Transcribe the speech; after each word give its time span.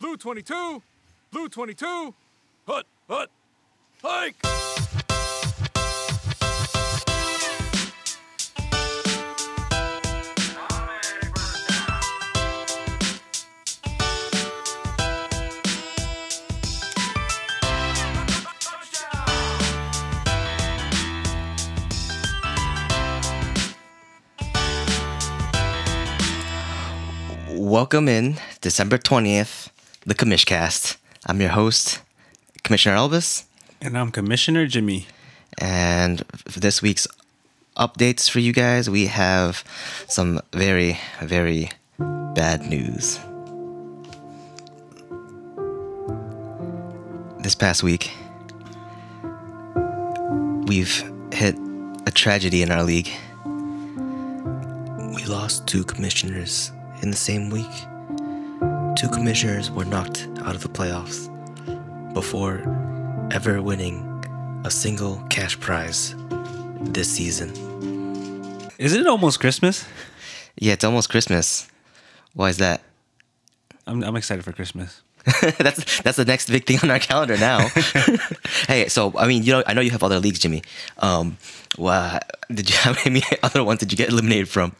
Blue 0.00 0.16
22, 0.16 0.80
Blue 1.32 1.48
22, 1.48 2.14
hut, 2.68 2.86
hut, 3.08 3.30
hike! 4.00 4.36
Welcome 27.50 28.08
in 28.08 28.36
December 28.60 28.98
20th, 28.98 29.67
the 30.08 30.14
Commish 30.14 30.46
Cast. 30.46 30.96
I'm 31.26 31.38
your 31.38 31.50
host, 31.50 32.00
Commissioner 32.62 32.96
Elvis, 32.96 33.44
And 33.82 33.96
I'm 33.98 34.10
Commissioner 34.10 34.66
Jimmy. 34.66 35.06
and 35.58 36.24
for 36.46 36.60
this 36.60 36.80
week's 36.80 37.06
updates 37.76 38.30
for 38.30 38.38
you 38.40 38.54
guys, 38.54 38.88
we 38.88 39.04
have 39.08 39.62
some 40.08 40.40
very, 40.54 40.98
very 41.22 41.68
bad 41.98 42.62
news. 42.62 43.20
This 47.42 47.54
past 47.54 47.82
week, 47.82 48.10
we've 50.66 51.04
hit 51.34 51.54
a 52.06 52.10
tragedy 52.10 52.62
in 52.62 52.70
our 52.70 52.82
league. 52.82 53.10
We 55.14 55.24
lost 55.26 55.66
two 55.66 55.84
commissioners 55.84 56.72
in 57.02 57.10
the 57.10 57.16
same 57.16 57.50
week. 57.50 57.66
Two 58.98 59.08
commissioners 59.08 59.70
were 59.70 59.84
knocked 59.84 60.26
out 60.40 60.56
of 60.56 60.60
the 60.60 60.68
playoffs 60.68 61.32
before 62.12 62.58
ever 63.30 63.62
winning 63.62 64.02
a 64.64 64.72
single 64.72 65.22
cash 65.30 65.58
prize 65.60 66.16
this 66.80 67.08
season. 67.08 67.50
Isn't 68.76 69.02
it 69.02 69.06
almost 69.06 69.38
Christmas? 69.38 69.86
Yeah, 70.56 70.72
it's 70.72 70.82
almost 70.82 71.10
Christmas. 71.10 71.68
Why 72.34 72.48
is 72.48 72.58
that? 72.58 72.82
I'm, 73.86 74.02
I'm 74.02 74.16
excited 74.16 74.44
for 74.44 74.50
Christmas. 74.50 75.00
that's 75.60 76.00
that's 76.00 76.16
the 76.16 76.24
next 76.24 76.50
big 76.50 76.66
thing 76.66 76.80
on 76.82 76.90
our 76.90 76.98
calendar 76.98 77.38
now. 77.38 77.68
hey, 78.66 78.88
so 78.88 79.16
I 79.16 79.28
mean, 79.28 79.44
you 79.44 79.52
know, 79.52 79.62
I 79.64 79.74
know 79.74 79.80
you 79.80 79.92
have 79.92 80.02
other 80.02 80.18
leagues, 80.18 80.40
Jimmy. 80.40 80.64
Um, 80.98 81.36
did 81.78 82.68
you 82.68 82.76
how 82.76 82.96
many 83.04 83.22
other 83.44 83.62
ones 83.62 83.78
did 83.78 83.92
you 83.92 83.96
get 83.96 84.08
eliminated 84.08 84.48
from? 84.48 84.74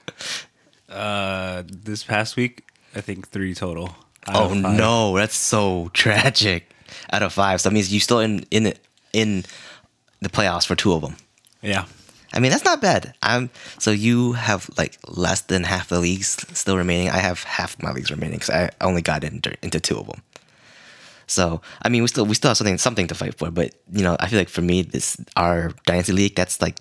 Uh, 0.89 1.62
this 1.70 2.02
past 2.02 2.34
week, 2.34 2.64
I 2.96 3.00
think 3.00 3.28
three 3.28 3.55
total. 3.55 3.94
Oh 4.34 4.54
no, 4.54 5.16
that's 5.16 5.36
so 5.36 5.90
tragic. 5.94 6.70
Out 7.10 7.22
of 7.22 7.32
five, 7.32 7.60
so 7.60 7.68
that 7.68 7.74
means 7.74 7.92
you 7.92 8.00
still 8.00 8.20
in 8.20 8.44
in 8.50 8.66
it 8.66 8.80
in 9.12 9.44
the 10.20 10.28
playoffs 10.28 10.66
for 10.66 10.74
two 10.74 10.92
of 10.92 11.02
them. 11.02 11.16
Yeah. 11.62 11.86
I 12.32 12.40
mean, 12.40 12.50
that's 12.50 12.64
not 12.64 12.80
bad. 12.82 13.14
I'm 13.22 13.50
so 13.78 13.90
you 13.90 14.32
have 14.32 14.70
like 14.76 14.98
less 15.06 15.40
than 15.42 15.64
half 15.64 15.88
the 15.88 15.98
leagues 15.98 16.44
still 16.52 16.76
remaining. 16.76 17.08
I 17.08 17.18
have 17.18 17.42
half 17.44 17.80
my 17.82 17.92
leagues 17.92 18.10
remaining 18.10 18.38
because 18.38 18.50
I 18.50 18.70
only 18.80 19.00
got 19.00 19.24
into 19.24 19.56
into 19.62 19.80
two 19.80 19.98
of 19.98 20.06
them. 20.06 20.22
So 21.26 21.62
I 21.82 21.88
mean, 21.88 22.02
we 22.02 22.08
still 22.08 22.26
we 22.26 22.34
still 22.34 22.50
have 22.50 22.56
something 22.58 22.78
something 22.78 23.06
to 23.06 23.14
fight 23.14 23.38
for. 23.38 23.50
But 23.50 23.74
you 23.92 24.02
know, 24.02 24.16
I 24.20 24.28
feel 24.28 24.38
like 24.38 24.50
for 24.50 24.62
me, 24.62 24.82
this 24.82 25.16
our 25.36 25.72
dynasty 25.86 26.12
league 26.12 26.34
that's 26.34 26.60
like 26.60 26.76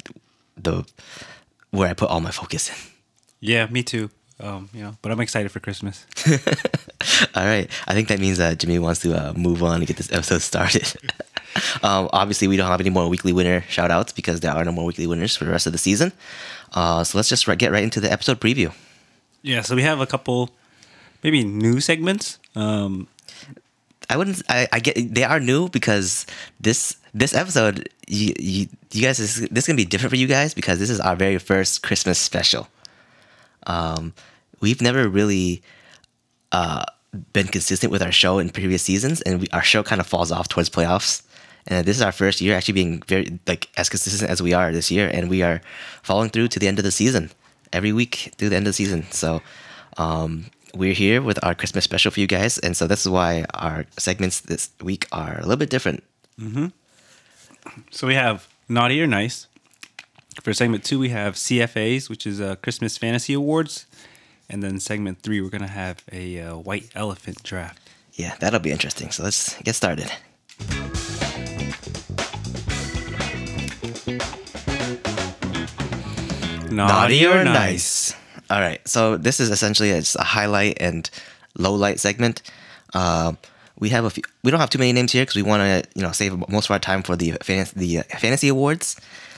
the 0.57 0.85
where 1.71 1.89
I 1.89 1.93
put 1.93 2.09
all 2.09 2.21
my 2.21 2.31
focus 2.31 2.69
in. 2.69 2.75
Yeah, 3.39 3.67
me 3.67 3.83
too. 3.83 4.09
Um, 4.39 4.69
you 4.73 4.83
know, 4.83 4.95
but 5.01 5.11
I'm 5.11 5.19
excited 5.19 5.51
for 5.51 5.59
Christmas. 5.59 6.05
All 7.35 7.45
right, 7.45 7.69
I 7.87 7.93
think 7.93 8.07
that 8.09 8.19
means 8.19 8.37
that 8.37 8.59
Jimmy 8.59 8.77
wants 8.77 8.99
to 9.01 9.13
uh, 9.13 9.33
move 9.33 9.63
on 9.63 9.77
and 9.77 9.87
get 9.87 9.97
this 9.97 10.11
episode 10.11 10.41
started. 10.41 10.93
um, 11.83 12.09
obviously, 12.13 12.47
we 12.47 12.55
don't 12.55 12.69
have 12.69 12.79
any 12.79 12.91
more 12.91 13.07
weekly 13.09 13.33
winner 13.33 13.61
shout 13.61 13.89
outs 13.89 14.11
because 14.13 14.41
there 14.41 14.51
are 14.51 14.63
no 14.63 14.71
more 14.71 14.85
weekly 14.85 15.07
winners 15.07 15.35
for 15.35 15.45
the 15.45 15.51
rest 15.51 15.65
of 15.65 15.71
the 15.71 15.79
season. 15.79 16.11
Uh, 16.73 17.03
so 17.03 17.17
let's 17.17 17.29
just 17.29 17.47
ri- 17.47 17.55
get 17.55 17.71
right 17.71 17.83
into 17.83 17.99
the 17.99 18.11
episode 18.11 18.39
preview. 18.39 18.71
Yeah, 19.41 19.61
so 19.61 19.75
we 19.75 19.81
have 19.83 19.99
a 20.01 20.05
couple, 20.05 20.51
maybe 21.23 21.43
new 21.43 21.79
segments. 21.79 22.37
Um, 22.55 23.07
I 24.09 24.17
wouldn't. 24.17 24.41
I, 24.49 24.67
I 24.71 24.79
get 24.79 25.13
they 25.13 25.23
are 25.23 25.39
new 25.39 25.69
because 25.69 26.25
this 26.59 26.95
this 27.13 27.33
episode 27.33 27.89
you 28.07 28.33
you, 28.39 28.67
you 28.91 29.01
guys 29.01 29.19
is 29.19 29.47
this 29.49 29.63
is 29.63 29.67
gonna 29.67 29.77
be 29.77 29.85
different 29.85 30.11
for 30.11 30.17
you 30.17 30.27
guys 30.27 30.53
because 30.53 30.79
this 30.79 30.89
is 30.89 30.99
our 30.99 31.15
very 31.15 31.37
first 31.39 31.83
Christmas 31.83 32.17
special. 32.19 32.67
Um, 33.67 34.13
we've 34.59 34.81
never 34.81 35.07
really 35.07 35.61
uh 36.51 36.83
been 37.33 37.47
consistent 37.47 37.91
with 37.91 38.01
our 38.01 38.11
show 38.11 38.39
in 38.39 38.49
previous 38.49 38.81
seasons, 38.81 39.21
and 39.21 39.41
we, 39.41 39.47
our 39.53 39.63
show 39.63 39.83
kind 39.83 40.01
of 40.01 40.07
falls 40.07 40.31
off 40.31 40.47
towards 40.47 40.69
playoffs. 40.69 41.23
And 41.67 41.85
this 41.85 41.97
is 41.97 42.01
our 42.01 42.11
first 42.11 42.39
year 42.41 42.55
actually 42.55 42.73
being 42.73 43.01
very 43.07 43.39
like 43.45 43.69
as 43.77 43.89
consistent 43.89 44.31
as 44.31 44.41
we 44.41 44.53
are 44.53 44.71
this 44.71 44.89
year, 44.91 45.09
and 45.13 45.29
we 45.29 45.41
are 45.43 45.61
following 46.03 46.29
through 46.29 46.47
to 46.49 46.59
the 46.59 46.67
end 46.67 46.79
of 46.79 46.85
the 46.85 46.91
season 46.91 47.29
every 47.71 47.91
week 47.93 48.33
through 48.37 48.49
the 48.49 48.55
end 48.55 48.67
of 48.67 48.71
the 48.71 48.81
season. 48.81 49.05
So. 49.11 49.41
Um, 49.97 50.51
we're 50.75 50.93
here 50.93 51.21
with 51.21 51.43
our 51.43 51.55
Christmas 51.55 51.83
special 51.85 52.11
for 52.11 52.19
you 52.19 52.27
guys, 52.27 52.59
and 52.59 52.77
so 52.77 52.85
this 52.87 53.01
is 53.01 53.09
why 53.09 53.45
our 53.53 53.85
segments 53.97 54.41
this 54.41 54.69
week 54.81 55.07
are 55.11 55.37
a 55.37 55.41
little 55.41 55.57
bit 55.57 55.71
different. 55.71 56.03
so 57.91 58.07
we 58.07 58.13
have 58.13 58.47
Naughty 58.69 59.01
or 59.01 59.07
Nice. 59.07 59.47
For 60.41 60.53
segment 60.53 60.83
two, 60.83 60.99
we 60.99 61.09
have 61.09 61.33
CFAs, 61.33 62.09
which 62.09 62.25
is 62.25 62.39
uh, 62.39 62.55
Christmas 62.57 62.97
Fantasy 62.97 63.33
Awards. 63.33 63.85
And 64.49 64.63
then 64.63 64.79
segment 64.79 65.21
three, 65.21 65.41
we're 65.41 65.49
going 65.49 65.61
to 65.61 65.67
have 65.67 66.03
a 66.11 66.39
uh, 66.39 66.57
White 66.57 66.89
Elephant 66.95 67.43
draft. 67.43 67.79
Yeah, 68.13 68.35
that'll 68.39 68.59
be 68.59 68.71
interesting. 68.71 69.11
So 69.11 69.23
let's 69.23 69.59
get 69.61 69.75
started. 69.75 70.11
Naughty 76.71 77.25
or 77.25 77.43
nice. 77.43 78.13
All 78.49 78.61
right. 78.61 78.85
So 78.87 79.17
this 79.17 79.39
is 79.39 79.49
essentially 79.49 79.89
it's 79.89 80.15
a 80.15 80.23
highlight 80.23 80.77
and 80.79 81.09
low 81.57 81.73
light 81.73 81.99
segment. 81.99 82.41
Uh, 82.93 83.33
we 83.79 83.89
have 83.89 84.05
a 84.05 84.09
few. 84.09 84.23
We 84.43 84.51
don't 84.51 84.59
have 84.59 84.69
too 84.69 84.79
many 84.79 84.93
names 84.93 85.11
here 85.11 85.23
because 85.23 85.35
we 85.35 85.43
want 85.43 85.61
to 85.61 85.89
you 85.95 86.01
know 86.01 86.11
save 86.11 86.37
most 86.49 86.65
of 86.65 86.71
our 86.71 86.79
time 86.79 87.03
for 87.03 87.15
the 87.15 87.37
fantasy 87.41 87.97
the 87.97 88.03
fantasy 88.17 88.47
awards. 88.47 88.95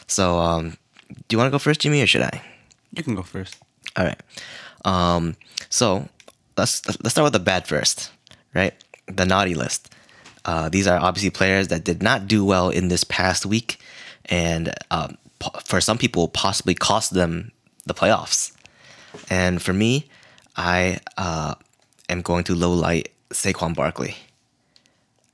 So 0.07 0.37
um, 0.39 0.77
do 1.29 1.35
you 1.35 1.37
want 1.37 1.47
to 1.47 1.51
go 1.51 1.59
first, 1.59 1.79
Jimmy, 1.79 2.01
or 2.01 2.07
should 2.07 2.23
I? 2.23 2.41
You 2.91 3.03
can 3.03 3.15
go 3.15 3.21
first. 3.21 3.55
All 3.95 4.03
right. 4.03 4.19
Um, 4.83 5.35
so 5.69 6.09
let's 6.57 6.85
let's 6.87 7.11
start 7.11 7.23
with 7.23 7.33
the 7.33 7.39
bad 7.39 7.67
first, 7.67 8.11
right? 8.53 8.73
The 9.05 9.25
naughty 9.25 9.53
list. 9.53 9.93
Uh, 10.43 10.69
these 10.69 10.87
are 10.87 10.99
obviously 10.99 11.29
players 11.29 11.67
that 11.67 11.83
did 11.83 12.01
not 12.01 12.27
do 12.27 12.43
well 12.43 12.69
in 12.69 12.87
this 12.87 13.03
past 13.03 13.45
week, 13.45 13.79
and 14.25 14.73
um, 14.89 15.17
po- 15.37 15.59
for 15.63 15.79
some 15.79 15.99
people, 15.99 16.27
possibly 16.27 16.73
cost 16.73 17.13
them 17.13 17.51
the 17.85 17.93
playoffs. 17.93 18.51
And 19.29 19.61
for 19.61 19.73
me, 19.73 20.09
I 20.55 20.99
uh, 21.17 21.55
am 22.09 22.21
going 22.21 22.43
to 22.45 22.55
low 22.55 22.73
light 22.73 23.11
Saquon 23.29 23.75
Barkley 23.75 24.15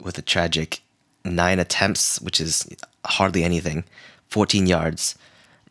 with 0.02 0.18
a 0.18 0.22
tragic 0.22 0.82
nine 1.24 1.60
attempts, 1.60 2.20
which 2.20 2.42
is 2.42 2.68
hardly 3.06 3.44
anything, 3.44 3.86
14 4.30 4.68
yards, 4.68 5.16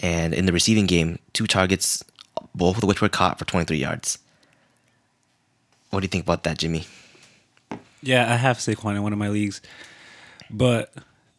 and 0.01 0.35
in 0.35 0.47
the 0.47 0.53
receiving 0.53 0.87
game, 0.87 1.19
two 1.33 1.47
targets, 1.47 2.05
both 2.55 2.79
of 2.79 2.85
which 2.85 3.01
were 3.01 3.09
caught 3.09 3.39
for 3.39 3.45
23 3.45 3.77
yards. 3.77 4.19
What 5.91 6.01
do 6.01 6.05
you 6.05 6.09
think 6.09 6.25
about 6.25 6.43
that, 6.45 6.59
Jimmy? 6.59 6.87
Yeah, 8.03 8.31
I 8.31 8.37
have 8.37 8.59
Saquon 8.59 8.97
in 8.97 9.03
one 9.03 9.13
of 9.13 9.19
my 9.19 9.29
leagues, 9.29 9.61
but 10.51 10.93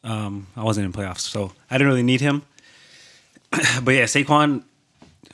um, 0.03 0.47
I 0.55 0.63
wasn't 0.63 0.85
in 0.85 0.93
playoffs, 0.93 1.19
so 1.19 1.51
I 1.69 1.77
didn't 1.77 1.89
really 1.89 2.03
need 2.03 2.21
him. 2.21 2.43
but 3.83 3.91
yeah, 3.93 4.05
Saquon, 4.05 4.63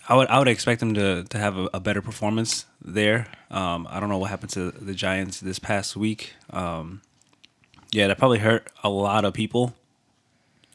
I 0.09 0.15
would 0.15 0.27
I 0.27 0.39
would 0.39 0.47
expect 0.47 0.81
him 0.81 0.93
to 0.95 1.23
to 1.23 1.37
have 1.37 1.57
a, 1.57 1.69
a 1.75 1.79
better 1.79 2.01
performance 2.01 2.65
there. 2.83 3.27
Um, 3.49 3.87
I 3.89 3.99
don't 3.99 4.09
know 4.09 4.17
what 4.17 4.29
happened 4.29 4.51
to 4.51 4.71
the 4.71 4.93
Giants 4.93 5.39
this 5.39 5.59
past 5.59 5.95
week. 5.95 6.33
Um, 6.49 7.01
yeah, 7.91 8.07
that 8.07 8.17
probably 8.17 8.39
hurt 8.39 8.67
a 8.83 8.89
lot 8.89 9.25
of 9.25 9.33
people, 9.33 9.73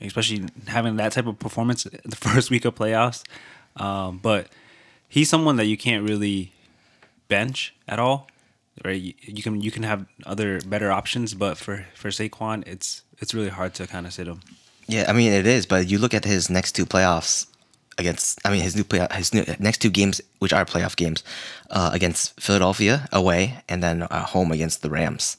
especially 0.01 0.45
having 0.67 0.97
that 0.97 1.13
type 1.13 1.27
of 1.27 1.39
performance 1.39 1.85
the 2.05 2.17
first 2.17 2.51
week 2.51 2.65
of 2.65 2.75
playoffs. 2.75 3.23
Um, 3.77 4.19
but 4.19 4.49
he's 5.09 5.29
someone 5.29 5.57
that 5.57 5.67
you 5.67 5.77
can't 5.77 6.09
really 6.09 6.53
bench 7.29 7.75
at 7.89 7.99
all 7.99 8.29
right? 8.85 9.01
You, 9.01 9.43
can 9.43 9.61
you 9.61 9.71
can 9.71 9.83
have 9.83 10.07
other 10.25 10.61
better 10.61 10.93
options, 10.93 11.35
but 11.35 11.57
for 11.57 11.87
for 11.95 12.09
Saquon, 12.09 12.67
it's 12.67 13.03
it's 13.19 13.35
really 13.35 13.49
hard 13.49 13.75
to 13.75 13.87
kind 13.87 14.07
of 14.07 14.13
sit 14.13 14.27
him. 14.27 14.41
Yeah, 14.87 15.07
I 15.09 15.13
mean 15.13 15.33
it 15.33 15.47
is, 15.47 15.67
but 15.67 15.89
you 15.89 15.99
look 15.99 16.15
at 16.15 16.25
his 16.25 16.51
next 16.51 16.73
two 16.73 16.87
playoffs 16.87 17.47
against, 17.99 18.39
I 18.45 18.51
mean 18.51 18.63
his 18.63 18.77
new 18.77 18.85
play, 18.85 19.07
his 19.13 19.33
new, 19.35 19.45
next 19.59 19.79
two 19.79 19.91
games, 19.91 20.21
which 20.39 20.53
are 20.53 20.65
playoff 20.65 20.97
games, 20.97 21.25
uh, 21.71 21.91
against 21.93 22.39
Philadelphia 22.41 23.09
away 23.13 23.63
and 23.69 23.83
then 23.83 24.03
at 24.03 24.27
home 24.29 24.53
against 24.53 24.83
the 24.83 24.91
Rams. 24.91 25.39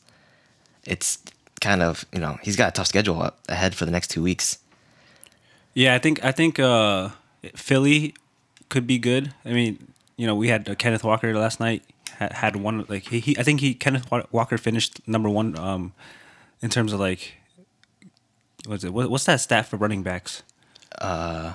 It's 0.86 1.20
kind 1.60 1.82
of 1.82 2.06
you 2.14 2.20
know 2.20 2.38
he's 2.42 2.56
got 2.56 2.70
a 2.70 2.72
tough 2.72 2.88
schedule 2.88 3.32
ahead 3.50 3.76
for 3.76 3.86
the 3.86 3.92
next 3.92 4.10
two 4.10 4.22
weeks. 4.22 4.60
Yeah, 5.74 5.96
I 5.96 6.00
think 6.00 6.24
I 6.24 6.32
think 6.32 6.60
uh, 6.60 7.10
Philly 7.56 8.16
could 8.70 8.88
be 8.88 8.98
good. 8.98 9.34
I 9.46 9.52
mean, 9.52 9.94
you 10.16 10.28
know, 10.28 10.36
we 10.36 10.48
had 10.48 10.68
uh, 10.68 10.76
Kenneth 10.76 11.04
Walker 11.04 11.34
last 11.38 11.60
night. 11.60 11.84
had, 12.18 12.34
had 12.34 12.56
one 12.56 12.86
like 12.88 13.08
he, 13.08 13.20
he 13.20 13.38
I 13.38 13.44
think 13.44 13.60
he 13.60 13.74
Kenneth 13.74 14.10
Walker 14.32 14.58
finished 14.58 15.08
number 15.08 15.30
one 15.30 15.58
um 15.58 15.94
in 16.62 16.70
terms 16.70 16.94
of 16.94 17.00
like 17.00 17.36
what's 18.66 18.84
it 18.84 18.94
what, 18.94 19.10
what's 19.10 19.26
that 19.26 19.42
stat 19.42 19.66
for 19.68 19.78
running 19.78 20.04
backs? 20.04 20.44
Uh, 21.00 21.54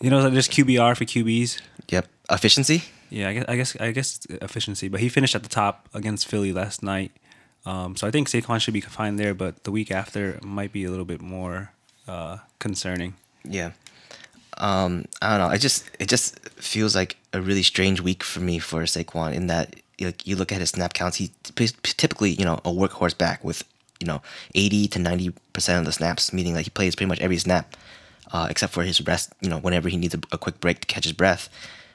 you 0.00 0.10
know, 0.10 0.20
like 0.20 0.32
just 0.32 0.50
QBR 0.50 0.96
for 0.96 1.04
QBs. 1.04 1.60
Yep. 1.88 2.08
Efficiency. 2.30 2.84
Yeah, 3.10 3.28
I 3.28 3.34
guess 3.34 3.44
I 3.48 3.56
guess 3.56 3.76
I 3.80 3.90
guess 3.90 4.20
efficiency, 4.30 4.88
but 4.88 5.00
he 5.00 5.08
finished 5.08 5.34
at 5.34 5.42
the 5.42 5.48
top 5.48 5.88
against 5.92 6.26
Philly 6.28 6.52
last 6.52 6.82
night. 6.82 7.10
Um, 7.66 7.96
so 7.96 8.06
I 8.06 8.10
think 8.10 8.28
Saquon 8.28 8.60
should 8.60 8.74
be 8.74 8.80
fine 8.80 9.16
there, 9.16 9.34
but 9.34 9.64
the 9.64 9.70
week 9.70 9.90
after 9.90 10.38
might 10.42 10.72
be 10.72 10.84
a 10.84 10.90
little 10.90 11.04
bit 11.04 11.20
more 11.20 11.72
uh, 12.08 12.38
concerning. 12.58 13.14
Yeah. 13.44 13.72
Um, 14.58 15.06
I 15.22 15.36
don't 15.36 15.48
know. 15.48 15.54
It 15.54 15.58
just 15.58 15.90
it 15.98 16.08
just 16.08 16.38
feels 16.50 16.94
like 16.94 17.16
a 17.32 17.40
really 17.40 17.62
strange 17.62 18.00
week 18.00 18.22
for 18.22 18.40
me 18.40 18.58
for 18.58 18.82
Saquon 18.82 19.34
in 19.34 19.46
that 19.46 19.76
you, 19.98 20.12
you 20.24 20.36
look 20.36 20.52
at 20.52 20.60
his 20.60 20.70
snap 20.70 20.92
counts. 20.92 21.16
He 21.16 21.30
typically 21.54 22.30
you 22.30 22.44
know 22.44 22.60
a 22.64 22.70
workhorse 22.70 23.16
back 23.16 23.44
with 23.44 23.64
you 24.00 24.06
know 24.06 24.22
eighty 24.54 24.88
to 24.88 24.98
ninety 24.98 25.32
percent 25.52 25.78
of 25.78 25.84
the 25.86 25.92
snaps, 25.92 26.32
meaning 26.32 26.54
that 26.54 26.62
he 26.62 26.70
plays 26.70 26.94
pretty 26.94 27.08
much 27.08 27.20
every 27.20 27.38
snap, 27.38 27.76
uh, 28.32 28.48
except 28.50 28.72
for 28.72 28.82
his 28.82 29.00
rest. 29.06 29.32
You 29.40 29.48
know 29.48 29.58
whenever 29.58 29.88
he 29.88 29.96
needs 29.96 30.14
a, 30.14 30.20
a 30.32 30.38
quick 30.38 30.60
break 30.60 30.80
to 30.80 30.86
catch 30.86 31.04
his 31.04 31.12
breath. 31.12 31.48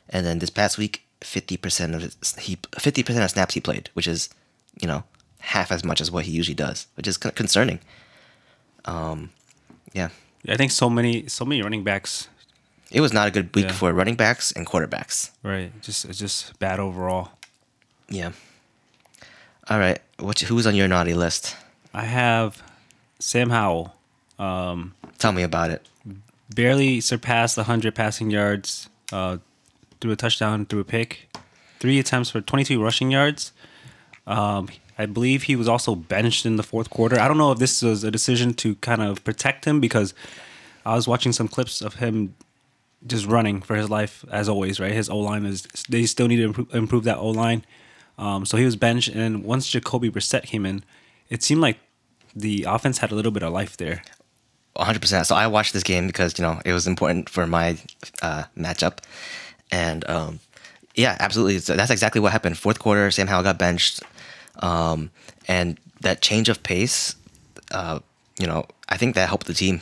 And 0.09 0.25
then 0.25 0.39
this 0.39 0.51
past 0.51 0.77
week, 0.77 1.03
fifty 1.21 1.57
percent 1.57 1.93
of 1.95 2.01
his, 2.01 2.35
he 2.39 2.57
fifty 2.79 3.03
percent 3.03 3.23
of 3.23 3.31
snaps 3.31 3.53
he 3.53 3.59
played, 3.59 3.89
which 3.93 4.07
is 4.07 4.29
you 4.81 4.87
know 4.87 5.03
half 5.45 5.71
as 5.71 5.83
much 5.83 6.01
as 6.01 6.09
what 6.11 6.25
he 6.25 6.31
usually 6.31 6.55
does, 6.55 6.87
which 6.95 7.07
is 7.07 7.17
concerning. 7.17 7.79
Um, 8.85 9.29
yeah. 9.93 10.09
I 10.47 10.57
think 10.57 10.71
so 10.71 10.89
many 10.89 11.27
so 11.27 11.45
many 11.45 11.61
running 11.61 11.83
backs. 11.83 12.27
It 12.91 13.01
was 13.01 13.11
not 13.13 13.27
a 13.27 13.31
good 13.31 13.53
week 13.55 13.65
Yeah. 13.65 13.71
for 13.73 13.93
running 13.93 14.15
backs 14.15 14.51
and 14.51 14.65
quarterbacks. 14.67 15.31
Right, 15.43 15.71
just 15.81 16.05
it's 16.05 16.19
just 16.19 16.57
bad 16.59 16.79
overall. 16.79 17.29
Yeah. 18.09 18.31
All 19.69 19.79
right. 19.79 19.99
What? 20.19 20.39
Who's 20.41 20.67
on 20.67 20.75
your 20.75 20.87
naughty 20.87 21.13
list? 21.15 21.55
I 21.93 22.05
have 22.05 22.61
Sam 23.19 23.49
Howell. 23.49 23.95
Tell 24.37 25.31
me 25.33 25.43
about 25.43 25.71
it. 25.71 25.81
barely 26.53 27.01
surpassed 27.01 27.57
100 27.57 27.95
passing 27.95 28.29
yards, 28.29 28.87
uh, 29.11 29.37
threw 29.99 30.11
a 30.11 30.15
touchdown, 30.15 30.65
threw 30.67 30.79
a 30.79 30.83
pick, 30.83 31.27
three 31.79 31.97
attempts 31.99 32.29
for 32.29 32.39
22 32.41 32.81
rushing 32.83 33.09
yards. 33.11 33.51
Um, 34.27 34.69
I 34.97 35.05
believe 35.05 35.43
he 35.43 35.55
was 35.55 35.67
also 35.67 35.95
benched 35.95 36.45
in 36.45 36.55
the 36.55 36.63
fourth 36.63 36.89
quarter. 36.89 37.19
I 37.19 37.27
don't 37.27 37.37
know 37.37 37.51
if 37.51 37.59
this 37.59 37.81
was 37.81 38.03
a 38.03 38.11
decision 38.11 38.53
to 38.55 38.75
kind 38.75 39.01
of 39.01 39.23
protect 39.23 39.65
him 39.65 39.79
because 39.79 40.13
I 40.85 40.95
was 40.95 41.07
watching 41.07 41.33
some 41.33 41.47
clips 41.47 41.81
of 41.81 41.95
him 41.95 42.35
just 43.05 43.25
running 43.25 43.61
for 43.61 43.75
his 43.75 43.89
life 43.89 44.23
as 44.31 44.47
always. 44.47 44.79
Right, 44.79 44.91
his 44.91 45.09
O 45.09 45.17
line 45.19 45.45
is 45.45 45.63
they 45.89 46.05
still 46.05 46.27
need 46.27 46.37
to 46.37 46.43
improve, 46.43 46.73
improve 46.73 47.03
that 47.03 47.17
O 47.17 47.29
line. 47.29 47.65
Um, 48.17 48.45
so 48.45 48.55
he 48.55 48.63
was 48.63 48.77
benched, 48.77 49.09
and 49.09 49.43
once 49.43 49.67
Jacoby 49.67 50.09
Brissett 50.09 50.43
came 50.43 50.65
in, 50.65 50.83
it 51.29 51.43
seemed 51.43 51.59
like 51.59 51.77
the 52.33 52.65
offense 52.67 52.99
had 52.99 53.11
a 53.11 53.15
little 53.15 53.31
bit 53.31 53.43
of 53.43 53.51
life 53.51 53.75
there. 53.75 54.03
100%. 54.77 55.25
So 55.25 55.35
I 55.35 55.47
watched 55.47 55.73
this 55.73 55.83
game 55.83 56.07
because, 56.07 56.37
you 56.37 56.43
know, 56.43 56.61
it 56.65 56.73
was 56.73 56.85
important 56.85 57.29
for 57.29 57.47
my 57.47 57.77
uh, 58.21 58.43
matchup. 58.57 58.99
And 59.71 60.07
um, 60.09 60.39
yeah, 60.95 61.15
absolutely. 61.19 61.59
So 61.59 61.75
that's 61.75 61.91
exactly 61.91 62.19
what 62.21 62.31
happened. 62.31 62.57
Fourth 62.57 62.79
quarter, 62.79 63.09
Sam 63.11 63.27
Howell 63.27 63.43
got 63.43 63.57
benched. 63.57 64.03
Um, 64.59 65.11
and 65.47 65.77
that 66.01 66.21
change 66.21 66.49
of 66.49 66.61
pace, 66.63 67.15
uh, 67.71 67.99
you 68.39 68.47
know, 68.47 68.65
I 68.89 68.97
think 68.97 69.15
that 69.15 69.27
helped 69.29 69.47
the 69.47 69.53
team 69.53 69.81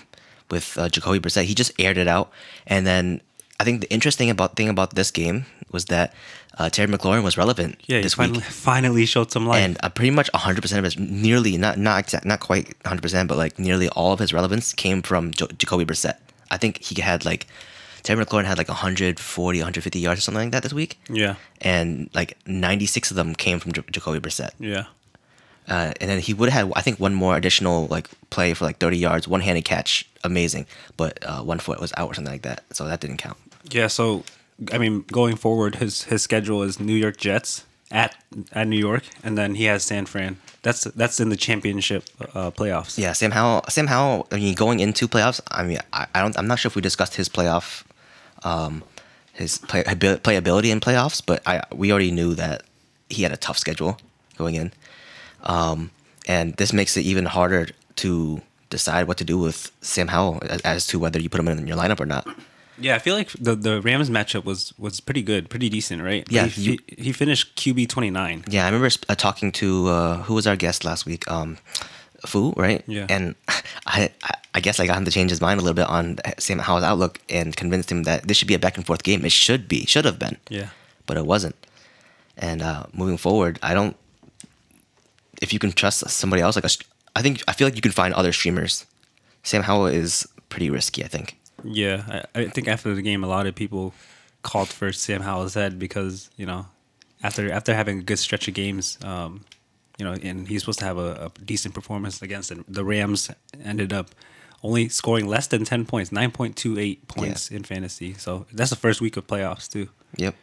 with 0.51 0.77
uh, 0.77 0.89
Jacoby 0.89 1.19
Brissett. 1.19 1.45
He 1.45 1.55
just 1.55 1.71
aired 1.79 1.97
it 1.97 2.07
out. 2.07 2.31
And 2.67 2.85
then 2.85 3.21
I 3.59 3.63
think 3.63 3.81
the 3.81 3.91
interesting 3.91 4.29
about 4.29 4.55
thing 4.55 4.69
about 4.69 4.95
this 4.95 5.11
game 5.11 5.45
was 5.71 5.85
that 5.85 6.13
uh, 6.59 6.69
Terry 6.69 6.87
McLaurin 6.91 7.23
was 7.23 7.35
relevant 7.37 7.79
Yeah, 7.87 7.97
he 7.97 8.03
this 8.03 8.13
finally, 8.13 8.37
week. 8.39 8.45
finally 8.47 9.05
showed 9.07 9.31
some 9.31 9.47
life. 9.47 9.63
and 9.63 9.77
uh, 9.81 9.89
pretty 9.89 10.11
much 10.11 10.31
100% 10.33 10.77
of 10.77 10.83
his 10.83 10.99
nearly 10.99 11.57
not 11.57 11.79
not 11.79 11.99
exact, 11.99 12.25
not 12.25 12.39
quite 12.41 12.77
100% 12.83 13.27
but 13.27 13.37
like 13.37 13.57
nearly 13.57 13.89
all 13.89 14.13
of 14.13 14.19
his 14.19 14.31
relevance 14.33 14.71
came 14.73 15.01
from 15.01 15.31
jo- 15.31 15.47
Jacoby 15.57 15.83
Brissett. 15.85 16.17
I 16.51 16.57
think 16.57 16.83
he 16.83 17.01
had 17.01 17.25
like 17.25 17.47
Terry 18.03 18.23
McLaurin 18.23 18.45
had 18.45 18.57
like 18.57 18.67
140 18.67 19.59
150 19.59 19.99
yards 19.99 20.19
or 20.19 20.21
something 20.21 20.43
like 20.43 20.51
that 20.51 20.63
this 20.63 20.73
week 20.73 20.99
yeah, 21.09 21.35
and 21.61 22.09
like 22.13 22.37
96 22.45 23.11
of 23.11 23.15
them 23.17 23.33
came 23.35 23.59
from 23.59 23.71
J- 23.71 23.83
Jacoby 23.91 24.19
Brissett. 24.19 24.51
yeah, 24.59 24.85
Uh, 25.67 25.93
and 26.01 26.09
then 26.09 26.19
he 26.19 26.33
would 26.33 26.49
have 26.49 26.67
had 26.67 26.73
I 26.75 26.81
think 26.81 26.99
one 26.99 27.13
more 27.13 27.35
additional 27.37 27.87
like 27.87 28.09
play 28.29 28.53
for 28.53 28.65
like 28.65 28.77
30 28.79 28.97
yards, 28.97 29.27
one-handed 29.27 29.63
catch, 29.65 30.05
amazing, 30.23 30.65
but 30.97 31.17
uh, 31.25 31.41
one 31.41 31.59
foot 31.59 31.79
was 31.79 31.93
out 31.97 32.09
or 32.11 32.13
something 32.13 32.33
like 32.33 32.41
that. 32.43 32.63
So 32.71 32.85
that 32.85 32.99
didn't 32.99 33.17
count. 33.17 33.37
yeah. 33.71 33.87
So, 33.87 34.23
I 34.73 34.77
mean, 34.77 35.05
going 35.11 35.35
forward, 35.37 35.75
his 35.75 36.03
his 36.03 36.21
schedule 36.21 36.63
is 36.67 36.79
New 36.79 36.95
York 36.95 37.17
Jets 37.17 37.63
at 37.91 38.15
at 38.51 38.67
New 38.67 38.79
York, 38.79 39.03
and 39.23 39.37
then 39.37 39.55
he 39.55 39.65
has 39.71 39.83
San 39.83 40.05
Fran. 40.05 40.35
That's 40.63 40.83
that's 40.99 41.19
in 41.19 41.29
the 41.29 41.37
championship 41.37 42.03
uh, 42.35 42.51
playoffs. 42.51 42.97
Yeah, 42.97 43.13
Sam 43.13 43.31
Howell. 43.31 43.63
Sam 43.69 43.87
Howell. 43.87 44.27
I 44.31 44.35
mean, 44.37 44.55
going 44.55 44.79
into 44.81 45.07
playoffs. 45.07 45.39
I 45.51 45.63
mean, 45.63 45.79
I, 45.93 46.07
I 46.15 46.21
don't. 46.21 46.37
I'm 46.37 46.47
not 46.47 46.59
sure 46.59 46.69
if 46.69 46.75
we 46.75 46.81
discussed 46.81 47.15
his 47.15 47.29
playoff, 47.29 47.83
um, 48.45 48.83
his 49.33 49.57
play, 49.57 49.83
playability 49.83 50.69
in 50.71 50.79
playoffs, 50.79 51.21
but 51.25 51.41
I 51.45 51.61
we 51.73 51.91
already 51.91 52.11
knew 52.11 52.35
that 52.35 52.63
he 53.09 53.23
had 53.23 53.31
a 53.31 53.37
tough 53.37 53.57
schedule 53.57 53.97
going 54.37 54.55
in, 54.55 54.71
um, 55.43 55.91
and 56.27 56.53
this 56.57 56.73
makes 56.73 56.97
it 56.97 57.01
even 57.01 57.25
harder 57.25 57.67
to 57.97 58.41
decide 58.69 59.07
what 59.07 59.17
to 59.17 59.23
do 59.23 59.37
with 59.37 59.71
Sam 59.81 60.07
Howell 60.07 60.39
as, 60.49 60.61
as 60.61 60.87
to 60.87 60.99
whether 60.99 61.19
you 61.21 61.29
put 61.29 61.39
him 61.39 61.47
in 61.47 61.67
your 61.67 61.77
lineup 61.77 61.99
or 61.99 62.05
not. 62.07 62.27
Yeah, 62.79 62.95
I 62.95 62.99
feel 62.99 63.15
like 63.15 63.29
the 63.33 63.55
the 63.55 63.81
Rams 63.81 64.09
matchup 64.09 64.45
was 64.45 64.73
was 64.79 64.99
pretty 64.99 65.21
good, 65.21 65.49
pretty 65.49 65.69
decent, 65.69 66.01
right? 66.01 66.25
Yeah, 66.29 66.47
he, 66.47 66.61
you- 66.71 66.77
he, 66.87 67.03
he 67.05 67.11
finished 67.11 67.55
QB 67.55 67.87
twenty 67.89 68.09
nine. 68.09 68.43
Yeah, 68.49 68.63
I 68.63 68.69
remember 68.69 68.89
uh, 69.09 69.15
talking 69.15 69.51
to 69.53 69.87
uh, 69.89 70.17
who 70.23 70.33
was 70.33 70.47
our 70.47 70.55
guest 70.55 70.83
last 70.83 71.05
week, 71.05 71.29
um, 71.29 71.57
Fu, 72.25 72.51
right? 72.57 72.83
Yeah. 72.87 73.05
And 73.09 73.35
I, 73.87 74.09
I- 74.55 74.59
guess 74.61 74.79
I 74.79 74.85
got 74.87 74.97
him 74.97 75.05
to 75.05 75.11
change 75.11 75.29
his 75.29 75.41
mind 75.41 75.59
a 75.59 75.63
little 75.63 75.75
bit 75.75 75.87
on 75.89 76.17
Sam 76.37 76.59
Howell's 76.59 76.83
outlook 76.83 77.19
and 77.27 77.55
convinced 77.55 77.91
him 77.91 78.03
that 78.03 78.27
this 78.27 78.37
should 78.37 78.47
be 78.47 78.53
a 78.53 78.59
back 78.59 78.77
and 78.77 78.85
forth 78.85 79.03
game. 79.03 79.25
It 79.25 79.31
should 79.31 79.67
be, 79.67 79.85
should 79.85 80.05
have 80.05 80.17
been, 80.19 80.37
Yeah, 80.49 80.69
but 81.05 81.17
it 81.17 81.25
wasn't. 81.25 81.55
And 82.37 82.61
uh, 82.61 82.85
moving 82.93 83.17
forward, 83.17 83.59
I 83.61 83.73
don't. 83.73 83.95
If 85.41 85.51
you 85.53 85.59
can 85.59 85.71
trust 85.71 86.07
somebody 86.09 86.41
else, 86.41 86.55
like 86.55 86.65
a, 86.65 86.69
I 87.15 87.21
think 87.21 87.43
I 87.47 87.53
feel 87.53 87.67
like 87.67 87.75
you 87.75 87.81
can 87.81 87.91
find 87.91 88.13
other 88.13 88.31
streamers. 88.31 88.85
Sam 89.43 89.63
Howell 89.63 89.87
is 89.87 90.25
pretty 90.49 90.69
risky. 90.69 91.03
I 91.03 91.07
think. 91.07 91.37
yeah. 91.63 92.23
I, 92.35 92.41
I 92.41 92.47
think 92.47 92.67
after 92.67 92.93
the 92.95 93.01
game, 93.01 93.23
a 93.23 93.27
lot 93.27 93.45
of 93.47 93.55
people 93.55 93.93
called 94.43 94.69
for 94.69 94.91
Sam 94.93 95.21
Howell's 95.21 95.53
head 95.55 95.77
because 95.79 96.29
you 96.37 96.45
know 96.45 96.67
after 97.23 97.51
after 97.51 97.73
having 97.75 97.99
a 97.99 98.03
good 98.03 98.19
stretch 98.19 98.47
of 98.47 98.53
games, 98.53 98.97
um, 99.03 99.41
you 99.97 100.05
know, 100.05 100.13
and 100.13 100.47
he's 100.47 100.61
supposed 100.61 100.79
to 100.79 100.85
have 100.85 100.97
a, 100.97 101.31
a 101.37 101.41
decent 101.43 101.73
performance 101.73 102.21
against 102.21 102.49
the, 102.49 102.63
the 102.67 102.83
Rams. 102.83 103.29
Ended 103.63 103.93
up 103.93 104.09
only 104.63 104.89
scoring 104.89 105.27
less 105.27 105.47
than 105.47 105.65
ten 105.65 105.85
points, 105.85 106.11
nine 106.11 106.31
point 106.31 106.55
two 106.55 106.79
eight 106.79 107.07
points 107.07 107.51
in 107.51 107.63
fantasy. 107.63 108.13
So 108.13 108.45
that's 108.51 108.69
the 108.69 108.75
first 108.75 109.01
week 109.01 109.17
of 109.17 109.27
playoffs 109.27 109.69
too. 109.69 109.89
Yep. 110.17 110.35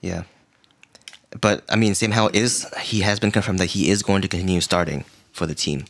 Yeah. 0.00 0.24
But 1.40 1.64
I 1.68 1.76
mean, 1.76 1.94
Sam 1.94 2.12
Howell 2.12 2.30
is 2.34 2.66
he 2.80 3.00
has 3.00 3.18
been 3.18 3.30
confirmed 3.30 3.58
that 3.58 3.66
he 3.66 3.90
is 3.90 4.02
going 4.02 4.22
to 4.22 4.28
continue 4.28 4.60
starting 4.60 5.04
for 5.32 5.46
the 5.46 5.54
team, 5.54 5.84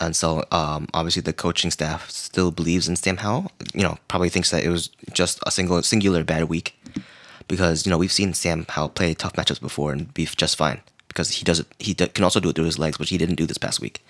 and 0.00 0.16
so 0.16 0.44
um, 0.50 0.88
obviously 0.92 1.22
the 1.22 1.32
coaching 1.32 1.70
staff 1.70 2.10
still 2.10 2.50
believes 2.50 2.88
in 2.88 2.96
Sam 2.96 3.18
Howell. 3.18 3.50
You 3.72 3.82
know, 3.82 3.98
probably 4.08 4.28
thinks 4.28 4.50
that 4.50 4.64
it 4.64 4.68
was 4.68 4.88
just 5.12 5.38
a 5.46 5.50
single 5.50 5.82
singular 5.82 6.24
bad 6.24 6.44
week, 6.44 6.76
because 7.46 7.86
you 7.86 7.90
know 7.90 7.98
we've 7.98 8.12
seen 8.12 8.34
Sam 8.34 8.66
Howell 8.68 8.90
play 8.90 9.14
tough 9.14 9.34
matchups 9.34 9.60
before 9.60 9.92
and 9.92 10.12
be 10.12 10.26
just 10.26 10.56
fine 10.56 10.82
because 11.12 11.30
he 11.30 11.44
does 11.44 11.60
it. 11.60 11.66
He 11.78 11.94
d- 11.94 12.08
can 12.08 12.24
also 12.24 12.40
do 12.40 12.48
it 12.50 12.56
through 12.56 12.64
his 12.66 12.78
legs, 12.78 12.98
which 12.98 13.10
he 13.10 13.18
didn't 13.18 13.36
do 13.36 13.46
this 13.46 13.58
past 13.58 13.80
week. 13.80 14.04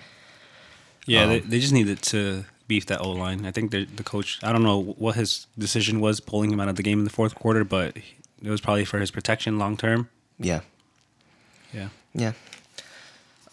Yeah, 1.05 1.23
Um, 1.23 1.29
they, 1.29 1.39
they 1.39 1.59
just 1.59 1.73
needed 1.73 2.01
to 2.03 2.45
beef 2.67 2.85
that 2.87 3.01
O 3.01 3.11
line. 3.11 3.45
I 3.45 3.51
think 3.51 3.71
the 3.71 3.85
the 3.85 4.03
coach. 4.03 4.39
I 4.41 4.51
don't 4.53 4.63
know 4.63 4.79
what 4.97 5.15
his 5.15 5.47
decision 5.57 5.99
was 5.99 6.19
pulling 6.19 6.51
him 6.51 6.59
out 6.59 6.69
of 6.69 6.75
the 6.75 6.83
game 6.83 6.99
in 6.99 7.03
the 7.05 7.09
fourth 7.11 7.35
quarter, 7.35 7.63
but 7.63 7.97
it 7.97 8.49
was 8.49 8.61
probably 8.61 8.85
for 8.85 8.99
his 8.99 9.11
protection 9.11 9.59
long 9.59 9.77
term. 9.77 10.09
Yeah. 10.39 10.61
Yeah. 11.73 11.89
Yeah. 12.13 12.33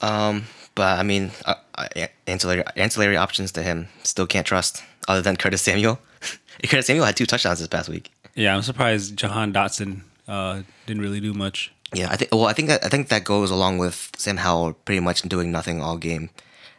Um, 0.00 0.44
but 0.74 0.98
I 0.98 1.02
mean, 1.02 1.30
uh, 1.44 1.54
uh, 1.74 2.06
ancillary 2.26 2.64
ancillary 2.76 3.16
options 3.16 3.52
to 3.52 3.62
him 3.62 3.88
still 4.02 4.26
can't 4.26 4.46
trust 4.46 4.82
other 5.08 5.22
than 5.22 5.36
Curtis 5.36 5.62
Samuel. 5.62 5.98
Curtis 6.64 6.86
Samuel 6.86 7.04
had 7.06 7.16
two 7.16 7.26
touchdowns 7.26 7.58
this 7.58 7.68
past 7.68 7.88
week. 7.88 8.10
Yeah, 8.34 8.54
I'm 8.54 8.62
surprised 8.62 9.16
Jahan 9.16 9.52
Dotson 9.52 10.02
uh, 10.28 10.62
didn't 10.86 11.02
really 11.02 11.20
do 11.20 11.34
much. 11.34 11.72
Yeah, 11.94 12.08
I 12.10 12.16
think. 12.16 12.32
Well, 12.32 12.46
I 12.46 12.52
think 12.52 12.68
that 12.68 12.84
I 12.84 12.88
think 12.88 13.08
that 13.08 13.24
goes 13.24 13.50
along 13.50 13.78
with 13.78 14.12
Sam 14.16 14.36
Howell 14.38 14.74
pretty 14.84 15.00
much 15.00 15.22
doing 15.22 15.50
nothing 15.50 15.82
all 15.82 15.96
game, 15.96 16.30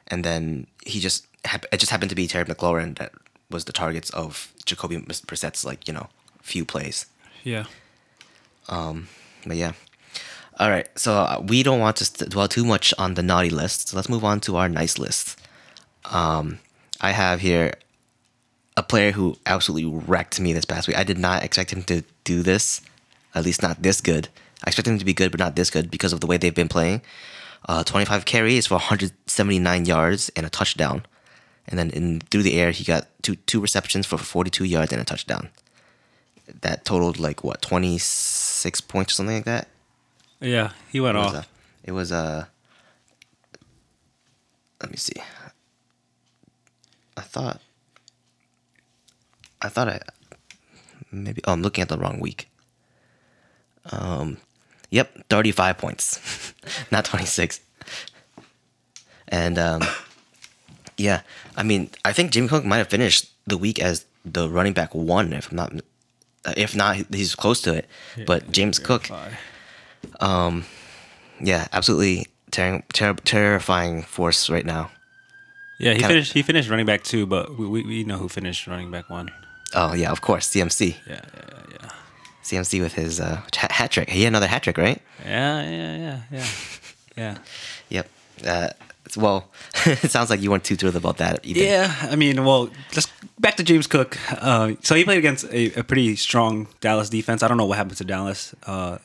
and 0.07 0.23
then 0.23 0.67
he 0.85 0.99
just 0.99 1.27
it 1.71 1.79
just 1.79 1.91
happened 1.91 2.09
to 2.09 2.15
be 2.15 2.27
Terry 2.27 2.45
McLaurin 2.45 2.97
that 2.97 3.11
was 3.49 3.65
the 3.65 3.73
targets 3.73 4.09
of 4.11 4.53
Jacoby 4.65 4.97
Brissett's 4.97 5.65
like 5.65 5.87
you 5.87 5.93
know 5.93 6.07
few 6.41 6.63
plays. 6.65 7.07
Yeah. 7.43 7.65
But 9.45 9.57
yeah. 9.57 9.73
All 10.59 10.69
right, 10.69 10.87
so 10.95 11.13
uh, 11.13 11.41
we 11.45 11.63
don't 11.63 11.79
want 11.79 11.97
to 11.97 12.25
dwell 12.29 12.47
too 12.47 12.63
much 12.63 12.93
on 12.99 13.15
the 13.15 13.23
naughty 13.23 13.49
list, 13.49 13.89
so 13.89 13.97
let's 13.97 14.09
move 14.09 14.23
on 14.23 14.39
to 14.41 14.57
our 14.57 14.69
nice 14.69 14.99
list. 14.99 15.39
Um, 16.05 16.59
I 16.99 17.11
have 17.11 17.39
here 17.41 17.73
a 18.77 18.83
player 18.83 19.11
who 19.11 19.37
absolutely 19.45 19.89
wrecked 19.89 20.39
me 20.39 20.53
this 20.53 20.65
past 20.65 20.87
week. 20.87 20.97
I 20.97 21.03
did 21.03 21.17
not 21.17 21.43
expect 21.43 21.73
him 21.73 21.81
to 21.83 22.03
do 22.23 22.43
this, 22.43 22.81
at 23.33 23.43
least 23.43 23.63
not 23.63 23.81
this 23.81 24.01
good. 24.01 24.29
I 24.63 24.67
expect 24.69 24.87
him 24.87 24.99
to 24.99 25.05
be 25.05 25.13
good, 25.13 25.31
but 25.31 25.39
not 25.39 25.55
this 25.55 25.69
good 25.69 25.89
because 25.89 26.13
of 26.13 26.19
the 26.21 26.27
way 26.27 26.37
they've 26.37 26.53
been 26.53 26.67
playing. 26.69 27.01
Uh, 27.67 27.83
25 27.83 28.25
carries 28.25 28.67
for 28.67 28.75
179 28.75 29.85
yards 29.85 30.29
and 30.35 30.45
a 30.45 30.49
touchdown. 30.49 31.05
And 31.67 31.77
then 31.79 31.89
in 31.91 32.19
through 32.21 32.43
the 32.43 32.59
air, 32.59 32.71
he 32.71 32.83
got 32.83 33.07
two 33.21 33.35
two 33.35 33.59
receptions 33.61 34.05
for 34.07 34.17
42 34.17 34.65
yards 34.65 34.91
and 34.91 35.01
a 35.01 35.05
touchdown. 35.05 35.49
That 36.61 36.85
totaled 36.85 37.19
like 37.19 37.43
what 37.43 37.61
26 37.61 38.81
points 38.81 39.13
or 39.13 39.15
something 39.15 39.35
like 39.35 39.45
that. 39.45 39.67
Yeah, 40.39 40.71
he 40.91 40.99
went 40.99 41.17
It 41.17 41.21
off. 41.21 41.33
a, 41.35 41.45
it 41.83 41.91
was 41.91 42.11
a. 42.11 42.49
Let 44.81 44.89
me 44.91 44.97
see. 44.97 45.13
I 47.15 47.21
thought. 47.21 47.61
I 49.61 49.69
thought 49.69 49.87
I. 49.87 49.99
Maybe. 51.11 51.41
Oh, 51.45 51.53
I'm 51.53 51.61
looking 51.61 51.83
at 51.83 51.89
the 51.89 51.97
wrong 51.97 52.19
week. 52.19 52.49
Um, 53.91 54.37
yep, 54.91 55.11
35 55.29 55.77
points, 55.79 56.53
not 56.91 57.05
26. 57.05 57.59
And 59.29 59.57
um, 59.57 59.81
yeah, 60.97 61.21
I 61.57 61.63
mean, 61.63 61.89
I 62.05 62.13
think 62.13 62.31
Jimmy 62.31 62.47
Cook 62.47 62.65
might 62.65 62.77
have 62.77 62.89
finished 62.89 63.31
the 63.47 63.57
week 63.57 63.79
as 63.79 64.05
the 64.23 64.47
running 64.49 64.73
back 64.73 64.93
one, 64.93 65.33
if 65.33 65.49
I'm 65.49 65.55
not, 65.57 65.73
if 66.57 66.75
not, 66.75 66.97
he's 67.11 67.33
close 67.33 67.61
to 67.61 67.73
it. 67.73 67.87
but 68.27 68.51
James 68.51 68.77
Cook, 68.77 69.09
yeah, 71.43 71.67
absolutely 71.73 72.27
ter- 72.51 72.83
ter- 72.93 73.13
terrifying 73.13 74.03
force 74.03 74.49
right 74.49 74.65
now. 74.65 74.91
Yeah, 75.79 75.93
he 75.93 75.99
Kinda- 75.99 76.07
finished. 76.13 76.33
He 76.33 76.41
finished 76.43 76.69
running 76.69 76.85
back 76.85 77.03
two, 77.03 77.25
but 77.25 77.57
we, 77.57 77.65
we, 77.67 77.83
we 77.83 78.03
know 78.03 78.17
who 78.17 78.29
finished 78.29 78.67
running 78.67 78.91
back 78.91 79.09
one. 79.09 79.31
Oh 79.73 79.93
yeah, 79.93 80.11
of 80.11 80.21
course, 80.21 80.47
CMC, 80.49 80.95
Yeah, 81.07 81.21
yeah, 81.33 81.61
yeah, 81.81 81.89
CMC 82.43 82.81
with 82.81 82.93
his 82.93 83.19
uh, 83.19 83.41
hat 83.55 83.91
trick. 83.91 84.09
He 84.09 84.23
had 84.23 84.29
another 84.29 84.47
hat 84.47 84.63
trick, 84.63 84.77
right? 84.77 85.01
yeah, 85.25 85.69
yeah, 85.69 85.97
yeah, 85.97 86.19
yeah, 86.31 86.45
yeah. 87.17 87.37
Yep. 87.89 88.09
Uh, 88.45 88.69
well, 89.17 89.49
it 89.85 90.11
sounds 90.11 90.29
like 90.29 90.41
you 90.41 90.51
weren't 90.51 90.63
too 90.63 90.75
thrilled 90.75 90.95
about 90.95 91.17
that. 91.17 91.45
Either. 91.45 91.59
Yeah, 91.59 91.95
I 92.01 92.15
mean, 92.15 92.43
well, 92.45 92.69
just 92.91 93.11
back 93.39 93.55
to 93.57 93.63
James 93.63 93.87
Cook. 93.87 94.17
Uh, 94.31 94.73
so 94.81 94.95
he 94.95 95.03
played 95.03 95.17
against 95.17 95.45
a, 95.45 95.79
a 95.79 95.83
pretty 95.83 96.15
strong 96.15 96.67
Dallas 96.79 97.09
defense. 97.09 97.43
I 97.43 97.47
don't 97.47 97.57
know 97.57 97.65
what 97.65 97.77
happened 97.77 97.97
to 97.97 98.05
Dallas 98.05 98.55
uh, 98.65 98.99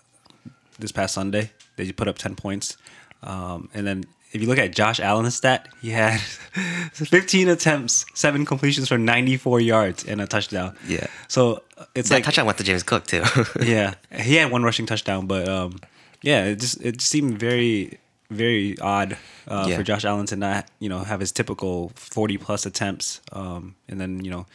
this 0.78 0.92
past 0.92 1.14
Sunday. 1.14 1.50
They 1.76 1.92
put 1.92 2.08
up 2.08 2.18
ten 2.18 2.36
points, 2.36 2.76
um, 3.22 3.68
and 3.74 3.86
then 3.86 4.04
if 4.32 4.40
you 4.42 4.46
look 4.48 4.58
at 4.58 4.74
Josh 4.74 5.00
Allen's 5.00 5.34
stat, 5.36 5.68
he 5.80 5.90
had 5.90 6.20
15 6.92 7.48
attempts, 7.48 8.04
seven 8.14 8.44
completions 8.44 8.88
for 8.88 8.98
94 8.98 9.60
yards 9.60 10.04
and 10.04 10.20
a 10.20 10.26
touchdown. 10.26 10.76
Yeah. 10.86 11.06
So 11.28 11.62
it's 11.94 12.08
That 12.08 12.16
like 12.16 12.24
touchdown 12.24 12.46
went 12.46 12.58
to 12.58 12.64
James 12.64 12.82
Cook 12.82 13.06
too. 13.06 13.22
yeah, 13.62 13.94
he 14.12 14.34
had 14.36 14.50
one 14.50 14.62
rushing 14.62 14.86
touchdown, 14.86 15.26
but 15.26 15.48
um, 15.48 15.78
yeah, 16.22 16.44
it 16.46 16.60
just 16.60 16.80
it 16.82 17.00
seemed 17.00 17.38
very 17.38 17.98
very 18.30 18.76
odd 18.80 19.16
uh, 19.46 19.66
Yeah. 19.68 19.76
for 19.76 19.82
Josh 19.84 20.04
Allen 20.04 20.26
to 20.26 20.36
not 20.36 20.66
you 20.80 20.88
know 20.88 21.00
have 21.00 21.20
his 21.20 21.32
typical 21.32 21.92
forty 21.94 22.36
plus 22.38 22.66
attempts, 22.66 23.20
um, 23.32 23.76
and 23.88 24.00
then 24.00 24.24
you 24.24 24.30
know 24.30 24.46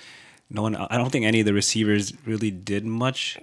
no 0.50 0.62
one. 0.64 0.76
I 0.76 0.98
don't 0.98 1.10
think 1.12 1.26
any 1.26 1.40
of 1.40 1.46
the 1.46 1.54
receivers 1.54 2.14
really 2.26 2.52
did 2.52 2.86
much. 2.86 3.38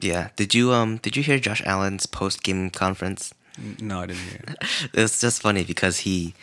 yeah. 0.00 0.28
Did 0.36 0.54
you 0.54 0.72
um 0.72 0.98
Did 0.98 1.16
you 1.16 1.22
hear 1.22 1.38
Josh 1.38 1.62
Allen's 1.66 2.06
post 2.06 2.42
game 2.42 2.70
conference? 2.70 3.34
No, 3.80 4.00
I 4.00 4.06
didn't 4.06 4.22
hear. 4.22 4.40
It. 4.48 4.90
It's 4.94 5.20
just 5.20 5.42
funny 5.42 5.64
because 5.64 5.98
he 6.00 6.34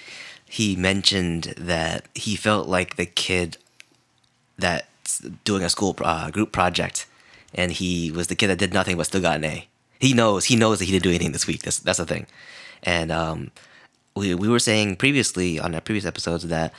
he 0.46 0.75
mentioned 0.75 1.54
that 1.58 2.06
he 2.16 2.36
felt 2.36 2.68
like 2.68 2.96
the 2.96 3.06
kid 3.06 3.58
that's 4.58 5.20
doing 5.44 5.63
a 5.63 5.70
school 5.70 5.96
uh, 6.01 6.30
group 6.32 6.51
project, 6.51 7.06
and 7.54 7.72
he 7.72 8.12
was 8.12 8.28
the 8.28 8.36
kid 8.36 8.48
that 8.48 8.58
did 8.60 8.74
nothing 8.74 8.98
but 8.98 9.06
still 9.06 9.22
got 9.22 9.38
an 9.38 9.46
A. 9.46 9.68
He 10.00 10.13
knows 10.13 10.46
he 10.46 10.56
knows 10.56 10.80
that 10.80 10.86
he 10.86 10.92
didn't 10.92 11.04
do 11.04 11.10
anything 11.10 11.32
this 11.32 11.48
week. 11.48 11.62
That's 11.63 11.80
that's 11.80 11.98
the 11.98 12.06
thing, 12.06 12.28
and 12.84 13.12
um, 13.12 13.51
we 14.16 14.34
we 14.36 14.48
were 14.48 14.60
saying 14.60 14.96
previously 14.98 15.60
on 15.60 15.74
our 15.75 15.82
previous 15.82 16.06
episodes 16.06 16.48
that. 16.48 16.74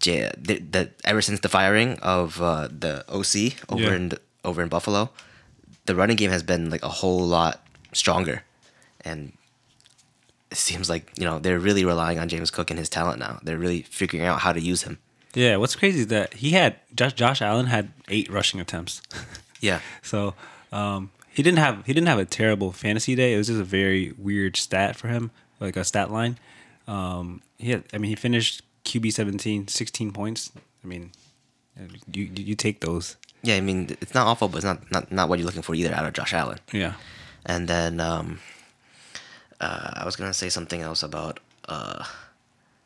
J- 0.00 0.30
that, 0.38 0.70
that 0.70 0.92
ever 1.02 1.20
since 1.20 1.40
the 1.40 1.48
firing 1.48 1.98
of 2.02 2.40
uh, 2.40 2.68
the 2.70 3.02
OC 3.08 3.58
over 3.68 3.82
Yeah. 3.82 3.96
in 3.96 4.12
over 4.44 4.62
in 4.62 4.68
Buffalo, 4.68 5.10
the 5.86 5.96
running 5.96 6.14
game 6.14 6.30
has 6.30 6.44
been 6.44 6.70
like 6.70 6.84
a 6.84 6.88
whole 7.02 7.18
lot 7.26 7.66
stronger, 7.92 8.44
and 9.04 9.32
it 10.50 10.56
seems 10.56 10.88
like 10.88 11.10
you 11.18 11.24
know 11.24 11.38
they're 11.38 11.58
really 11.58 11.84
relying 11.84 12.18
on 12.18 12.28
James 12.28 12.50
Cook 12.50 12.70
and 12.70 12.78
his 12.78 12.88
talent 12.88 13.18
now. 13.18 13.38
They're 13.42 13.58
really 13.58 13.82
figuring 13.82 14.26
out 14.26 14.40
how 14.40 14.52
to 14.52 14.60
use 14.60 14.82
him. 14.82 14.98
Yeah, 15.34 15.56
what's 15.56 15.76
crazy 15.76 16.00
is 16.00 16.06
that 16.08 16.34
he 16.34 16.50
had 16.52 16.76
Josh, 16.94 17.12
Josh 17.12 17.42
Allen 17.42 17.66
had 17.66 17.90
eight 18.08 18.30
rushing 18.30 18.60
attempts. 18.60 19.02
Yeah, 19.60 19.80
So 20.02 20.34
um, 20.70 21.10
he 21.30 21.42
didn't 21.42 21.58
have 21.58 21.84
he 21.84 21.92
didn't 21.92 22.06
have 22.06 22.20
a 22.20 22.24
terrible 22.24 22.70
fantasy 22.70 23.16
day. 23.16 23.34
It 23.34 23.36
was 23.38 23.48
just 23.48 23.58
a 23.58 23.64
very 23.64 24.12
weird 24.16 24.56
stat 24.56 24.94
for 24.94 25.08
him, 25.08 25.32
like 25.58 25.76
a 25.76 25.82
stat 25.82 26.12
line. 26.12 26.38
Um, 26.86 27.42
he 27.58 27.72
had, 27.72 27.82
I 27.92 27.98
mean, 27.98 28.08
he 28.10 28.14
finished 28.14 28.62
QB 28.84 29.12
17, 29.12 29.66
16 29.66 30.12
points. 30.12 30.52
I 30.84 30.86
mean, 30.86 31.10
you 32.12 32.30
you 32.36 32.54
take 32.54 32.80
those. 32.80 33.16
yeah. 33.42 33.56
I 33.56 33.60
mean, 33.60 33.96
it's 34.00 34.14
not 34.14 34.28
awful, 34.28 34.46
but 34.48 34.58
it's 34.58 34.64
not 34.64 34.88
not, 34.92 35.10
not 35.10 35.28
what 35.28 35.40
you're 35.40 35.46
looking 35.46 35.62
for 35.62 35.74
either 35.74 35.92
out 35.92 36.06
of 36.06 36.12
Josh 36.12 36.32
Allen. 36.32 36.58
Yeah. 36.72 36.92
And 37.44 37.66
then 37.66 37.98
um, 37.98 38.38
uh, 39.60 39.90
I 39.94 40.04
was 40.04 40.16
gonna 40.16 40.34
say 40.34 40.48
something 40.48 40.80
else 40.80 41.02
about 41.02 41.40
uh, 41.68 42.04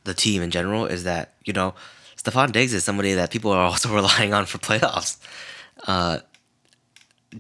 the 0.05 0.15
team 0.15 0.43
in 0.43 0.51
general. 0.51 0.87
Is 0.87 1.05
that 1.05 1.35
you 1.45 1.53
know 1.53 1.75
Stefon 2.17 2.53
Diggs 2.53 2.73
is 2.75 2.85
somebody 2.85 3.15
that 3.15 3.31
people 3.31 3.51
are 3.53 3.65
also 3.71 3.89
relying 3.95 4.33
on 4.35 4.47
for 4.47 4.59
playoffs. 4.59 5.19
Uh, 5.87 6.19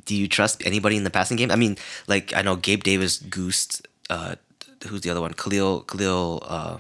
do 0.06 0.14
you 0.16 0.26
trust 0.26 0.62
anybody 0.66 0.96
in 0.96 1.04
the 1.04 1.10
passing 1.10 1.36
game? 1.36 1.50
I 1.50 1.56
mean, 1.56 1.76
like 2.06 2.32
I 2.34 2.42
know 2.42 2.56
Gabe 2.56 2.82
Davis 2.82 3.18
goosed. 3.18 3.86
Uh, 4.10 4.36
who's 4.88 5.02
the 5.02 5.10
other 5.10 5.20
one? 5.20 5.34
Khalil 5.34 5.80
Khalil. 5.82 6.42
Uh, 6.46 6.78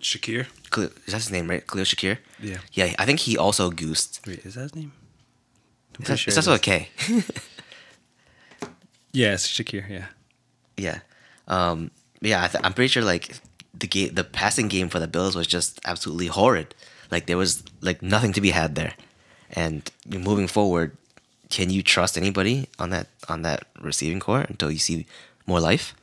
Shakir. 0.00 0.46
Khalil, 0.70 0.90
is 1.06 1.12
that 1.14 1.22
his 1.22 1.30
name, 1.30 1.48
right? 1.48 1.66
Khalil 1.66 1.86
Shakir? 1.86 2.18
Yeah. 2.38 2.58
Yeah, 2.74 2.92
I 2.98 3.06
think 3.06 3.20
he 3.20 3.38
also 3.38 3.70
goosed. 3.70 4.20
Wait, 4.26 4.44
is 4.44 4.54
that 4.54 4.62
his 4.62 4.74
name? 4.74 4.92
I'm 5.96 6.00
It's, 6.00 6.04
pretty 6.04 6.18
sure 6.18 6.30
it's 6.30 6.36
it 6.36 6.40
also 6.40 6.52
is. 6.52 6.58
a 6.58 6.60
K. 6.60 6.88
Yeah, 9.12 9.34
Shakir. 9.34 9.88
Yeah. 9.88 10.06
yeah. 10.76 10.98
Um, 11.48 11.90
yeah, 12.20 12.44
I 12.44 12.48
th- 12.48 12.64
I'm 12.64 12.72
pretty 12.72 12.88
sure 12.88 13.02
like 13.02 13.36
the 13.74 13.86
game, 13.86 14.14
the 14.14 14.24
passing 14.24 14.68
game 14.68 14.88
for 14.88 14.98
the 14.98 15.08
Bills 15.08 15.36
was 15.36 15.46
just 15.46 15.80
absolutely 15.84 16.28
horrid. 16.28 16.74
Like 17.10 17.26
there 17.26 17.36
was 17.36 17.62
like 17.80 18.02
nothing 18.02 18.32
to 18.32 18.40
be 18.40 18.50
had 18.50 18.74
there. 18.74 18.94
And 19.50 19.88
moving 20.08 20.48
forward, 20.48 20.96
can 21.50 21.70
you 21.70 21.82
trust 21.82 22.16
anybody 22.16 22.68
on 22.78 22.90
that 22.90 23.08
on 23.28 23.42
that 23.42 23.64
receiving 23.80 24.20
core 24.20 24.40
until 24.48 24.70
you 24.70 24.78
see 24.78 25.06
more 25.46 25.60
life? 25.60 25.94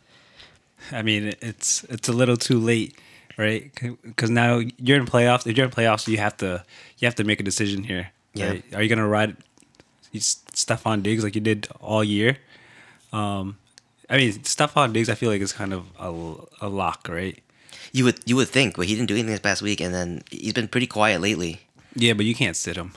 I 0.91 1.01
mean, 1.01 1.33
it's 1.41 1.83
it's 1.85 2.07
a 2.07 2.13
little 2.13 2.37
too 2.37 2.59
late, 2.59 2.97
right? 3.37 3.71
Because 4.03 4.29
now 4.29 4.61
you're 4.77 4.99
in 4.99 5.05
playoffs. 5.05 5.45
If 5.47 5.57
you're 5.57 5.65
in 5.65 5.71
playoffs, 5.71 6.07
you 6.07 6.17
have 6.17 6.37
to 6.37 6.63
you 6.99 7.05
have 7.07 7.15
to 7.15 7.23
make 7.23 7.39
a 7.39 7.43
decision 7.43 7.83
here. 7.83 8.11
Yeah. 8.33 8.49
Right? 8.49 8.63
Are 8.73 8.81
you 8.81 8.89
gonna 8.89 9.07
ride 9.07 9.35
Stefon 10.13 11.03
Diggs 11.03 11.23
like 11.23 11.35
you 11.35 11.41
did 11.41 11.67
all 11.79 12.03
year? 12.03 12.37
Um, 13.11 13.57
I 14.11 14.17
mean, 14.17 14.33
Stefon 14.43 14.91
Diggs, 14.93 15.09
I 15.09 15.15
feel 15.15 15.29
like 15.29 15.41
is 15.41 15.53
kind 15.53 15.73
of 15.73 15.85
a, 15.97 16.65
a 16.65 16.69
lock, 16.69 17.07
right? 17.09 17.41
You 17.93 18.03
would 18.05 18.19
you 18.25 18.35
would 18.35 18.49
think, 18.49 18.75
but 18.75 18.85
he 18.85 18.93
didn't 18.95 19.07
do 19.07 19.15
anything 19.15 19.31
this 19.31 19.39
past 19.39 19.61
week, 19.61 19.79
and 19.81 19.93
then 19.93 20.21
he's 20.29 20.53
been 20.53 20.67
pretty 20.67 20.87
quiet 20.87 21.21
lately. 21.21 21.61
Yeah, 21.95 22.13
but 22.13 22.25
you 22.25 22.35
can't 22.35 22.55
sit 22.55 22.75
him. 22.77 22.91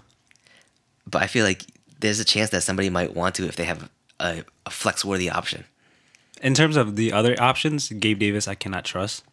But 1.07 1.23
I 1.23 1.27
feel 1.27 1.45
like 1.45 1.65
there's 2.01 2.21
a 2.21 2.25
chance 2.25 2.51
that 2.51 2.63
somebody 2.63 2.91
might 2.91 3.15
want 3.15 3.35
to 3.37 3.47
if 3.47 3.57
they 3.57 3.65
have 3.65 3.89
a, 4.21 4.45
a 4.67 4.71
flex 4.71 5.05
worthy 5.05 5.31
option. 5.31 5.65
In 6.43 6.55
terms 6.55 6.77
of 6.77 6.97
the 6.97 7.13
other 7.13 7.35
options, 7.41 7.89
Gabe 7.89 8.19
Davis, 8.19 8.47
I 8.49 8.55
cannot 8.55 8.85
trust. 8.85 9.25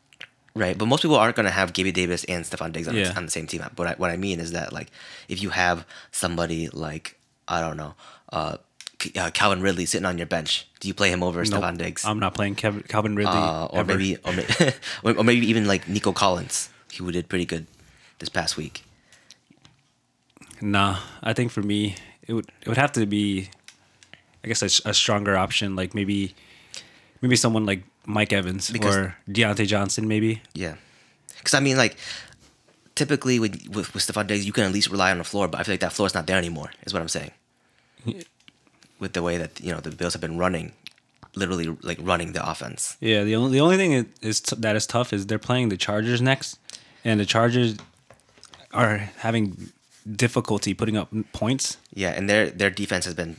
Right, 0.54 0.78
but 0.78 0.86
most 0.88 1.02
people 1.02 1.16
aren't 1.18 1.36
going 1.36 1.46
to 1.46 1.52
have 1.52 1.74
Gabe 1.74 1.94
Davis 1.94 2.24
and 2.26 2.44
Stefon 2.44 2.72
Diggs 2.74 2.88
on, 2.88 2.96
Yeah. 2.96 3.14
on 3.16 3.26
the 3.26 3.32
same 3.32 3.48
team. 3.48 3.64
But 3.76 3.88
I, 3.88 3.94
what 3.94 4.12
I 4.12 4.18
mean 4.18 4.40
is 4.40 4.52
that 4.52 4.74
like 4.74 4.92
if 5.30 5.42
you 5.42 5.50
have 5.50 5.86
somebody 6.12 6.68
like 6.70 7.18
I 7.48 7.62
don't 7.62 7.78
know, 7.78 7.96
uh, 8.32 8.58
uh, 9.16 9.30
Calvin 9.32 9.62
Ridley 9.62 9.86
sitting 9.86 10.06
on 10.06 10.18
your 10.18 10.28
bench, 10.28 10.68
do 10.80 10.88
you 10.88 10.94
play 10.94 11.12
him 11.12 11.24
over 11.24 11.44
Nope. 11.44 11.62
Stefon 11.64 11.78
Diggs? 11.78 12.06
I'm 12.06 12.20
not 12.20 12.34
playing 12.34 12.56
Kev- 12.56 12.88
Calvin 12.88 13.16
Ridley. 13.16 13.34
uh, 13.38 13.66
or 13.66 13.80
ever. 13.80 13.94
maybe 13.98 14.18
or, 14.24 14.34
may- 14.34 14.74
or 15.04 15.18
or 15.18 15.24
maybe 15.24 15.46
even 15.48 15.66
like 15.68 15.88
Nico 15.88 16.12
Collins, 16.12 16.70
who 16.98 17.12
did 17.12 17.28
pretty 17.30 17.46
good 17.46 17.68
this 18.20 18.30
past 18.30 18.58
week. 18.58 18.84
Nah, 20.62 20.98
I 21.24 21.34
think 21.34 21.52
for 21.52 21.62
me, 21.62 21.96
it 22.28 22.34
would 22.34 22.46
it 22.62 22.68
would 22.68 22.78
have 22.78 22.92
to 22.94 23.06
be, 23.06 23.50
I 24.44 24.48
guess, 24.48 24.62
a, 24.62 24.90
a 24.90 24.94
stronger 24.94 25.36
option. 25.36 25.76
Like 25.76 25.96
maybe, 25.96 26.36
maybe 27.22 27.36
someone 27.36 27.66
like 27.66 27.84
Mike 28.06 28.32
Evans 28.34 28.70
Because- 28.70 28.96
or 28.96 29.16
Diontae 29.30 29.66
Johnson. 29.68 30.08
Maybe. 30.08 30.42
Yeah, 30.54 30.76
because 31.38 31.54
I 31.56 31.60
mean 31.60 31.78
like 31.78 31.98
typically 32.94 33.40
with, 33.40 33.56
with 33.70 33.94
with 33.94 34.04
Stefon 34.06 34.28
Diggs, 34.28 34.46
you 34.46 34.54
can 34.54 34.64
at 34.66 34.72
least 34.72 34.90
rely 34.92 35.10
on 35.12 35.18
the 35.18 35.24
floor, 35.24 35.48
but 35.48 35.60
I 35.60 35.64
feel 35.64 35.74
like 35.74 35.80
that 35.82 35.94
floor 35.94 36.06
is 36.08 36.14
not 36.14 36.28
there 36.28 36.38
anymore. 36.38 36.72
Is 36.86 36.94
what 36.94 37.02
I'm 37.02 37.10
saying. 37.10 37.32
With 39.02 39.14
the 39.14 39.22
way 39.22 39.36
that 39.38 39.60
you 39.60 39.72
know 39.74 39.82
the 39.82 39.90
Bills 40.00 40.14
have 40.14 40.22
been 40.22 40.38
running, 40.38 40.72
literally 41.36 41.68
like 41.90 42.00
running 42.02 42.32
the 42.34 42.44
offense. 42.52 42.96
Yeah. 43.02 43.24
The 43.26 43.36
only 43.36 43.52
the 43.58 43.62
only 43.66 43.78
thing 43.78 43.92
is, 43.94 44.06
is 44.22 44.40
t- 44.42 44.56
that 44.60 44.76
is 44.76 44.86
tough 44.88 45.12
is 45.12 45.26
they're 45.26 45.40
playing 45.50 45.70
the 45.70 45.78
Chargers 45.78 46.22
next, 46.22 46.60
and 47.04 47.20
the 47.20 47.26
Chargers 47.26 47.76
are 48.72 48.98
having 49.20 49.72
difficulty 50.16 50.74
putting 50.74 50.98
up 50.98 51.10
points. 51.34 51.78
Yeah, 51.94 52.12
and 52.18 52.30
their 52.30 52.50
their 52.50 52.70
defense 52.70 53.06
has 53.06 53.16
been 53.16 53.38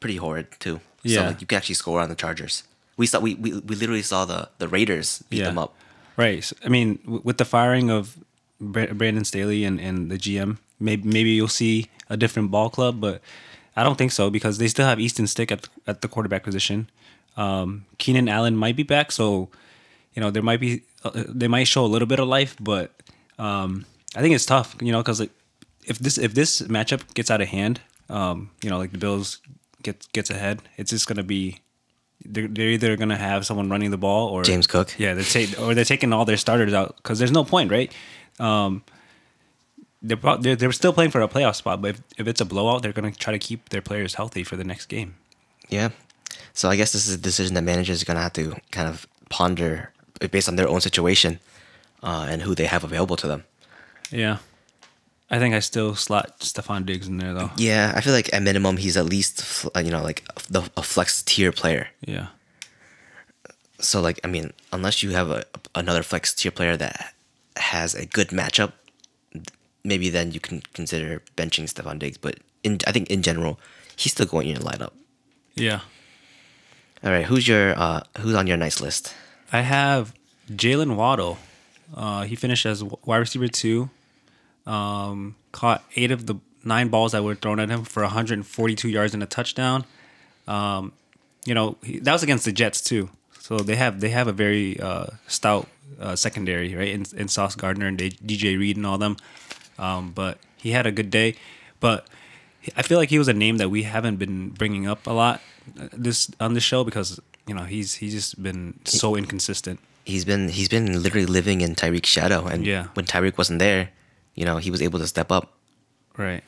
pretty 0.00 0.16
horrid 0.16 0.46
too. 0.58 0.80
So 1.04 1.12
Yeah. 1.12 1.26
like, 1.28 1.40
you 1.40 1.46
can 1.46 1.56
actually 1.58 1.74
score 1.76 2.00
on 2.00 2.08
the 2.08 2.14
Chargers. 2.14 2.64
We 2.96 3.06
saw 3.06 3.20
we, 3.20 3.34
we, 3.34 3.52
we 3.58 3.76
literally 3.76 4.02
saw 4.02 4.24
the 4.24 4.48
the 4.58 4.68
Raiders 4.68 5.22
beat 5.30 5.38
Yeah. 5.40 5.46
them 5.48 5.58
up. 5.58 5.74
Right. 6.16 6.44
So, 6.44 6.56
I 6.64 6.68
mean, 6.68 6.98
w- 7.04 7.22
with 7.24 7.36
the 7.38 7.44
firing 7.44 7.90
of 7.90 8.16
Brandon 8.60 9.24
Staley 9.24 9.64
and, 9.64 9.80
and 9.80 10.10
the 10.10 10.16
GM, 10.18 10.58
maybe 10.80 11.02
maybe 11.08 11.30
you'll 11.30 11.48
see 11.48 11.88
a 12.08 12.16
different 12.16 12.50
ball 12.50 12.70
club, 12.70 13.00
but 13.00 13.20
I 13.76 13.82
don't 13.82 13.96
think 13.96 14.12
so 14.12 14.30
because 14.30 14.58
they 14.58 14.68
still 14.68 14.86
have 14.86 15.00
Easton 15.00 15.26
Stick 15.26 15.50
at 15.50 15.62
the, 15.62 15.68
at 15.86 16.02
the 16.02 16.08
quarterback 16.08 16.42
position. 16.42 16.90
Um, 17.36 17.86
Keenan 17.98 18.28
Allen 18.28 18.56
might 18.56 18.76
be 18.76 18.82
back, 18.82 19.10
so 19.12 19.48
you 20.14 20.20
know 20.20 20.30
there 20.30 20.42
might 20.42 20.60
be 20.60 20.82
uh, 21.04 21.10
they 21.28 21.48
might 21.48 21.64
show 21.64 21.84
a 21.84 21.88
little 21.88 22.06
bit 22.06 22.20
of 22.20 22.28
life, 22.28 22.56
but 22.60 22.92
um, 23.38 23.86
I 24.14 24.20
think 24.20 24.34
it's 24.34 24.46
tough, 24.46 24.76
you 24.80 24.92
know, 24.92 24.98
because 24.98 25.20
like, 25.20 25.30
if 25.86 25.98
this 25.98 26.18
if 26.18 26.34
this 26.34 26.60
matchup 26.62 27.14
gets 27.14 27.30
out 27.30 27.40
of 27.40 27.48
hand, 27.48 27.80
um, 28.10 28.50
you 28.62 28.70
know, 28.70 28.78
like 28.78 28.92
the 28.92 28.98
Bills 28.98 29.38
gets 29.82 30.06
gets 30.08 30.30
ahead, 30.30 30.62
it's 30.76 30.90
just 30.90 31.06
gonna 31.08 31.22
be. 31.22 31.58
They're, 32.24 32.46
they're 32.46 32.68
either 32.68 32.96
gonna 32.96 33.16
have 33.16 33.44
someone 33.44 33.68
running 33.68 33.90
the 33.90 33.98
ball 33.98 34.28
or 34.28 34.44
James 34.44 34.68
Cook. 34.68 34.94
yeah, 34.96 35.14
they're 35.14 35.24
ta- 35.24 35.60
or 35.60 35.74
they're 35.74 35.84
taking 35.84 36.12
all 36.12 36.24
their 36.24 36.36
starters 36.36 36.72
out 36.72 36.94
because 36.96 37.18
there's 37.18 37.32
no 37.32 37.42
point, 37.42 37.72
right? 37.72 37.92
Um, 38.38 38.84
they're, 40.02 40.18
they're 40.40 40.56
they're 40.56 40.72
still 40.72 40.92
playing 40.92 41.10
for 41.10 41.20
a 41.22 41.28
playoff 41.28 41.56
spot, 41.56 41.80
but 41.80 41.90
if, 41.90 42.00
if 42.18 42.26
it's 42.28 42.40
a 42.40 42.44
blowout, 42.44 42.82
they're 42.82 42.92
gonna 42.92 43.12
try 43.12 43.32
to 43.32 43.38
keep 43.38 43.68
their 43.68 43.82
players 43.82 44.14
healthy 44.14 44.42
for 44.44 44.56
the 44.56 44.64
next 44.64 44.86
game. 44.86 45.14
Yeah. 45.68 45.90
So 46.54 46.68
I 46.68 46.76
guess 46.76 46.92
this 46.92 47.08
is 47.08 47.14
a 47.14 47.18
decision 47.18 47.54
that 47.54 47.62
managers 47.62 48.02
are 48.02 48.04
gonna 48.04 48.20
have 48.22 48.32
to 48.34 48.56
kind 48.70 48.88
of 48.88 49.06
ponder 49.28 49.92
based 50.30 50.48
on 50.48 50.56
their 50.56 50.68
own 50.68 50.80
situation 50.80 51.38
uh, 52.02 52.26
and 52.28 52.42
who 52.42 52.54
they 52.54 52.66
have 52.66 52.84
available 52.84 53.16
to 53.16 53.26
them. 53.26 53.44
Yeah, 54.10 54.38
I 55.30 55.38
think 55.38 55.54
I 55.54 55.60
still 55.60 55.94
slot 55.94 56.40
Stefon 56.40 56.84
Diggs 56.84 57.08
in 57.08 57.16
there 57.16 57.32
though. 57.32 57.50
Yeah, 57.56 57.92
I 57.96 58.00
feel 58.02 58.12
like 58.12 58.32
at 58.34 58.42
minimum 58.42 58.76
he's 58.76 58.96
at 58.96 59.06
least 59.06 59.66
you 59.76 59.90
know 59.90 60.02
like 60.02 60.24
the 60.50 60.68
a 60.76 60.82
flex 60.82 61.22
tier 61.22 61.52
player. 61.52 61.88
Yeah, 62.04 62.26
So 63.78 64.00
like 64.00 64.20
I 64.24 64.28
mean, 64.28 64.52
unless 64.72 65.02
you 65.02 65.10
have 65.10 65.30
a 65.30 65.44
another 65.74 66.02
flex 66.02 66.34
tier 66.34 66.50
player 66.52 66.76
that 66.76 67.14
has 67.56 67.94
a 67.94 68.04
good 68.06 68.28
matchup, 68.28 68.72
maybe 69.84 70.10
then 70.10 70.32
you 70.32 70.40
can 70.40 70.62
consider 70.74 71.22
benching 71.36 71.64
Stefon 71.64 71.98
Diggs. 71.98 72.18
But 72.18 72.38
in 72.62 72.78
I 72.86 72.92
think 72.92 73.10
in 73.10 73.22
general, 73.22 73.58
he's 73.96 74.12
still 74.12 74.26
going 74.26 74.48
in 74.48 74.56
your 74.56 74.64
lineup. 74.64 74.92
yeah. 75.54 75.80
All 77.04 77.10
right, 77.10 77.24
who's 77.24 77.48
your 77.48 77.76
uh, 77.76 78.02
who's 78.20 78.34
on 78.36 78.46
your 78.46 78.56
nice 78.56 78.80
list? 78.80 79.12
I 79.52 79.62
have 79.62 80.14
Jalen 80.50 80.94
Waddle. 80.94 81.38
Uh, 81.94 82.22
he 82.22 82.36
finished 82.36 82.64
as 82.64 82.84
wide 82.84 83.18
receiver 83.18 83.48
two. 83.48 83.90
Um, 84.66 85.34
caught 85.50 85.82
eight 85.96 86.12
of 86.12 86.26
the 86.26 86.36
nine 86.64 86.88
balls 86.88 87.10
that 87.10 87.24
were 87.24 87.34
thrown 87.34 87.58
at 87.58 87.68
him 87.68 87.82
for 87.84 88.04
142 88.04 88.88
yards 88.88 89.14
and 89.14 89.22
a 89.22 89.26
touchdown. 89.26 89.84
Um, 90.46 90.92
you 91.44 91.54
know 91.54 91.76
he, 91.82 91.98
that 91.98 92.12
was 92.12 92.22
against 92.22 92.44
the 92.44 92.52
Jets 92.52 92.80
too, 92.80 93.10
so 93.40 93.58
they 93.58 93.74
have 93.76 94.00
they 94.00 94.10
have 94.10 94.28
a 94.28 94.32
very 94.32 94.78
uh, 94.78 95.06
stout 95.26 95.66
uh, 96.00 96.14
secondary, 96.14 96.74
right? 96.74 96.88
In, 96.88 97.04
in 97.16 97.28
Sauce 97.28 97.56
Gardner 97.56 97.88
and 97.88 97.98
DJ 97.98 98.58
Reed 98.58 98.76
and 98.76 98.86
all 98.86 98.98
them. 98.98 99.16
Um, 99.78 100.12
but 100.12 100.38
he 100.56 100.70
had 100.72 100.86
a 100.86 100.92
good 100.92 101.10
day, 101.10 101.34
but 101.80 102.06
I 102.76 102.82
feel 102.82 102.98
like 102.98 103.08
he 103.10 103.18
was 103.18 103.28
a 103.28 103.32
name 103.34 103.56
that 103.58 103.70
we 103.70 103.82
haven't 103.84 104.16
been 104.16 104.50
bringing 104.50 104.86
up 104.86 105.06
a 105.06 105.12
lot 105.12 105.40
uh, 105.80 105.88
this 105.92 106.30
on 106.40 106.54
this 106.54 106.62
show 106.62 106.84
because 106.84 107.20
you 107.46 107.54
know 107.54 107.64
he's 107.64 107.94
he's 107.94 108.12
just 108.12 108.40
been 108.42 108.78
so 108.84 109.16
inconsistent. 109.16 109.80
He's 110.04 110.24
been 110.24 110.48
he's 110.48 110.68
been 110.68 111.02
literally 111.02 111.26
living 111.26 111.60
in 111.60 111.74
Tyreek's 111.74 112.08
shadow, 112.08 112.46
and 112.46 112.66
Yeah. 112.66 112.86
when 112.94 113.06
Tyreek 113.06 113.38
wasn't 113.38 113.58
there, 113.58 113.90
you 114.34 114.44
know 114.44 114.58
he 114.58 114.70
was 114.70 114.82
able 114.82 114.98
to 114.98 115.06
step 115.06 115.30
up. 115.32 115.52
Right. 116.16 116.42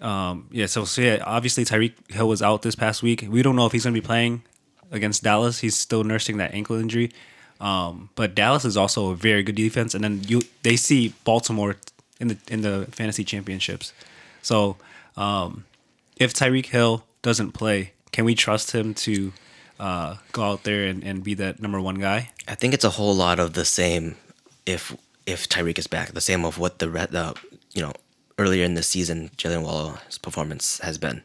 Um, 0.00 0.48
yeah. 0.50 0.66
So, 0.66 0.84
so 0.84 1.02
yeah. 1.02 1.22
Obviously, 1.24 1.64
Tyreek 1.64 1.92
Hill 2.10 2.28
was 2.28 2.42
out 2.42 2.62
this 2.62 2.74
past 2.74 3.02
week. 3.02 3.26
We 3.28 3.42
don't 3.42 3.54
know 3.56 3.66
if 3.66 3.72
he's 3.72 3.84
going 3.84 3.94
to 3.94 4.00
be 4.00 4.06
playing 4.06 4.42
against 4.90 5.22
Dallas. 5.22 5.60
He's 5.60 5.76
still 5.76 6.04
nursing 6.04 6.38
that 6.38 6.54
ankle 6.54 6.76
injury. 6.76 7.12
Um, 7.60 8.08
but 8.14 8.34
Dallas 8.34 8.64
is 8.64 8.76
also 8.78 9.10
a 9.10 9.14
very 9.14 9.42
good 9.42 9.54
defense, 9.56 9.94
and 9.94 10.02
then 10.02 10.22
you 10.26 10.40
they 10.62 10.76
see 10.76 11.12
Baltimore 11.24 11.76
in 12.20 12.28
the 12.28 12.38
in 12.48 12.60
the 12.60 12.86
fantasy 12.92 13.24
championships. 13.24 13.92
So, 14.42 14.76
um, 15.16 15.64
if 16.16 16.32
Tyreek 16.32 16.66
Hill 16.66 17.04
doesn't 17.22 17.52
play, 17.52 17.92
can 18.12 18.24
we 18.24 18.34
trust 18.34 18.72
him 18.72 18.94
to 18.94 19.32
uh, 19.78 20.16
go 20.32 20.42
out 20.44 20.64
there 20.64 20.84
and, 20.86 21.02
and 21.02 21.24
be 21.24 21.34
that 21.34 21.60
number 21.60 21.80
one 21.80 21.96
guy? 21.96 22.30
I 22.46 22.54
think 22.54 22.74
it's 22.74 22.84
a 22.84 22.90
whole 22.90 23.14
lot 23.14 23.40
of 23.40 23.54
the 23.54 23.64
same. 23.64 24.16
If 24.66 24.94
if 25.26 25.48
Tyreek 25.48 25.78
is 25.78 25.86
back, 25.86 26.12
the 26.12 26.20
same 26.20 26.44
of 26.44 26.58
what 26.58 26.78
the 26.78 26.90
re- 26.90 27.06
the 27.10 27.34
you 27.72 27.82
know 27.82 27.92
earlier 28.38 28.64
in 28.64 28.74
the 28.74 28.82
season 28.82 29.30
Jalen 29.36 29.62
Waddle's 29.62 30.18
performance 30.18 30.78
has 30.80 30.98
been. 30.98 31.22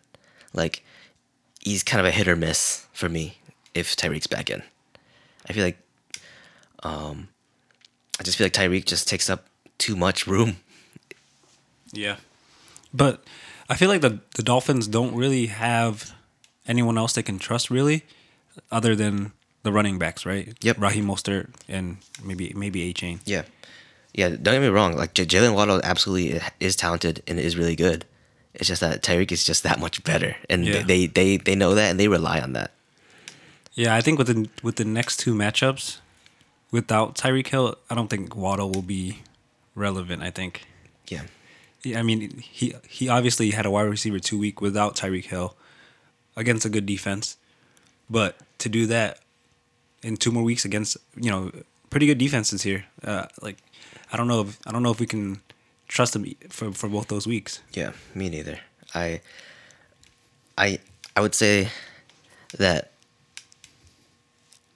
Like 0.54 0.84
he's 1.62 1.84
kind 1.84 2.00
of 2.00 2.06
a 2.06 2.12
hit 2.12 2.28
or 2.28 2.36
miss 2.36 2.86
for 2.94 3.10
me 3.10 3.38
if 3.74 3.96
Tyreek's 3.96 4.28
back 4.28 4.50
in. 4.50 4.64
I 5.50 5.54
feel 5.54 5.64
like 5.64 5.78
um 6.84 7.30
I 8.20 8.24
just 8.24 8.38
feel 8.38 8.46
like 8.46 8.54
Tyreek 8.54 8.86
just 8.86 9.08
takes 9.08 9.30
up 9.30 9.48
too 9.78 9.96
much 9.96 10.28
room. 10.28 10.58
Yeah. 11.92 12.18
But 12.94 13.24
I 13.70 13.76
feel 13.76 13.90
like 13.90 14.02
the 14.02 14.20
the 14.36 14.44
Dolphins 14.44 14.88
don't 14.88 15.16
really 15.16 15.48
have 15.48 16.14
anyone 16.68 16.98
else 16.98 17.14
they 17.14 17.24
can 17.24 17.40
trust 17.40 17.70
really, 17.70 18.04
other 18.72 18.96
than 18.96 19.32
the 19.64 19.72
running 19.72 19.98
backs, 20.00 20.26
right? 20.26 20.56
Yep. 20.62 20.78
Raheem 20.80 21.06
Mostert 21.06 21.50
and 21.68 21.98
maybe 22.24 22.54
maybe 22.56 22.94
Achane. 22.94 23.20
Yeah, 23.26 23.44
yeah. 24.14 24.30
Don't 24.30 24.44
get 24.56 24.62
me 24.62 24.68
wrong. 24.68 24.96
Like 24.96 25.14
J- 25.14 25.26
Jalen 25.26 25.54
Waddle 25.56 25.82
absolutely 25.84 26.40
is 26.60 26.76
talented 26.76 27.22
and 27.28 27.40
is 27.40 27.58
really 27.58 27.76
good. 27.76 28.06
It's 28.54 28.70
just 28.70 28.80
that 28.82 29.02
Tyreek 29.04 29.32
is 29.34 29.44
just 29.44 29.64
that 29.64 29.80
much 29.80 30.02
better, 30.04 30.38
and 30.50 30.66
Yeah. 30.66 30.84
they, 30.84 31.08
they 31.08 31.38
they 31.38 31.56
know 31.56 31.76
that 31.76 31.92
and 31.92 32.00
they 32.00 32.08
rely 32.08 32.40
on 32.40 32.54
that. 32.54 32.72
Yeah, 33.74 33.94
I 33.94 34.00
think 34.02 34.18
with 34.18 34.28
the 34.28 34.48
with 34.64 34.78
the 34.78 34.86
next 34.86 35.18
two 35.18 35.34
matchups, 35.34 36.00
without 36.72 37.16
Tyreek 37.16 37.48
Hill, 37.48 37.76
I 37.90 37.96
don't 37.96 38.08
think 38.10 38.34
Waddle 38.34 38.72
will 38.72 38.82
be 38.82 39.24
relevant. 39.76 40.24
I 40.24 40.32
think. 40.32 40.64
Yeah, 41.10 41.24
Yeah, 41.24 41.28
I 41.94 42.02
mean, 42.02 42.40
he 42.40 42.74
he 42.88 43.10
obviously 43.10 43.52
had 43.52 43.66
a 43.66 43.70
wide 43.70 43.84
receiver 43.84 44.20
two 44.20 44.40
week 44.40 44.62
without 44.62 44.96
Tyreek 44.96 45.26
Hill 45.26 45.56
against 46.36 46.66
a 46.66 46.70
good 46.70 46.86
defense, 46.86 47.38
but 48.10 48.38
to 48.60 48.70
do 48.70 48.86
that 48.88 49.20
in 50.02 50.16
two 50.18 50.32
more 50.32 50.44
weeks 50.44 50.64
against 50.66 50.98
you 51.20 51.30
know 51.30 51.52
pretty 51.90 52.06
good 52.08 52.18
defenses 52.18 52.62
here, 52.64 52.86
uh, 53.04 53.26
like 53.42 53.58
I 54.14 54.18
don't 54.18 54.28
know 54.28 54.42
if 54.42 54.58
I 54.66 54.72
don't 54.72 54.84
know 54.84 54.92
if 54.92 55.00
we 55.00 55.06
can 55.08 55.42
trust 55.88 56.16
him 56.16 56.26
for 56.50 56.72
for 56.72 56.88
both 56.88 57.08
those 57.10 57.28
weeks. 57.28 57.60
yeah. 57.74 57.92
Me 58.14 58.30
neither. 58.30 58.60
I 58.94 59.22
I 60.58 60.80
I 61.16 61.22
would 61.22 61.36
say 61.36 61.70
that. 62.58 62.92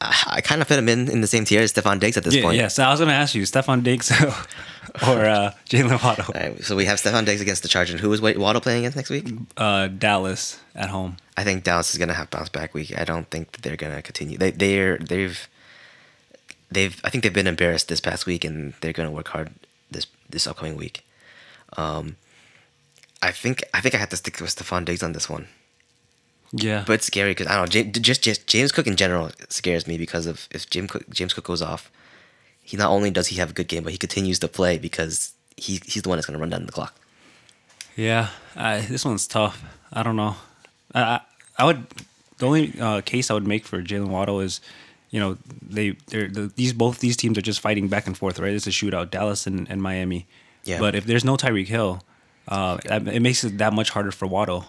I, 0.02 0.40
kind 0.42 0.62
of 0.62 0.68
fit 0.68 0.80
him 0.80 0.88
in 0.88 1.10
in 1.10 1.22
the 1.22 1.28
same 1.28 1.44
tier 1.44 1.62
as 1.62 1.74
Stefon 1.74 2.00
Diggs 2.00 2.16
at 2.16 2.24
this 2.24 2.36
yeah, 2.36 2.42
point. 2.44 2.58
yeah. 2.58 2.70
So 2.70 2.84
I 2.84 2.92
was 2.92 3.00
gonna 3.00 3.12
ask 3.12 3.36
you, 3.36 3.44
Stefon 3.44 3.84
Diggs 3.84 4.10
or 4.22 5.26
uh, 5.26 5.52
Jalen 5.70 6.02
Waddle, 6.02 6.34
right, 6.34 6.64
so 6.64 6.76
we 6.76 6.86
have 6.86 7.00
Stefon 7.00 7.26
Diggs 7.26 7.42
against 7.42 7.64
the 7.64 7.68
Chargers. 7.70 8.00
Who 8.00 8.12
is 8.14 8.22
Wa- 8.22 8.38
Waddle 8.38 8.62
playing 8.62 8.80
against 8.80 8.96
next 8.96 9.10
week? 9.10 9.28
uh, 9.58 9.88
Dallas 9.88 10.60
at 10.74 10.90
home. 10.90 11.18
I 11.36 11.44
think 11.44 11.64
Dallas 11.66 11.92
is 11.92 11.98
gonna 11.98 12.14
have 12.14 12.30
bounce 12.30 12.50
back 12.50 12.74
week. 12.74 12.98
I 12.98 13.04
don't 13.04 13.30
think 13.30 13.52
that 13.52 13.62
they're 13.62 13.76
gonna 13.76 14.02
continue. 14.02 14.38
They 14.38 14.52
they're 14.52 14.98
they've 15.00 15.48
they've 16.72 17.00
I 17.04 17.10
think 17.10 17.24
they've 17.24 17.34
been 17.34 17.48
embarrassed 17.48 17.90
this 17.90 18.00
past 18.00 18.26
week 18.26 18.46
and 18.46 18.74
they're 18.82 18.94
gonna 18.94 19.12
work 19.12 19.28
hard 19.30 19.52
this 19.92 20.08
this 20.30 20.48
upcoming 20.48 20.78
week. 20.78 21.04
Um, 21.78 22.16
I 23.22 23.32
think 23.32 23.64
I 23.74 23.82
think 23.82 23.96
I 23.96 23.98
have 23.98 24.10
to 24.10 24.16
stick 24.18 24.40
with 24.40 24.56
Stefon 24.56 24.86
Diggs 24.86 25.04
on 25.04 25.12
this 25.12 25.30
one, 25.30 25.48
Yeah, 26.52 26.84
but 26.86 26.94
it's 26.94 27.06
scary 27.06 27.32
because 27.32 27.48
I 27.48 27.56
don't 27.56 27.62
know. 27.66 27.68
James, 27.68 28.00
just 28.00 28.24
just 28.24 28.48
James 28.48 28.72
Cook 28.72 28.88
in 28.88 28.96
general 28.96 29.32
scares 29.50 29.88
me 29.88 29.98
because 29.98 30.26
of 30.26 30.48
if 30.52 30.70
James 30.70 30.92
Cook 30.92 31.10
James 31.10 31.34
Cook 31.34 31.46
goes 31.46 31.62
off, 31.62 31.92
he 32.62 32.78
not 32.78 32.90
only 32.90 33.12
does 33.12 33.28
he 33.28 33.38
have 33.38 33.52
a 33.52 33.54
good 33.54 33.68
game, 33.68 33.84
but 33.84 33.92
he 33.92 33.98
continues 33.98 34.40
to 34.40 34.48
play 34.48 34.78
because 34.78 35.34
he 35.58 35.80
he's 35.86 36.04
the 36.04 36.10
one 36.10 36.18
that's 36.18 36.26
gonna 36.26 36.40
run 36.40 36.50
down 36.50 36.66
the 36.66 36.72
clock. 36.72 36.96
Yeah, 37.96 38.30
I, 38.56 38.80
this 38.82 39.04
one's 39.06 39.28
tough. 39.28 39.64
I 39.92 40.04
don't 40.04 40.16
know. 40.16 40.38
I 40.94 41.02
I, 41.02 41.22
I 41.58 41.66
would 41.66 41.86
the 42.40 42.48
only 42.48 42.74
uh, 42.80 43.02
case 43.02 43.30
I 43.30 43.34
would 43.34 43.46
make 43.46 43.66
for 43.66 43.82
Jalen 43.84 44.08
Waddle 44.08 44.40
is, 44.40 44.62
you 45.12 45.20
know, 45.20 45.38
they 45.62 45.92
they're 46.08 46.28
the, 46.28 46.52
these 46.56 46.74
both 46.74 47.00
these 47.00 47.16
teams 47.16 47.38
are 47.38 47.42
just 47.42 47.60
fighting 47.60 47.90
back 47.90 48.08
and 48.08 48.18
forth, 48.18 48.40
right? 48.40 48.54
It's 48.54 48.66
a 48.66 48.72
shootout, 48.72 49.12
Dallas 49.12 49.46
and, 49.46 49.70
and 49.70 49.82
Miami. 49.82 50.26
Yeah. 50.64 50.80
But 50.80 50.96
if 50.96 51.06
there's 51.06 51.26
no 51.26 51.36
Tyreek 51.36 51.68
Hill, 51.68 52.04
uh, 52.48 52.78
it 52.86 53.22
makes 53.22 53.44
it 53.44 53.58
that 53.60 53.74
much 53.74 53.92
harder 53.92 54.12
for 54.12 54.28
Waddle. 54.28 54.66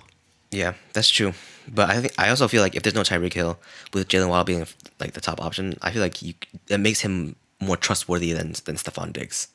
Yeah, 0.50 0.74
that's 0.92 1.08
true. 1.08 1.32
But 1.72 1.90
I 1.90 2.00
think 2.00 2.14
I 2.18 2.30
also 2.30 2.48
feel 2.48 2.62
like 2.62 2.74
if 2.74 2.82
there's 2.82 2.94
no 2.94 3.02
Tyreek 3.02 3.32
Hill 3.32 3.58
with 3.92 4.08
Jalen 4.08 4.28
Waddle 4.28 4.44
being 4.44 4.66
like 4.98 5.12
the 5.12 5.20
top 5.20 5.40
option, 5.40 5.76
I 5.82 5.90
feel 5.92 6.02
like 6.02 6.20
you 6.22 6.34
it 6.68 6.78
makes 6.80 7.00
him 7.00 7.36
more 7.60 7.76
trustworthy 7.76 8.32
than 8.32 8.54
than 8.64 8.76
Stefon 8.76 9.12
Diggs. 9.12 9.48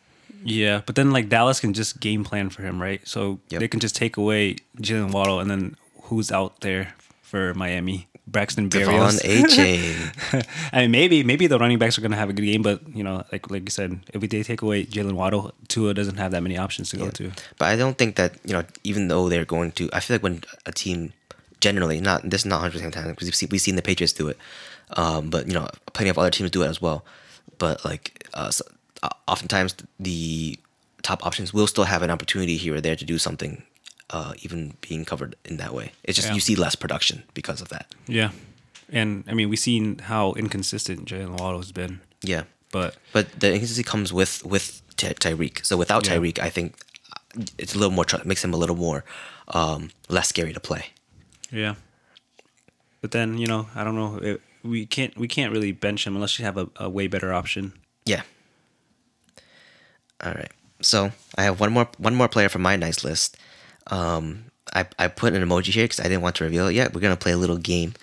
Yeah, 0.43 0.81
but 0.85 0.95
then 0.95 1.11
like 1.11 1.27
Dallas 1.29 1.59
can 1.59 1.73
just 1.73 1.99
game 1.99 2.23
plan 2.23 2.49
for 2.49 2.61
him, 2.61 2.81
right? 2.81 3.01
So 3.07 3.39
Yep. 3.49 3.59
they 3.59 3.67
can 3.67 3.79
just 3.79 3.95
take 3.95 4.15
away 4.17 4.57
Jalen 4.79 5.11
Waddle, 5.11 5.39
and 5.39 5.49
then 5.49 5.75
who's 6.03 6.31
out 6.31 6.61
there 6.61 6.93
for 7.21 7.53
Miami? 7.55 8.07
Braxton 8.27 8.69
Berrios. 8.69 9.21
Achane. 9.23 10.45
I 10.73 10.81
mean, 10.81 10.91
maybe 10.91 11.23
maybe 11.23 11.47
the 11.47 11.59
running 11.59 11.77
backs 11.77 11.97
are 11.97 12.01
gonna 12.01 12.15
have 12.15 12.29
a 12.29 12.33
good 12.33 12.45
game, 12.45 12.61
but 12.61 12.81
you 12.95 13.03
know, 13.03 13.23
like 13.31 13.49
like 13.51 13.63
you 13.63 13.69
said, 13.71 13.99
if 14.13 14.21
we 14.21 14.27
they 14.27 14.43
take 14.43 14.61
away 14.61 14.85
Jalen 14.85 15.13
Waddle, 15.13 15.53
Tua 15.67 15.93
doesn't 15.93 16.17
have 16.17 16.31
that 16.31 16.41
many 16.41 16.57
options 16.57 16.89
to 16.89 16.97
go 16.97 17.09
to. 17.11 17.31
But 17.57 17.65
I 17.65 17.75
don't 17.75 17.97
think 17.97 18.15
that 18.15 18.33
you 18.43 18.53
know, 18.53 18.63
even 18.83 19.07
though 19.07 19.29
they're 19.29 19.45
going 19.45 19.71
to, 19.73 19.89
I 19.93 19.99
feel 19.99 20.15
like 20.15 20.23
when 20.23 20.41
a 20.65 20.71
team 20.71 21.13
generally 21.61 22.01
not 22.01 22.29
this 22.29 22.41
is 22.41 22.45
not 22.45 22.59
hundred 22.59 22.73
percent 22.73 22.93
time 22.93 23.09
because 23.09 23.27
we've 23.27 23.35
seen, 23.35 23.49
we've 23.51 23.61
seen 23.61 23.75
the 23.75 23.81
Patriots 23.81 24.13
do 24.13 24.27
it. 24.27 24.37
um, 24.97 25.29
but 25.29 25.47
you 25.47 25.53
know, 25.53 25.67
plenty 25.93 26.09
of 26.09 26.17
other 26.17 26.29
teams 26.31 26.51
do 26.51 26.63
it 26.63 26.67
as 26.67 26.81
well. 26.81 27.05
But 27.57 27.83
like, 27.85 28.27
uh, 28.33 28.51
so, 28.51 28.65
uh, 29.03 29.09
oftentimes 29.27 29.75
the 29.99 30.59
top 31.01 31.25
options 31.25 31.53
will 31.53 31.67
still 31.67 31.85
have 31.85 32.01
an 32.01 32.09
opportunity 32.11 32.57
here 32.57 32.75
or 32.75 32.81
there 32.81 32.95
to 32.95 33.05
do 33.05 33.17
something, 33.17 33.63
uh, 34.09 34.33
even 34.43 34.75
being 34.81 35.05
covered 35.05 35.35
in 35.45 35.57
that 35.57 35.73
way. 35.73 35.91
It's 36.03 36.15
just 36.15 36.27
Yeah. 36.29 36.35
you 36.35 36.39
see 36.41 36.55
less 36.55 36.75
production 36.75 37.23
because 37.33 37.61
of 37.61 37.69
that. 37.69 37.93
Yeah, 38.07 38.31
and 38.91 39.23
I 39.27 39.33
mean 39.33 39.49
we've 39.49 39.59
seen 39.59 39.99
how 39.99 40.33
inconsistent 40.33 41.05
Jalen 41.05 41.39
Waddle 41.39 41.59
has 41.59 41.71
been, 41.71 42.01
Yeah, 42.23 42.43
but 42.71 42.95
but 43.13 43.25
the 43.39 43.47
inconsistency 43.53 43.83
comes 43.83 44.11
with 44.13 44.43
with 44.45 44.81
Ty- 44.97 45.13
Tyreek. 45.19 45.65
So 45.65 45.75
without 45.77 46.05
Yeah. 46.05 46.15
Tyreek, 46.17 46.39
I 46.39 46.49
think 46.49 46.75
it's 47.57 47.75
a 47.75 47.77
little 47.79 47.91
more 47.93 48.05
tr- 48.05 48.23
makes 48.25 48.43
him 48.43 48.53
a 48.53 48.57
little 48.57 48.75
more 48.77 49.03
um, 49.49 49.89
less 50.09 50.27
scary 50.29 50.53
to 50.53 50.59
play. 50.59 50.85
yeah. 51.51 51.75
But 53.01 53.11
then 53.11 53.37
you 53.37 53.47
know 53.47 53.67
I 53.75 53.83
don't 53.83 53.95
know 53.95 54.17
it, 54.17 54.41
we 54.63 54.85
can't 54.87 55.15
we 55.17 55.27
can't 55.27 55.51
really 55.53 55.71
bench 55.71 56.05
him 56.07 56.15
unless 56.15 56.39
you 56.39 56.45
have 56.45 56.57
a, 56.57 56.67
a 56.77 56.89
way 56.89 57.07
better 57.07 57.33
option. 57.33 57.73
Yeah. 58.05 58.21
All 60.23 60.31
right. 60.33 60.51
So 60.81 61.11
I 61.37 61.43
have 61.43 61.59
one 61.59 61.71
more 61.73 61.87
one 61.97 62.15
more 62.15 62.27
player 62.27 62.49
from 62.49 62.61
my 62.61 62.75
nice 62.75 63.03
list. 63.03 63.37
Um, 63.87 64.45
I 64.73 64.85
I 64.97 65.07
put 65.07 65.33
an 65.33 65.47
emoji 65.47 65.73
here 65.73 65.85
because 65.85 65.99
I 65.99 66.03
didn't 66.03 66.21
want 66.21 66.35
to 66.37 66.43
reveal 66.43 66.67
it 66.67 66.73
yet. 66.73 66.93
We're 66.93 67.01
gonna 67.01 67.15
play 67.15 67.31
a 67.31 67.37
little 67.37 67.57
game. 67.57 67.93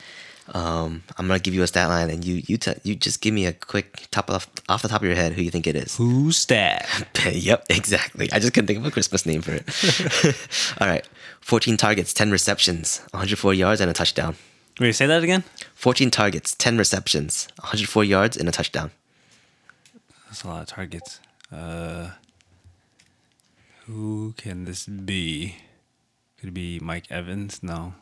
Um, 0.54 1.02
I'm 1.16 1.28
gonna 1.28 1.38
give 1.38 1.54
you 1.54 1.62
a 1.62 1.66
stat 1.66 1.88
line, 1.88 2.10
and 2.10 2.24
you 2.24 2.42
you 2.46 2.56
te- 2.56 2.80
you 2.82 2.94
just 2.94 3.20
give 3.20 3.32
me 3.32 3.46
a 3.46 3.52
quick 3.52 4.06
top 4.10 4.30
off 4.30 4.48
off 4.68 4.82
the 4.82 4.88
top 4.88 5.00
of 5.00 5.06
your 5.06 5.16
head 5.16 5.32
who 5.32 5.42
you 5.42 5.50
think 5.50 5.66
it 5.66 5.76
is. 5.76 5.96
Who's 5.96 6.44
that? 6.46 6.86
yep, 7.32 7.66
exactly. 7.70 8.30
I 8.32 8.38
just 8.38 8.52
couldn't 8.52 8.66
think 8.66 8.78
of 8.78 8.86
a 8.86 8.90
Christmas 8.90 9.24
name 9.24 9.42
for 9.42 9.52
it. 9.52 10.76
All 10.80 10.86
right. 10.86 11.06
14 11.40 11.76
targets, 11.76 12.12
10 12.14 12.30
receptions, 12.30 12.98
104 13.10 13.52
yards, 13.52 13.80
and 13.80 13.90
a 13.90 13.92
touchdown. 13.92 14.36
Wait, 14.78 14.92
say 14.92 15.06
that 15.06 15.22
again. 15.24 15.42
14 15.74 16.10
targets, 16.10 16.54
10 16.54 16.78
receptions, 16.78 17.48
104 17.60 18.04
yards, 18.04 18.36
and 18.36 18.48
a 18.48 18.52
touchdown. 18.52 18.92
That's 20.26 20.44
a 20.44 20.48
lot 20.48 20.62
of 20.62 20.68
targets. 20.68 21.20
Uh, 21.50 22.10
who 23.86 24.34
can 24.36 24.64
this 24.64 24.86
be? 24.86 25.56
Could 26.42 26.48
it 26.48 26.54
be 26.54 26.80
Mike 26.80 27.06
Evans? 27.08 27.62
No. 27.62 27.94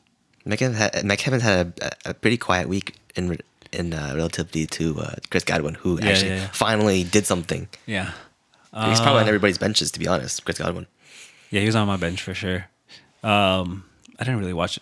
Mike 0.46 0.62
Evans 0.62 0.78
had, 0.78 1.04
Mike 1.04 1.28
Evans 1.28 1.42
had 1.42 1.78
a, 1.82 2.10
a 2.10 2.14
pretty 2.14 2.38
quiet 2.38 2.70
week 2.70 2.96
in 3.14 3.36
in 3.70 3.92
uh, 3.92 4.14
relatively 4.16 4.64
to 4.66 4.98
uh, 4.98 5.14
Chris 5.30 5.44
Godwin, 5.44 5.74
who 5.74 6.00
Yeah, 6.00 6.08
actually 6.08 6.30
yeah, 6.30 6.36
yeah. 6.36 6.46
finally 6.48 7.04
did 7.04 7.26
something. 7.26 7.68
Yeah. 7.84 8.12
He's 8.72 8.98
probably 9.00 9.20
on 9.20 9.28
everybody's 9.28 9.58
benches, 9.58 9.92
to 9.92 9.98
be 10.00 10.06
honest. 10.08 10.42
Chris 10.46 10.56
Godwin. 10.56 10.86
Yeah, 11.50 11.60
he 11.60 11.66
was 11.66 11.76
on 11.76 11.86
my 11.86 11.98
bench 11.98 12.22
for 12.22 12.32
sure. 12.32 12.64
Um, 13.22 13.84
I 14.18 14.24
didn't 14.24 14.40
really 14.40 14.54
watch 14.54 14.78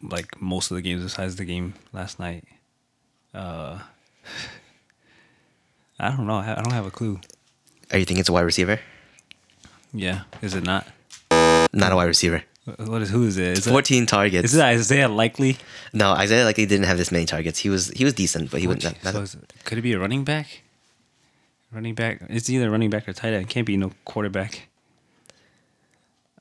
like 0.00 0.40
most 0.40 0.70
of 0.70 0.76
the 0.76 0.80
games 0.82 1.02
besides 1.02 1.36
the 1.36 1.44
game 1.44 1.74
last 1.92 2.18
night. 2.18 2.44
Uh, 3.34 3.80
I 6.00 6.08
don't 6.16 6.26
know. 6.26 6.36
I 6.36 6.52
I 6.52 6.62
don't 6.62 6.72
have 6.72 6.86
a 6.86 6.90
clue. 6.90 7.20
Are 7.92 7.98
you 7.98 8.04
thinking 8.06 8.20
it's 8.20 8.28
a 8.30 8.32
wide 8.32 8.42
receiver? 8.48 8.80
Yeah, 9.92 10.22
is 10.40 10.54
it 10.54 10.64
not? 10.64 10.86
Not 11.74 11.92
a 11.92 11.96
wide 11.96 12.06
receiver. 12.06 12.42
Wh- 12.64 12.88
What 12.88 13.02
is 13.02 13.10
who 13.10 13.24
is 13.26 13.36
it? 13.38 13.58
Is 13.58 13.66
it, 13.66 13.70
14 13.70 14.06
targets. 14.06 14.44
is 14.52 14.54
it 14.56 14.62
Isaiah 14.62 15.08
Likely? 15.08 15.58
no, 15.92 16.12
Isaiah 16.12 16.44
likely 16.44 16.66
didn't 16.66 16.86
have 16.86 16.98
this 16.98 17.10
many 17.12 17.26
targets. 17.26 17.58
He 17.58 17.68
was 17.70 17.88
he 17.90 18.04
was 18.04 18.14
decent, 18.14 18.50
but 18.50 18.60
he 18.60 18.66
was 18.66 18.82
not, 18.84 19.02
not 19.04 19.28
So 19.28 19.38
could 19.64 19.78
it 19.78 19.82
be 19.82 19.92
a 19.92 19.98
running 19.98 20.24
back? 20.24 20.62
Running 21.72 21.94
back. 21.94 22.20
It's 22.28 22.50
either 22.50 22.70
running 22.70 22.90
back 22.90 23.08
or 23.08 23.12
tight 23.14 23.32
end. 23.32 23.44
It 23.46 23.48
can't 23.48 23.66
be 23.66 23.76
no 23.78 23.92
quarterback. 24.04 24.68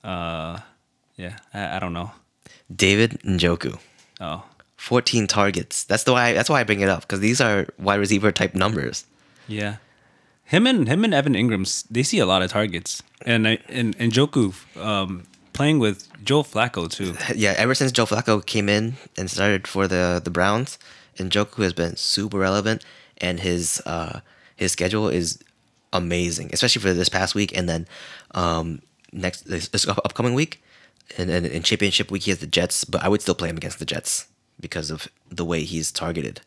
Uh, 0.03 0.59
yeah. 1.15 1.37
I, 1.53 1.77
I 1.77 1.79
don't 1.79 1.93
know. 1.93 2.11
David 2.73 3.19
Njoku. 3.23 3.79
Oh, 4.19 4.43
14 4.77 5.27
targets. 5.27 5.83
That's 5.83 6.03
the 6.03 6.11
why 6.13 6.33
that's 6.33 6.49
why 6.49 6.59
I 6.59 6.63
bring 6.63 6.81
it 6.81 6.89
up 6.89 7.01
because 7.01 7.19
these 7.19 7.41
are 7.41 7.67
wide 7.79 7.99
receiver 7.99 8.31
type 8.31 8.55
numbers. 8.55 9.05
Yeah, 9.47 9.77
him 10.45 10.65
and 10.67 10.87
him 10.87 11.03
and 11.03 11.13
Evan 11.13 11.33
Engram's 11.33 11.83
they 11.91 12.03
see 12.03 12.19
a 12.19 12.25
lot 12.25 12.41
of 12.41 12.51
targets, 12.51 13.03
and 13.25 13.47
I- 13.47 13.59
and 13.67 13.95
and 13.99 14.11
Njoku 14.13 14.53
um, 14.77 15.23
playing 15.53 15.79
with 15.79 16.07
Joe 16.23 16.43
Flacco 16.43 16.89
too. 16.89 17.15
Yeah, 17.35 17.53
ever 17.57 17.75
since 17.75 17.91
Joe 17.91 18.05
Flacco 18.05 18.45
came 18.45 18.69
in 18.69 18.95
and 19.17 19.29
started 19.29 19.67
for 19.67 19.87
the 19.87 20.21
the 20.23 20.31
Browns, 20.31 20.77
Njoku 21.17 21.63
has 21.63 21.73
been 21.73 21.95
super 21.95 22.37
relevant, 22.39 22.83
and 23.17 23.39
his 23.39 23.81
uh 23.85 24.21
his 24.55 24.71
schedule 24.71 25.07
is 25.09 25.39
amazing, 25.93 26.49
especially 26.53 26.81
for 26.81 26.93
this 26.93 27.09
past 27.09 27.35
week, 27.35 27.55
and 27.57 27.67
then 27.67 27.87
um 28.31 28.81
next 29.11 29.41
this, 29.41 29.67
this 29.69 29.87
upcoming 29.87 30.33
week, 30.33 30.63
and 31.17 31.29
then 31.29 31.45
in 31.45 31.63
championship 31.63 32.11
week 32.11 32.23
he 32.23 32.31
has 32.31 32.39
the 32.39 32.47
Jets, 32.47 32.83
but 32.83 33.03
I 33.03 33.07
would 33.07 33.21
still 33.21 33.35
play 33.35 33.49
him 33.49 33.57
against 33.57 33.79
the 33.79 33.85
Jets 33.85 34.27
because 34.59 34.91
of 34.91 35.07
the 35.29 35.45
way 35.45 35.63
he's 35.63 35.91
targeted. 35.91 36.41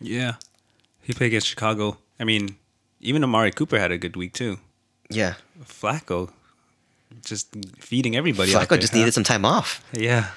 Yeah, 0.00 0.34
he 1.02 1.12
played 1.12 1.28
against 1.28 1.46
Chicago. 1.46 1.98
I 2.18 2.24
mean, 2.24 2.56
even 3.00 3.22
Amari 3.24 3.50
Cooper 3.52 3.78
had 3.78 3.92
a 3.92 3.98
good 3.98 4.16
week 4.16 4.32
too. 4.32 4.58
Yeah, 5.10 5.34
Flacco 5.64 6.30
just 7.24 7.48
feeding 7.78 8.16
everybody. 8.16 8.52
Flacco 8.52 8.68
there, 8.70 8.78
just 8.78 8.92
huh? 8.92 8.98
needed 8.98 9.14
some 9.14 9.24
time 9.24 9.44
off. 9.44 9.84
Yeah, 9.92 10.30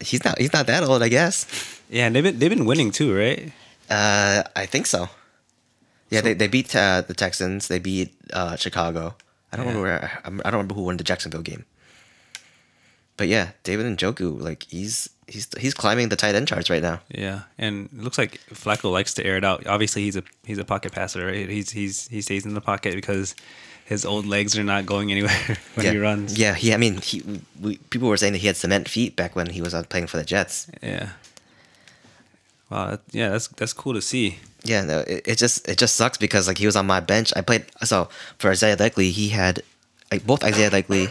He's 0.00 0.24
not 0.24 0.38
he's 0.38 0.52
not 0.52 0.66
that 0.66 0.82
old, 0.84 1.02
I 1.02 1.08
guess. 1.08 1.46
yeah, 1.90 2.06
and 2.06 2.14
they've 2.16 2.24
been 2.24 2.38
they've 2.38 2.50
been 2.50 2.64
winning 2.66 2.90
too, 2.90 3.14
right? 3.16 3.52
Uh, 3.90 4.42
I 4.56 4.66
think 4.66 4.86
so. 4.86 5.08
Yeah, 6.10 6.20
they, 6.20 6.32
they 6.34 6.48
beat 6.48 6.74
uh, 6.76 7.02
the 7.02 7.14
Texans. 7.14 7.68
They 7.68 7.78
beat 7.78 8.14
uh, 8.32 8.56
Chicago. 8.56 9.14
I 9.52 9.56
don't 9.56 9.66
Yeah. 9.66 9.72
remember. 9.72 9.82
Where, 9.82 10.20
I 10.24 10.28
don't 10.50 10.60
remember 10.60 10.74
who 10.74 10.82
won 10.82 10.96
the 10.96 11.04
Jacksonville 11.04 11.42
game. 11.42 11.64
But 13.16 13.28
yeah, 13.28 13.50
David 13.62 13.86
Njoku, 13.96 14.40
like 14.40 14.64
he's 14.64 15.08
he's 15.28 15.48
he's 15.58 15.74
climbing 15.74 16.08
the 16.08 16.16
tight 16.16 16.34
end 16.34 16.48
charts 16.48 16.68
right 16.70 16.82
now. 16.82 17.00
Yeah, 17.08 17.42
and 17.58 17.88
it 17.92 18.00
looks 18.02 18.18
like 18.18 18.40
Flacco 18.52 18.90
likes 18.90 19.14
to 19.14 19.24
air 19.24 19.36
it 19.36 19.44
out. 19.44 19.66
Obviously, 19.66 20.02
he's 20.02 20.16
a 20.16 20.22
he's 20.44 20.58
a 20.58 20.64
pocket 20.64 20.92
passer, 20.92 21.24
right? 21.26 21.48
He's 21.48 21.70
he's 21.70 22.08
he 22.08 22.20
stays 22.22 22.44
in 22.44 22.54
the 22.54 22.60
pocket 22.60 22.94
because 22.94 23.34
his 23.84 24.04
old 24.04 24.26
legs 24.26 24.56
are 24.56 24.64
not 24.64 24.86
going 24.86 25.12
anywhere 25.12 25.58
when 25.74 25.86
yeah. 25.86 25.92
he 25.92 25.98
runs. 25.98 26.38
Yeah, 26.38 26.54
he. 26.54 26.72
I 26.72 26.76
mean, 26.76 26.98
he. 26.98 27.22
We, 27.60 27.76
people 27.90 28.08
were 28.08 28.16
saying 28.16 28.32
that 28.32 28.40
he 28.40 28.46
had 28.46 28.56
cement 28.56 28.88
feet 28.88 29.14
back 29.14 29.36
when 29.36 29.50
he 29.50 29.60
was 29.60 29.74
out 29.74 29.88
playing 29.90 30.06
for 30.06 30.16
the 30.16 30.24
Jets. 30.24 30.70
Yeah. 30.82 31.10
Wow. 32.70 32.90
That, 32.90 33.00
yeah, 33.12 33.28
that's 33.28 33.48
that's 33.48 33.72
cool 33.72 33.94
to 33.94 34.00
see. 34.00 34.38
Yeah, 34.62 34.82
no, 34.82 35.00
it, 35.00 35.22
it 35.26 35.38
just 35.38 35.68
it 35.68 35.76
just 35.76 35.96
sucks 35.96 36.16
because 36.16 36.48
like 36.48 36.58
he 36.58 36.66
was 36.66 36.76
on 36.76 36.86
my 36.86 37.00
bench. 37.00 37.32
I 37.36 37.42
played 37.42 37.66
so 37.82 38.08
for 38.38 38.50
Isaiah 38.50 38.76
Likely, 38.76 39.10
he 39.10 39.28
had 39.28 39.62
like 40.10 40.26
both 40.26 40.42
Isaiah 40.42 40.70
Likely 40.70 41.08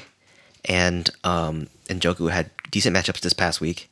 and 0.66 1.10
um 1.24 1.68
Njoku 1.88 2.32
had 2.32 2.50
decent 2.72 2.96
matchups 2.96 3.22
this 3.22 3.34
past 3.34 3.62
week. 3.62 3.90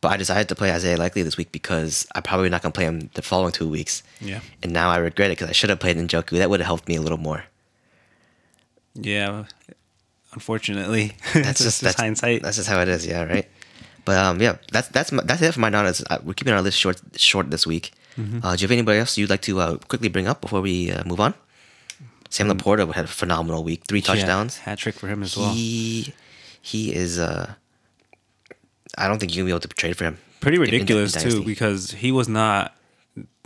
But 0.00 0.12
I 0.12 0.16
decided 0.16 0.48
to 0.48 0.54
play 0.54 0.72
Isaiah 0.72 0.96
Likely 0.96 1.22
this 1.22 1.36
week 1.36 1.52
because 1.52 2.06
I'm 2.14 2.22
probably 2.22 2.48
not 2.48 2.62
gonna 2.62 2.72
play 2.72 2.84
him 2.84 3.10
the 3.14 3.22
following 3.22 3.52
two 3.52 3.68
weeks. 3.68 4.02
Yeah. 4.20 4.40
And 4.62 4.72
now 4.72 4.88
I 4.88 4.96
regret 4.96 5.30
it 5.30 5.32
because 5.32 5.50
I 5.50 5.52
should 5.52 5.70
have 5.70 5.80
played 5.80 5.98
Njoku. 5.98 6.38
That 6.38 6.48
would 6.48 6.60
have 6.60 6.66
helped 6.66 6.88
me 6.88 6.96
a 6.96 7.02
little 7.02 7.18
more. 7.18 7.44
Yeah. 9.00 9.44
Unfortunately, 10.32 11.16
That's 11.34 11.62
just 11.62 11.80
that's, 11.80 11.98
hindsight. 11.98 12.42
That's 12.42 12.56
just 12.56 12.68
how 12.68 12.80
it 12.80 12.88
is. 12.88 13.06
Yeah, 13.06 13.24
right. 13.24 13.48
But 14.04 14.18
um, 14.18 14.40
yeah, 14.40 14.56
that's 14.72 14.88
that's 14.88 15.10
my, 15.10 15.22
that's 15.22 15.40
it 15.42 15.52
for 15.52 15.60
my 15.60 15.68
non. 15.68 15.86
Uh, 15.86 16.18
we're 16.22 16.34
keeping 16.34 16.52
our 16.52 16.62
list 16.62 16.78
short 16.78 17.00
short 17.16 17.50
this 17.50 17.66
week. 17.66 17.92
Mm-hmm. 18.16 18.40
Uh, 18.42 18.56
do 18.56 18.62
you 18.62 18.64
have 18.64 18.72
anybody 18.72 18.98
else 18.98 19.16
you'd 19.16 19.30
like 19.30 19.42
to 19.42 19.60
uh, 19.60 19.76
quickly 19.88 20.08
bring 20.08 20.26
up 20.26 20.40
before 20.40 20.60
we 20.60 20.90
uh, 20.90 21.02
move 21.04 21.20
on? 21.20 21.34
Sam 22.30 22.48
Laporta 22.48 22.92
had 22.92 23.06
a 23.06 23.08
phenomenal 23.08 23.64
week, 23.64 23.84
three 23.86 24.02
touchdowns. 24.02 24.58
Hat 24.58 24.78
trick 24.78 24.94
for 24.96 25.08
him 25.08 25.22
as 25.22 25.36
well. 25.36 25.50
He 25.50 26.12
he 26.60 26.94
is. 26.94 27.18
Uh, 27.18 27.54
I 28.96 29.08
don't 29.08 29.18
think 29.18 29.32
gonna 29.32 29.44
be 29.44 29.50
able 29.50 29.60
to 29.60 29.68
trade 29.68 29.96
for 29.96 30.04
him. 30.04 30.18
Pretty 30.40 30.58
ridiculous 30.58 31.12
too 31.12 31.42
because 31.42 31.92
he 31.92 32.12
was 32.12 32.28
not 32.28 32.74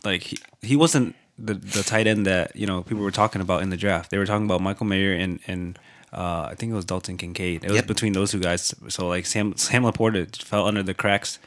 like 0.04 0.22
he, 0.22 0.38
he 0.62 0.76
wasn't 0.76 1.14
the 1.38 1.55
the 1.55 1.83
tight 1.83 2.07
end 2.07 2.27
that 2.27 2.55
you 2.57 2.66
know 2.66 2.83
people 2.83 3.03
were 3.03 3.11
talking 3.11 3.40
about 3.40 3.62
in 3.62 3.71
the 3.71 3.77
draft. 3.77 4.11
They 4.11 4.18
were 4.18 4.27
talking 4.27 4.45
about 4.47 4.61
Michael 4.61 4.87
Mayer 4.87 5.12
and 5.14 5.40
and 5.47 5.79
uh, 6.12 6.49
I 6.51 6.55
think 6.57 6.73
it 6.73 6.75
was 6.75 6.85
Dalton 6.85 7.16
Kincaid. 7.16 7.64
It 7.64 7.68
was 7.68 7.77
Yep. 7.77 7.87
between 7.87 8.12
those 8.12 8.31
two 8.33 8.40
guys. 8.40 8.75
So 8.88 9.09
like 9.09 9.25
Sam 9.27 9.57
Sam 9.57 9.83
Laporta 9.85 10.37
fell 10.42 10.66
under 10.66 10.83
the 10.83 10.92
cracks, 10.95 11.38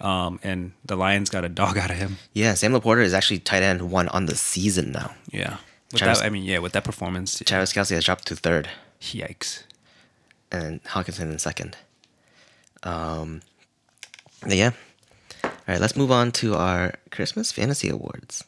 um, 0.00 0.40
and 0.42 0.72
the 0.84 0.96
Lions 0.96 1.28
got 1.30 1.44
a 1.44 1.48
dog 1.50 1.76
out 1.82 1.90
of 1.90 1.96
him. 1.98 2.16
Yeah, 2.32 2.54
Sam 2.54 2.72
Laporta 2.72 3.02
is 3.02 3.12
actually 3.14 3.40
tight 3.40 3.62
end 3.62 3.90
one 3.90 4.08
on 4.08 4.26
the 4.26 4.34
season 4.34 4.92
now. 4.92 5.14
Yeah, 5.30 5.58
with 5.92 5.98
Travis- 6.00 6.20
that, 6.20 6.26
I 6.26 6.30
mean, 6.30 6.44
yeah, 6.44 6.58
with 6.58 6.72
that 6.72 6.84
performance, 6.84 7.38
Travis 7.44 7.72
Kelce 7.74 7.90
has 7.94 8.04
dropped 8.04 8.26
to 8.28 8.36
third, 8.36 8.68
yikes. 9.02 9.64
and 10.50 10.82
Hockenson 10.84 11.30
in 11.30 11.38
second. 11.38 11.76
Um, 12.82 13.42
yeah. 14.46 14.70
All 15.44 15.50
right, 15.68 15.80
let's 15.80 15.96
move 15.96 16.10
on 16.12 16.30
to 16.32 16.54
our 16.54 16.94
Christmas 17.10 17.50
Fantasy 17.52 17.88
Awards. 17.90 18.44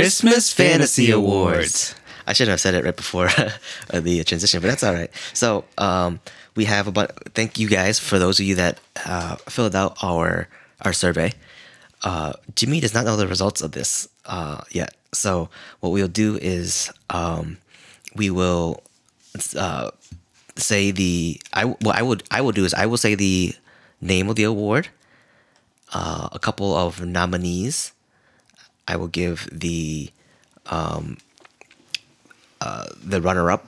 Christmas 0.00 0.52
Fantasy 0.52 1.10
Awards. 1.10 1.94
I 2.26 2.32
shouldn't 2.32 2.50
have 2.52 2.60
said 2.60 2.74
it 2.74 2.84
right 2.84 2.96
before 2.96 3.28
uh, 3.90 4.00
the 4.00 4.24
transition, 4.24 4.60
but 4.60 4.68
that's 4.68 4.82
all 4.82 4.94
right. 4.94 5.10
So 5.34 5.64
um, 5.78 6.20
we 6.56 6.64
have 6.64 6.86
a 6.86 6.92
bunch. 6.92 7.10
Thank 7.34 7.58
you 7.58 7.68
guys 7.68 7.98
for 7.98 8.18
those 8.18 8.40
of 8.40 8.46
you 8.46 8.54
that 8.56 8.80
uh, 9.04 9.36
filled 9.48 9.74
out 9.76 9.96
our 10.02 10.48
our 10.82 10.92
survey. 10.92 11.32
Uh, 12.02 12.32
Jimmy 12.54 12.80
does 12.80 12.94
not 12.94 13.04
know 13.04 13.16
the 13.16 13.26
results 13.26 13.62
of 13.62 13.72
this 13.72 14.08
uh, 14.26 14.62
yet. 14.70 14.94
So 15.12 15.48
what 15.80 15.90
we'll 15.90 16.08
do 16.08 16.36
is 16.40 16.90
um, 17.10 17.58
we 18.14 18.30
will 18.30 18.82
uh, 19.56 19.90
say 20.56 20.90
the 20.90 21.40
I 21.52 21.64
what 21.64 21.96
I 21.96 22.02
would 22.02 22.24
I 22.30 22.40
will 22.40 22.52
do 22.52 22.64
is 22.64 22.74
I 22.74 22.86
will 22.86 22.98
say 22.98 23.14
the 23.14 23.54
name 24.00 24.28
of 24.28 24.36
the 24.36 24.44
award, 24.44 24.88
uh, 25.92 26.28
a 26.32 26.38
couple 26.38 26.74
of 26.76 27.04
nominees. 27.04 27.92
I 28.86 28.96
will 28.96 29.08
give 29.08 29.48
the 29.52 30.10
um, 30.66 31.18
uh, 32.60 32.86
the 33.02 33.20
runner 33.20 33.50
up, 33.50 33.66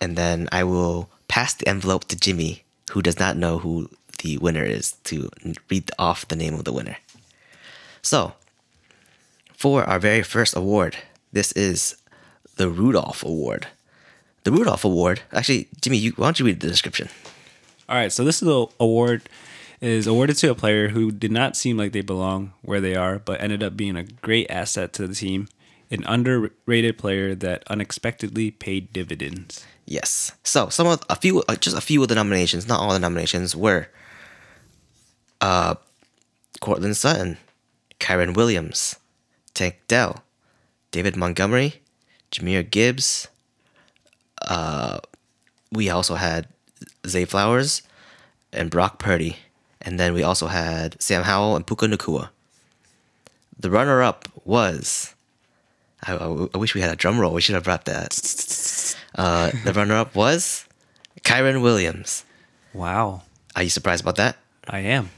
and 0.00 0.16
then 0.16 0.48
I 0.52 0.64
will 0.64 1.08
pass 1.28 1.54
the 1.54 1.68
envelope 1.68 2.04
to 2.06 2.16
Jimmy, 2.16 2.62
who 2.92 3.02
does 3.02 3.18
not 3.18 3.36
know 3.36 3.58
who 3.58 3.90
the 4.22 4.38
winner 4.38 4.64
is, 4.64 4.92
to 5.04 5.30
read 5.70 5.90
off 5.98 6.28
the 6.28 6.36
name 6.36 6.54
of 6.54 6.64
the 6.64 6.72
winner. 6.72 6.96
So, 8.02 8.34
for 9.54 9.84
our 9.84 9.98
very 9.98 10.22
first 10.22 10.56
award, 10.56 10.96
this 11.32 11.52
is 11.52 11.96
the 12.56 12.68
Rudolph 12.68 13.22
Award. 13.22 13.66
The 14.44 14.52
Rudolph 14.52 14.84
Award, 14.84 15.22
actually, 15.32 15.68
Jimmy, 15.80 15.96
you, 15.98 16.12
why 16.12 16.26
don't 16.26 16.38
you 16.38 16.46
read 16.46 16.60
the 16.60 16.68
description? 16.68 17.08
All 17.88 17.96
right, 17.96 18.12
so 18.12 18.24
this 18.24 18.42
is 18.42 18.46
the 18.46 18.66
award 18.78 19.22
is 19.80 20.06
awarded 20.06 20.36
to 20.36 20.50
a 20.50 20.54
player 20.54 20.88
who 20.88 21.10
did 21.10 21.30
not 21.30 21.56
seem 21.56 21.76
like 21.76 21.92
they 21.92 22.00
belong 22.00 22.52
where 22.62 22.80
they 22.80 22.94
are, 22.94 23.18
but 23.18 23.40
ended 23.40 23.62
up 23.62 23.76
being 23.76 23.96
a 23.96 24.04
great 24.04 24.50
asset 24.50 24.92
to 24.94 25.06
the 25.06 25.14
team, 25.14 25.48
an 25.90 26.02
underrated 26.06 26.98
player 26.98 27.34
that 27.34 27.62
unexpectedly 27.68 28.50
paid 28.50 28.92
dividends. 28.92 29.64
Yes. 29.84 30.32
So 30.42 30.68
some 30.68 30.86
of 30.86 31.02
a 31.08 31.16
few, 31.16 31.42
uh, 31.48 31.56
just 31.56 31.76
a 31.76 31.80
few 31.80 32.02
of 32.02 32.08
the 32.08 32.14
nominations, 32.14 32.66
not 32.66 32.80
all 32.80 32.92
the 32.92 32.98
nominations, 32.98 33.54
were 33.54 33.88
uh, 35.40 35.76
Courtland 36.60 36.96
Sutton, 36.96 37.36
Kyren 38.00 38.34
Williams, 38.34 38.96
Tank 39.54 39.76
Dell, 39.86 40.24
David 40.90 41.16
Montgomery, 41.16 41.82
Jahmyr 42.32 42.68
Gibbs. 42.68 43.28
Uh, 44.42 44.98
we 45.70 45.88
also 45.88 46.14
had 46.16 46.48
Zay 47.06 47.24
Flowers 47.24 47.82
and 48.52 48.70
Brock 48.70 48.98
Purdy. 48.98 49.36
And 49.86 49.98
then 49.98 50.12
we 50.14 50.22
also 50.22 50.48
had 50.48 51.00
Sam 51.00 51.22
Howell 51.22 51.56
and 51.56 51.66
Puka 51.66 51.86
Nacua. 51.86 52.28
The 53.58 53.70
runner 53.70 54.02
up 54.02 54.28
was. 54.44 55.14
I, 56.06 56.14
I, 56.14 56.46
I 56.54 56.58
wish 56.58 56.74
we 56.74 56.80
had 56.82 56.90
a 56.92 56.96
drum 56.96 57.18
roll. 57.18 57.32
We 57.32 57.40
should 57.40 57.54
have 57.54 57.64
brought 57.64 57.86
that. 57.86 58.12
Uh, 59.14 59.50
the 59.64 59.72
runner 59.76 59.94
up 59.94 60.14
was 60.14 60.66
Kyren 61.22 61.62
Williams. 61.62 62.24
Wow, 62.74 63.22
Are 63.54 63.62
you 63.62 63.70
surprised 63.70 64.02
about 64.02 64.16
that? 64.16 64.36
I 64.68 64.80
am. 64.80 65.08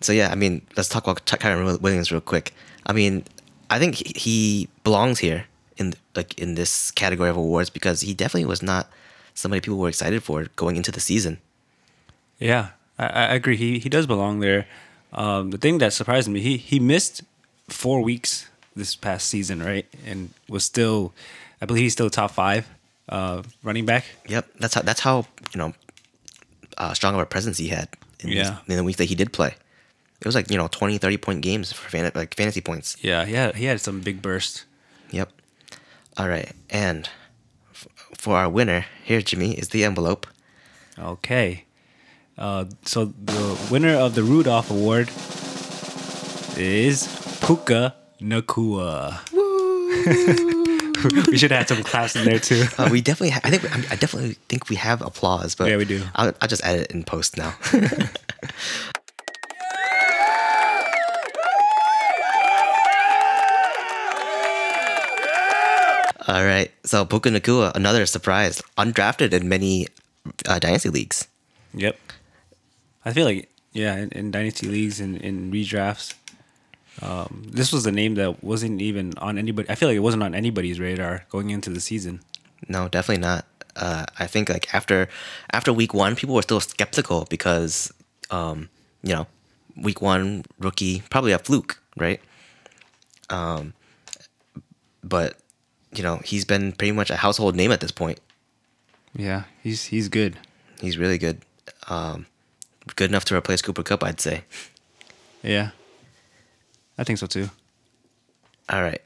So 0.00 0.12
yeah, 0.12 0.30
I 0.30 0.34
mean, 0.34 0.62
let's 0.76 0.88
talk 0.88 1.04
about 1.04 1.24
Ky- 1.24 1.36
Kyren 1.38 1.80
Williams 1.80 2.12
real 2.12 2.20
quick. 2.20 2.54
I 2.86 2.92
mean, 2.92 3.24
I 3.70 3.78
think 3.78 3.94
he- 3.96 4.12
he 4.18 4.68
belongs 4.84 5.18
here 5.18 5.46
in 5.76 5.94
like 6.14 6.38
in 6.38 6.54
this 6.54 6.90
category 6.92 7.30
of 7.30 7.36
awards 7.36 7.70
because 7.70 8.02
he 8.02 8.14
definitely 8.14 8.44
was 8.44 8.62
not 8.62 8.88
somebody 9.34 9.60
people 9.60 9.78
were 9.78 9.88
excited 9.88 10.22
for 10.22 10.44
going 10.54 10.76
into 10.76 10.92
the 10.92 11.00
season. 11.00 11.38
Yeah, 12.38 12.68
I, 12.98 13.06
I 13.06 13.34
agree. 13.34 13.56
He 13.56 13.78
he 13.78 13.88
does 13.88 14.06
belong 14.06 14.40
there. 14.40 14.66
Um, 15.12 15.50
the 15.50 15.58
thing 15.58 15.78
that 15.78 15.92
surprised 15.92 16.28
me, 16.28 16.40
he 16.40 16.56
he 16.56 16.78
missed 16.80 17.22
four 17.68 18.02
weeks 18.02 18.48
this 18.76 18.96
past 18.96 19.28
season, 19.28 19.62
right? 19.62 19.86
And 20.06 20.30
was 20.48 20.64
still, 20.64 21.12
I 21.62 21.66
believe 21.66 21.82
he's 21.84 21.92
still 21.92 22.10
top 22.10 22.32
five 22.32 22.66
uh, 23.08 23.42
running 23.62 23.86
back. 23.86 24.04
Yep, 24.28 24.46
that's 24.58 24.74
how 24.74 24.82
that's 24.82 25.00
how 25.00 25.26
you 25.52 25.58
know 25.58 25.72
uh, 26.78 26.92
strong 26.94 27.14
of 27.14 27.20
a 27.20 27.26
presence 27.26 27.58
he 27.58 27.68
had 27.68 27.88
in, 28.20 28.30
Yeah. 28.30 28.58
in 28.66 28.76
the 28.76 28.84
week 28.84 28.96
that 28.96 29.04
he 29.06 29.14
did 29.14 29.32
play. 29.32 29.54
It 30.20 30.26
was 30.26 30.34
like 30.34 30.50
you 30.50 30.56
know 30.56 30.68
20, 30.68 30.98
30 30.98 31.16
point 31.18 31.40
games 31.42 31.72
for 31.72 31.88
fan- 31.88 32.10
like 32.14 32.34
fantasy 32.34 32.60
points. 32.60 32.96
Yeah, 33.00 33.24
he 33.24 33.34
had 33.34 33.54
he 33.56 33.66
had 33.66 33.80
some 33.80 34.00
big 34.00 34.20
bursts. 34.22 34.64
Yep. 35.10 35.30
All 36.16 36.28
right, 36.28 36.50
and 36.70 37.08
f- 37.72 37.86
for 38.18 38.36
our 38.36 38.48
winner 38.48 38.86
here, 39.04 39.20
Jimmy, 39.22 39.52
is 39.54 39.68
the 39.68 39.84
envelope. 39.84 40.26
Okay. 40.98 41.63
Uh, 42.36 42.64
so 42.84 43.06
the 43.06 43.68
winner 43.70 43.94
of 43.94 44.14
the 44.14 44.22
Rudolph 44.22 44.70
Award 44.70 45.08
is 46.56 47.06
Puka 47.40 47.94
Nacua. 48.20 49.20
we 51.30 51.36
should 51.36 51.50
have 51.50 51.58
had 51.60 51.68
some 51.68 51.82
claps 51.84 52.16
in 52.16 52.24
there 52.24 52.38
too. 52.38 52.64
Uh, 52.76 52.88
we 52.90 53.00
definitely, 53.00 53.30
ha- 53.30 53.40
I 53.44 53.50
think, 53.50 53.90
I 53.92 53.96
definitely 53.96 54.34
think 54.48 54.68
we 54.68 54.76
have 54.76 55.00
applause, 55.02 55.54
but 55.54 55.68
Yeah, 55.68 55.76
we 55.76 55.84
do. 55.84 56.02
I'll, 56.14 56.32
I'll 56.40 56.48
just 56.48 56.62
add 56.64 56.80
it 56.80 56.90
in 56.90 57.04
post 57.04 57.36
now. 57.36 57.54
All 66.26 66.42
right, 66.44 66.70
so 66.84 67.04
Puka 67.04 67.28
Nacua, 67.28 67.74
another 67.74 68.06
surprise, 68.06 68.62
undrafted 68.78 69.34
in 69.34 69.46
many 69.48 69.88
uh, 70.48 70.58
dynasty 70.58 70.88
leagues. 70.88 71.28
Yep. 71.74 71.98
I 73.04 73.12
feel 73.12 73.26
like 73.26 73.50
yeah, 73.72 73.96
in, 73.96 74.08
in 74.10 74.30
dynasty 74.30 74.68
leagues 74.68 75.00
and 75.00 75.16
in 75.16 75.50
redrafts, 75.50 76.14
um, 77.02 77.44
this 77.50 77.72
was 77.72 77.86
a 77.86 77.92
name 77.92 78.14
that 78.14 78.42
wasn't 78.42 78.80
even 78.80 79.12
on 79.18 79.36
anybody. 79.36 79.68
I 79.68 79.74
feel 79.74 79.88
like 79.88 79.96
it 79.96 80.00
wasn't 80.00 80.22
on 80.22 80.34
anybody's 80.34 80.78
radar 80.78 81.24
going 81.28 81.50
into 81.50 81.70
the 81.70 81.80
season. 81.80 82.20
No, 82.68 82.88
definitely 82.88 83.22
not. 83.22 83.44
Uh, 83.76 84.06
I 84.18 84.26
think 84.28 84.48
like 84.48 84.72
after 84.72 85.08
after 85.52 85.72
week 85.72 85.92
one, 85.92 86.14
people 86.14 86.34
were 86.36 86.42
still 86.42 86.60
skeptical 86.60 87.26
because, 87.28 87.92
um, 88.30 88.68
you 89.02 89.12
know, 89.12 89.26
week 89.76 90.00
one 90.00 90.44
rookie 90.60 91.02
probably 91.10 91.32
a 91.32 91.38
fluke, 91.38 91.82
right? 91.96 92.20
Um, 93.30 93.74
but 95.02 95.36
you 95.92 96.02
know 96.02 96.20
he's 96.24 96.44
been 96.44 96.72
pretty 96.72 96.92
much 96.92 97.10
a 97.10 97.16
household 97.16 97.56
name 97.56 97.72
at 97.72 97.80
this 97.80 97.90
point. 97.90 98.20
Yeah, 99.16 99.44
he's 99.62 99.84
he's 99.84 100.08
good. 100.08 100.36
He's 100.80 100.96
really 100.96 101.18
good, 101.18 101.42
um, 101.88 102.26
good 102.96 103.10
enough 103.10 103.24
to 103.26 103.36
replace 103.36 103.62
Cooper 103.62 103.82
Kupp, 103.82 104.02
I'd 104.04 104.20
say. 104.20 104.44
Yeah, 105.42 105.70
I 106.98 107.04
think 107.04 107.18
so 107.18 107.26
too. 107.26 107.50
All 108.68 108.82
right, 108.82 109.02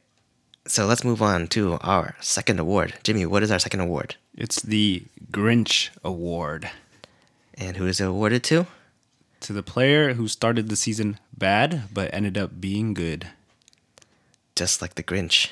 so 0.66 0.86
let's 0.86 1.04
move 1.04 1.20
on 1.22 1.48
to 1.48 1.78
our 1.82 2.14
second 2.20 2.60
award. 2.60 2.94
Jimmy, 3.02 3.26
what 3.26 3.42
is 3.42 3.50
our 3.50 3.58
second 3.58 3.80
award, 3.80 4.16
It's 4.36 4.60
the 4.62 5.02
Grinch 5.32 5.90
Award 6.04 6.70
and 7.54 7.76
who 7.76 7.86
is 7.86 8.00
it 8.00 8.06
awarded 8.06 8.42
to? 8.44 8.66
to 9.40 9.52
the 9.52 9.62
player 9.62 10.14
who 10.14 10.26
started 10.26 10.68
the 10.68 10.74
season 10.76 11.16
bad 11.36 11.82
but 11.92 12.12
ended 12.12 12.36
up 12.36 12.60
being 12.60 12.92
good. 12.94 13.28
just 14.56 14.82
like 14.82 14.94
the 14.96 15.02
Grinch. 15.02 15.48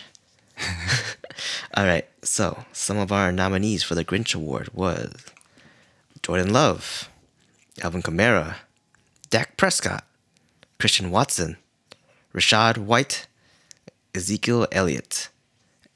All 1.75 1.85
right, 1.85 2.07
so 2.23 2.65
some 2.73 2.97
of 2.99 3.13
our 3.13 3.31
nominees 3.31 3.83
for 3.85 3.95
the 3.95 4.05
Grinch 4.05 4.35
Award 4.35 4.71
was 4.73 5.15
Jordan 6.23 6.53
Love, 6.53 7.09
Alvin 7.83 8.03
Kamara, 8.03 8.57
Dak 9.31 9.57
Prescott, 9.57 10.05
Christian 10.79 11.11
Watson, 11.11 11.57
Rachaad 12.35 12.79
White, 12.79 13.27
Ezekiel 14.15 14.67
Elliott, 14.73 15.29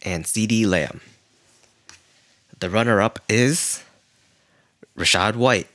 and 0.02 0.24
CeeDee 0.24 0.66
Lamb. 0.66 1.00
The 2.58 2.68
runner-up 2.68 3.18
is 3.28 3.82
Rachaad 4.96 5.36
White. 5.36 5.68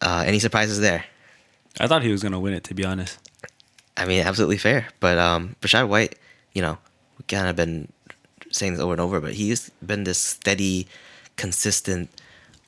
Uh, 0.00 0.24
any 0.26 0.38
surprises 0.38 0.80
there? 0.80 1.04
I 1.78 1.86
thought 1.86 2.02
he 2.02 2.12
was 2.12 2.22
gonna 2.22 2.40
win 2.40 2.54
it, 2.54 2.64
to 2.64 2.74
be 2.74 2.84
honest. 2.84 3.18
I 3.96 4.04
mean, 4.04 4.26
absolutely 4.26 4.58
fair. 4.58 4.88
But 4.98 5.18
um, 5.18 5.56
Rachaad 5.60 5.88
White, 5.88 6.18
you 6.54 6.62
know, 6.62 6.78
we 7.18 7.24
kind 7.28 7.48
of 7.48 7.56
been 7.56 7.90
saying 8.50 8.72
this 8.72 8.82
over 8.82 8.92
and 8.92 9.00
over, 9.00 9.20
but 9.20 9.34
he's 9.34 9.70
been 9.84 10.04
this 10.04 10.18
steady, 10.18 10.86
consistent 11.36 12.10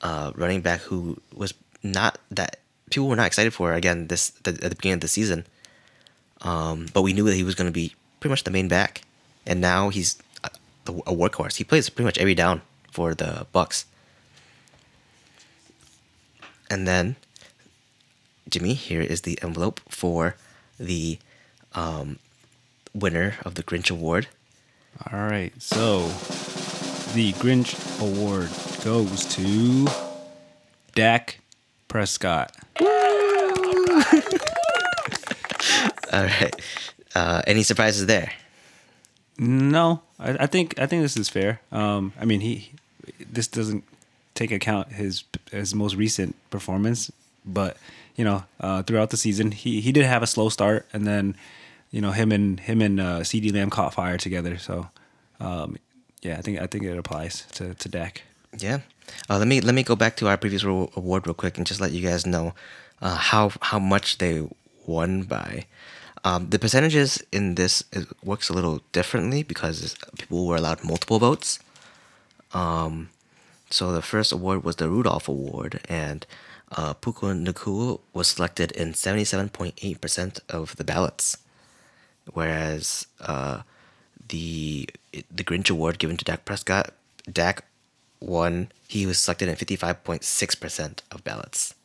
uh, 0.03 0.31
running 0.35 0.61
back 0.61 0.81
who 0.81 1.17
was 1.33 1.53
not 1.81 2.19
that 2.29 2.59
people 2.91 3.07
were 3.07 3.15
not 3.15 3.25
excited 3.25 3.53
for 3.53 3.73
again 3.73 4.07
this 4.07 4.29
the, 4.43 4.51
at 4.51 4.69
the 4.69 4.75
beginning 4.75 4.95
of 4.95 5.01
the 5.01 5.07
season. 5.07 5.45
Um, 6.41 6.87
but 6.93 7.01
we 7.01 7.13
knew 7.13 7.23
that 7.23 7.35
he 7.35 7.43
was 7.43 7.55
going 7.55 7.69
to 7.69 7.73
be 7.73 7.95
pretty 8.19 8.31
much 8.31 8.43
the 8.43 8.51
main 8.51 8.67
back, 8.67 9.01
and 9.47 9.61
now 9.61 9.89
he's 9.89 10.17
a, 10.43 10.49
a 10.91 11.15
workhorse. 11.15 11.55
He 11.55 11.63
plays 11.63 11.89
pretty 11.89 12.05
much 12.05 12.17
every 12.17 12.35
down 12.35 12.61
for 12.91 13.15
the 13.15 13.47
Bucs. 13.55 13.85
And 16.69 16.85
then 16.87 17.15
Jimmy, 18.49 18.73
here 18.73 19.01
is 19.01 19.21
the 19.21 19.39
envelope 19.41 19.79
for 19.87 20.35
the 20.77 21.17
um, 21.73 22.19
winner 22.93 23.35
of 23.45 23.55
the 23.55 23.63
Grinch 23.63 23.89
Award. 23.89 24.27
All 25.11 25.19
right, 25.27 25.53
so 25.61 26.07
the 27.13 27.33
Grinch 27.33 27.73
Award 28.01 28.49
goes 28.83 29.23
to 29.33 29.87
Dak 30.93 31.39
Prescott. 31.87 32.51
All 32.81 32.87
right. 36.11 36.53
Uh, 37.15 37.41
any 37.47 37.63
surprises 37.63 38.07
there? 38.07 38.33
No, 39.37 40.01
I, 40.19 40.31
I 40.31 40.47
think 40.47 40.77
I 40.77 40.85
think 40.85 41.01
this 41.01 41.15
is 41.15 41.29
fair. 41.29 41.61
Um, 41.71 42.11
I 42.19 42.25
mean, 42.25 42.41
he 42.41 42.71
this 43.31 43.47
doesn't 43.47 43.85
take 44.35 44.51
account 44.51 44.91
his 44.91 45.23
his 45.49 45.73
most 45.73 45.95
recent 45.95 46.35
performance, 46.49 47.09
but 47.45 47.77
you 48.17 48.25
know, 48.25 48.43
uh, 48.59 48.83
throughout 48.83 49.11
the 49.11 49.17
season, 49.17 49.51
he 49.51 49.79
he 49.79 49.93
did 49.93 50.03
have 50.03 50.23
a 50.23 50.27
slow 50.27 50.49
start, 50.49 50.85
and 50.91 51.07
then 51.07 51.37
you 51.89 52.01
know 52.01 52.11
him 52.11 52.33
and 52.33 52.59
him 52.59 52.81
and 52.81 52.99
uh, 52.99 53.19
CeeDee 53.21 53.53
Lamb 53.53 53.69
caught 53.69 53.93
fire 53.93 54.17
together. 54.17 54.57
So, 54.57 54.89
um, 55.39 55.77
yeah, 56.21 56.37
I 56.37 56.41
think 56.41 56.59
I 56.59 56.67
think 56.67 56.83
it 56.83 56.97
applies 56.97 57.45
to 57.53 57.75
to 57.75 57.87
Dak. 57.87 58.23
Yeah. 58.57 58.79
Uh, 59.29 59.37
let 59.37 59.47
me 59.47 59.61
let 59.61 59.75
me 59.75 59.83
go 59.83 59.95
back 59.95 60.15
to 60.17 60.27
our 60.27 60.37
previous 60.37 60.63
award 60.63 61.27
real 61.27 61.33
quick 61.33 61.57
and 61.57 61.67
just 61.67 61.81
let 61.81 61.91
you 61.91 62.01
guys 62.07 62.25
know 62.25 62.53
uh, 63.01 63.15
how 63.15 63.51
how 63.61 63.79
much 63.79 64.17
they 64.17 64.47
won 64.85 65.23
by. 65.23 65.65
Um, 66.23 66.49
the 66.49 66.59
percentages 66.59 67.21
in 67.33 67.55
this 67.55 67.83
is, 67.91 68.07
works 68.23 68.49
a 68.49 68.53
little 68.53 68.81
differently 68.93 69.43
because 69.43 69.95
people 70.17 70.47
were 70.47 70.55
allowed 70.55 70.83
multiple 70.83 71.19
votes. 71.19 71.59
Um, 72.53 73.09
so 73.69 73.91
the 73.91 74.01
first 74.01 74.31
award 74.31 74.63
was 74.63 74.77
the 74.77 74.89
Rudolph 74.89 75.27
Award, 75.27 75.81
and 75.89 76.25
uh, 76.71 76.93
Nacua 76.93 77.99
was 78.13 78.27
selected 78.29 78.71
in 78.71 78.93
seventy 78.93 79.25
seven 79.25 79.49
point 79.49 79.77
eight 79.81 79.99
percent 79.99 80.39
of 80.49 80.75
the 80.77 80.83
ballots, 80.83 81.37
whereas 82.31 83.07
uh, 83.19 83.63
the 84.29 84.87
the 85.11 85.43
Grinch 85.43 85.69
Award 85.69 85.99
given 85.99 86.15
to 86.17 86.25
Dak 86.25 86.45
Prescott, 86.45 86.93
Dak 87.29 87.65
won. 88.23 88.71
He 88.87 89.05
was 89.05 89.19
selected 89.19 89.49
in 89.49 89.55
fifty 89.55 89.75
five 89.75 90.03
point 90.03 90.23
six 90.23 90.55
percent 90.55 91.01
of 91.11 91.23
ballots. 91.23 91.75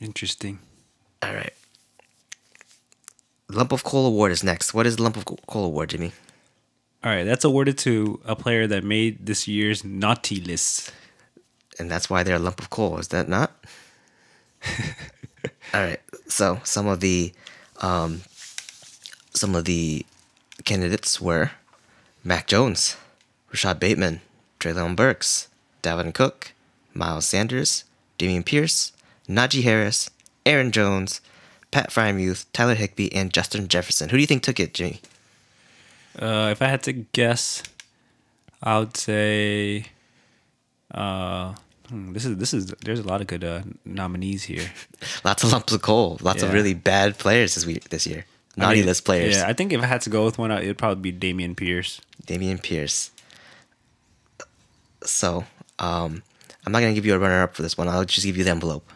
Interesting. 0.00 0.58
All 1.22 1.34
right. 1.34 1.52
Lump 3.48 3.72
of 3.72 3.84
Coal 3.84 4.06
Award 4.06 4.32
is 4.32 4.42
next. 4.42 4.74
What 4.74 4.86
is 4.86 4.98
Lump 4.98 5.16
of 5.16 5.24
Coal 5.24 5.64
Award, 5.66 5.90
Jimmy? 5.90 6.12
All 7.04 7.10
right, 7.10 7.24
that's 7.24 7.44
awarded 7.44 7.76
to 7.78 8.18
a 8.24 8.34
player 8.34 8.66
that 8.66 8.82
made 8.82 9.26
this 9.26 9.46
year's 9.46 9.84
naughty 9.84 10.40
list. 10.40 10.90
And 11.78 11.90
that's 11.90 12.08
why 12.08 12.22
they're 12.22 12.36
a 12.36 12.38
lump 12.38 12.60
of 12.60 12.70
coal, 12.70 12.98
is 12.98 13.08
that 13.08 13.28
not? 13.28 13.52
All 15.74 15.82
right. 15.82 16.00
So 16.28 16.60
some 16.64 16.86
of 16.86 17.00
the 17.00 17.34
um, 17.82 18.22
some 19.34 19.54
of 19.54 19.66
the 19.66 20.06
candidates 20.64 21.20
were 21.20 21.50
Mac 22.22 22.46
Jones, 22.46 22.96
Rashod 23.50 23.78
Bateman, 23.78 24.22
Treylon 24.64 24.96
Burks, 24.96 25.48
Dalvin 25.82 26.14
Cook, 26.14 26.52
Miles 26.94 27.26
Sanders, 27.26 27.84
Dameon 28.18 28.46
Pierce, 28.46 28.92
Najee 29.28 29.62
Harris, 29.62 30.08
Aaron 30.46 30.72
Jones, 30.72 31.20
Pat 31.70 31.90
Freiermuth, 31.90 32.46
Tyler 32.54 32.74
Higbee, 32.74 33.12
and 33.12 33.30
Justin 33.30 33.68
Jefferson. 33.68 34.08
Who 34.08 34.16
do 34.16 34.22
you 34.22 34.26
think 34.26 34.42
took 34.42 34.58
it, 34.58 34.72
Jimmy? 34.72 35.00
Uh, 36.18 36.48
if 36.50 36.62
I 36.62 36.68
had 36.68 36.82
to 36.84 36.92
guess, 36.94 37.62
I 38.62 38.78
would 38.78 38.96
say. 38.96 39.86
Uh, 40.90 41.54
hmm, 41.90 42.14
this 42.14 42.24
is 42.24 42.36
this 42.38 42.54
is 42.54 42.66
there's 42.84 43.00
a 43.00 43.02
lot 43.02 43.20
of 43.20 43.26
good 43.26 43.44
uh, 43.44 43.62
nominees 43.84 44.44
here. 44.44 44.70
Lots 45.24 45.44
of 45.44 45.52
lumps 45.52 45.74
of 45.74 45.82
coal. 45.82 46.16
Lots 46.22 46.42
of 46.42 46.54
really 46.54 46.72
bad 46.72 47.18
players 47.18 47.54
this 47.54 47.66
week 47.66 47.90
this 47.90 48.06
year. 48.06 48.24
I 48.56 48.60
Naughty 48.60 48.78
mean, 48.78 48.86
list 48.86 49.04
players. 49.04 49.36
Yeah, 49.36 49.46
I 49.46 49.52
think 49.52 49.72
if 49.74 49.82
I 49.82 49.86
had 49.86 50.00
to 50.02 50.10
go 50.10 50.24
with 50.24 50.38
one, 50.38 50.52
uh, 50.52 50.58
it'd 50.58 50.78
probably 50.78 51.10
be 51.10 51.34
Dameon 51.34 51.56
Pierce. 51.56 52.00
Dameon 52.26 52.62
Pierce. 52.62 53.10
So, 55.04 55.44
um, 55.78 56.22
I'm 56.66 56.72
not 56.72 56.80
gonna 56.80 56.94
give 56.94 57.06
you 57.06 57.14
a 57.14 57.18
runner 57.18 57.42
up 57.42 57.54
for 57.54 57.62
this 57.62 57.76
one. 57.76 57.88
I'll 57.88 58.04
just 58.04 58.26
give 58.26 58.36
you 58.36 58.44
the 58.44 58.50
envelope. 58.50 58.90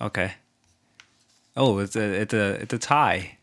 Okay. 0.00 0.32
Oh, 1.56 1.78
it's 1.78 1.96
a 1.96 2.02
it's 2.02 2.34
a 2.34 2.50
it's 2.60 2.74
a 2.74 2.78
tie. 2.78 3.38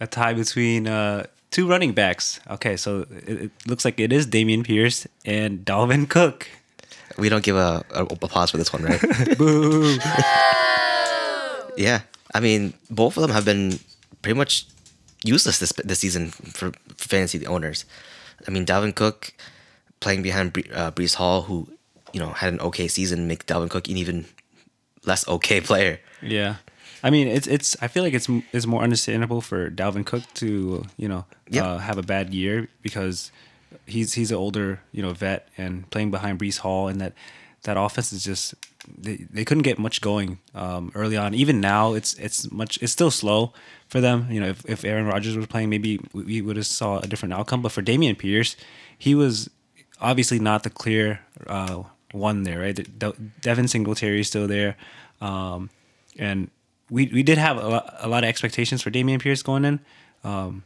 A 0.00 0.06
tie 0.06 0.32
between 0.32 0.86
uh, 0.86 1.26
two 1.50 1.68
running 1.68 1.92
backs. 1.92 2.40
Okay, 2.48 2.76
so 2.76 3.06
it, 3.26 3.42
it 3.42 3.50
looks 3.66 3.84
like 3.84 4.00
it 4.00 4.12
is 4.12 4.26
Dameon 4.26 4.64
Pierce 4.64 5.06
and 5.24 5.64
Dalvin 5.64 6.08
Cook. 6.08 6.48
We 7.18 7.28
don't 7.28 7.42
give 7.42 7.56
a, 7.56 7.84
a 7.90 8.04
applause 8.04 8.50
for 8.50 8.58
this 8.58 8.72
one, 8.72 8.84
right? 8.84 9.00
Boo! 9.38 9.98
yeah, 11.76 12.02
I 12.32 12.40
mean, 12.40 12.74
both 12.90 13.16
of 13.16 13.22
them 13.22 13.32
have 13.32 13.44
been 13.44 13.80
pretty 14.22 14.38
much 14.38 14.66
useless 15.24 15.58
this 15.58 15.72
this 15.84 15.98
season 15.98 16.30
for, 16.30 16.70
for 16.70 17.08
fantasy 17.08 17.44
owners. 17.46 17.84
I 18.46 18.50
mean, 18.50 18.64
Dalvin 18.66 18.94
Cook 18.94 19.32
playing 20.00 20.22
behind 20.22 20.52
Bre- 20.52 20.72
uh, 20.72 20.90
Breece 20.92 21.14
Hall, 21.16 21.42
who 21.42 21.68
you 22.12 22.20
know 22.20 22.30
had 22.30 22.52
an 22.52 22.60
okay 22.60 22.88
season, 22.88 23.26
make 23.26 23.46
Dalvin 23.46 23.68
Cook 23.70 23.88
an 23.88 23.96
even 23.96 24.26
less 25.04 25.26
okay 25.28 25.60
player. 25.68 26.00
Yeah, 26.22 26.56
I 27.02 27.10
mean 27.10 27.28
it's 27.28 27.46
it's. 27.46 27.76
I 27.82 27.88
feel 27.88 28.02
like 28.02 28.14
it's 28.14 28.28
it's 28.52 28.66
more 28.66 28.82
understandable 28.82 29.40
for 29.40 29.70
Dalvin 29.70 30.04
Cook 30.06 30.22
to 30.34 30.84
you 30.96 31.08
know 31.08 31.24
Yep. 31.50 31.64
uh, 31.64 31.78
have 31.78 31.98
a 31.98 32.02
bad 32.02 32.34
year 32.34 32.68
because 32.82 33.32
he's 33.86 34.14
he's 34.14 34.30
an 34.30 34.36
older 34.36 34.80
you 34.92 35.02
know 35.02 35.12
vet 35.12 35.48
and 35.58 35.88
playing 35.90 36.10
behind 36.10 36.38
Breece 36.38 36.58
Hall 36.58 36.88
and 36.88 37.00
that 37.00 37.12
that 37.62 37.76
offense 37.76 38.12
is 38.12 38.24
just 38.24 38.54
they, 38.96 39.16
they 39.30 39.44
couldn't 39.44 39.64
get 39.64 39.78
much 39.78 40.00
going 40.00 40.38
um, 40.54 40.90
early 40.94 41.16
on. 41.16 41.34
Even 41.34 41.60
now 41.60 41.94
it's 41.94 42.14
it's 42.14 42.50
much 42.50 42.78
it's 42.82 42.92
still 42.92 43.10
slow 43.10 43.52
for 43.88 44.00
them. 44.00 44.26
You 44.30 44.40
know 44.40 44.48
if, 44.48 44.64
if 44.66 44.84
Aaron 44.84 45.06
Rodgers 45.06 45.36
was 45.36 45.46
playing 45.46 45.70
maybe 45.70 46.00
we- 46.12 46.40
would 46.42 46.56
have 46.56 46.66
saw 46.66 46.98
a 46.98 47.06
different 47.06 47.34
outcome. 47.34 47.62
But 47.62 47.72
for 47.72 47.82
Dameon 47.82 48.16
Pierce, 48.18 48.56
he 48.96 49.14
was 49.14 49.50
obviously 50.00 50.38
not 50.38 50.62
the 50.62 50.70
clear 50.70 51.20
uh, 51.46 51.82
one 52.12 52.44
there. 52.44 52.60
Right, 52.60 52.98
De- 52.98 53.14
Devin 53.40 53.68
Singletary 53.68 54.20
is 54.20 54.28
still 54.28 54.46
there. 54.46 54.76
Um, 55.20 55.70
and 56.18 56.50
we 56.90 57.10
we 57.12 57.22
did 57.22 57.38
have 57.38 57.56
a 57.56 57.68
lot, 57.68 57.94
a 57.98 58.08
lot 58.08 58.24
of 58.24 58.28
expectations 58.28 58.80
for 58.82 58.90
Dameon 58.90 59.20
Pierce 59.20 59.42
going 59.42 59.64
in, 59.64 59.80
um, 60.24 60.62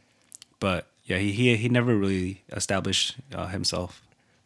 but 0.60 0.86
yeah, 1.04 1.18
he 1.18 1.32
he 1.32 1.56
he 1.56 1.68
never 1.68 1.96
really 1.96 2.42
established 2.52 3.16
uh, 3.34 3.46
himself. 3.48 4.02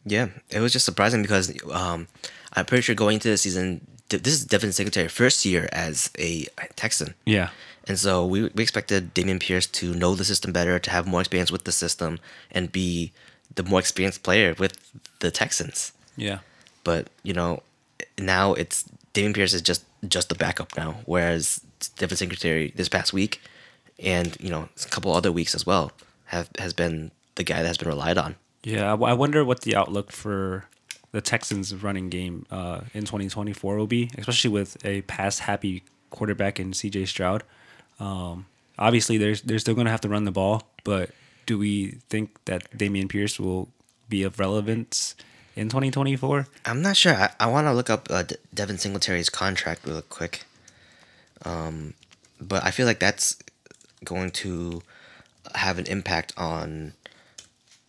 Yeah, 0.07 0.29
it 0.51 0.61
was 0.61 0.73
just 0.73 0.85
surprising 0.85 1.21
because 1.23 1.53
um, 1.71 2.07
I'm 2.55 2.65
pretty 2.65 2.83
sure 2.83 2.95
going 2.95 3.15
into 3.15 3.29
the 3.29 3.37
season, 3.37 3.87
this 4.09 4.35
is 4.35 4.45
Devin 4.45 4.73
Singletary 4.73 5.09
first 5.09 5.45
year 5.45 5.69
as 5.73 6.11
a 6.17 6.47
Texan. 6.77 7.15
Yeah, 7.25 7.51
And 7.89 7.99
so 7.99 8.25
we, 8.25 8.43
we 8.55 8.63
expected 8.63 9.15
Dameon 9.15 9.41
Pierce 9.41 9.67
to 9.67 9.95
know 9.95 10.15
the 10.15 10.25
system 10.25 10.53
better, 10.53 10.79
to 10.79 10.91
have 10.91 11.07
more 11.09 11.21
experience 11.21 11.51
with 11.51 11.65
the 11.65 11.73
system, 11.73 12.21
and 12.53 12.71
be 12.71 13.13
the 13.55 13.65
more 13.65 13.81
experienced 13.81 14.23
player 14.23 14.55
with 14.57 14.79
the 15.19 15.31
Texans. 15.33 15.93
yeah, 16.17 16.39
But 16.85 17.09
you 17.25 17.35
know, 17.35 17.63
now 18.17 18.55
it's 18.55 18.85
Dameon 19.13 19.35
Pierce 19.35 19.55
is 19.55 19.63
just 19.63 19.85
just 20.07 20.29
the 20.29 20.37
backup 20.37 20.77
now, 20.77 20.97
whereas 21.05 21.61
Devin 21.99 22.17
Singletary 22.17 22.73
this 22.77 22.89
past 22.89 23.13
week, 23.13 23.41
and 23.99 24.37
you 24.39 24.51
know 24.51 24.69
a 24.85 24.89
couple 24.89 25.13
other 25.13 25.33
weeks 25.33 25.53
as 25.55 25.67
well, 25.67 25.91
have 26.27 26.49
has 26.59 26.73
been 26.73 27.11
the 27.35 27.43
guy 27.43 27.63
that 27.63 27.67
has 27.67 27.79
been 27.79 27.89
relied 27.89 28.19
on. 28.19 28.37
Yeah. 28.67 28.93
I, 28.93 29.13
wonder 29.13 29.45
what 29.45 29.61
the 29.61 29.77
outlook 29.77 30.11
for 30.11 30.65
the 31.13 31.21
Texans' 31.21 31.73
running 31.73 32.11
game 32.11 32.47
uh, 32.51 32.81
in 32.93 33.03
2024 33.03 33.77
will 33.77 33.87
be, 33.87 34.11
especially 34.19 34.51
with 34.51 34.77
a 34.85 35.03
pass 35.03 35.39
happy 35.39 35.85
quarterback 36.11 36.59
in 36.59 36.73
C.J. 36.73 37.07
Stroud. 37.07 37.45
Um, 38.01 38.47
obviously, 38.77 39.19
they're 39.19 39.37
they're 39.37 39.61
still 39.61 39.75
going 39.75 39.85
to 39.85 39.93
have 39.93 40.01
to 40.01 40.09
run 40.09 40.25
the 40.25 40.33
ball, 40.33 40.65
but 40.83 41.11
do 41.47 41.57
we 41.57 41.99
think 42.11 42.45
that 42.47 42.69
Dameon 42.77 43.09
Pierce 43.09 43.39
will 43.39 43.69
be 44.09 44.25
of 44.25 44.41
relevance 44.41 45.15
in 45.55 45.69
2024? 45.69 46.49
I'm 46.65 46.83
not 46.83 46.97
sure. 46.97 47.15
I, 47.15 47.31
I 47.39 47.47
want 47.47 47.69
to 47.69 47.73
look 47.73 47.89
up 47.89 48.09
uh, 48.11 48.25
De- 48.25 48.37
Devin 48.53 48.79
Singletary's 48.79 49.31
contract 49.31 49.87
real 49.87 50.03
quick. 50.03 50.43
Um, 51.45 51.95
but 52.41 52.65
I 52.65 52.73
feel 52.73 52.87
like 52.87 52.99
that's 52.99 53.39
going 54.05 54.33
to 54.33 54.83
have 55.55 55.79
an 55.79 55.87
impact 55.87 56.33
on 56.37 56.95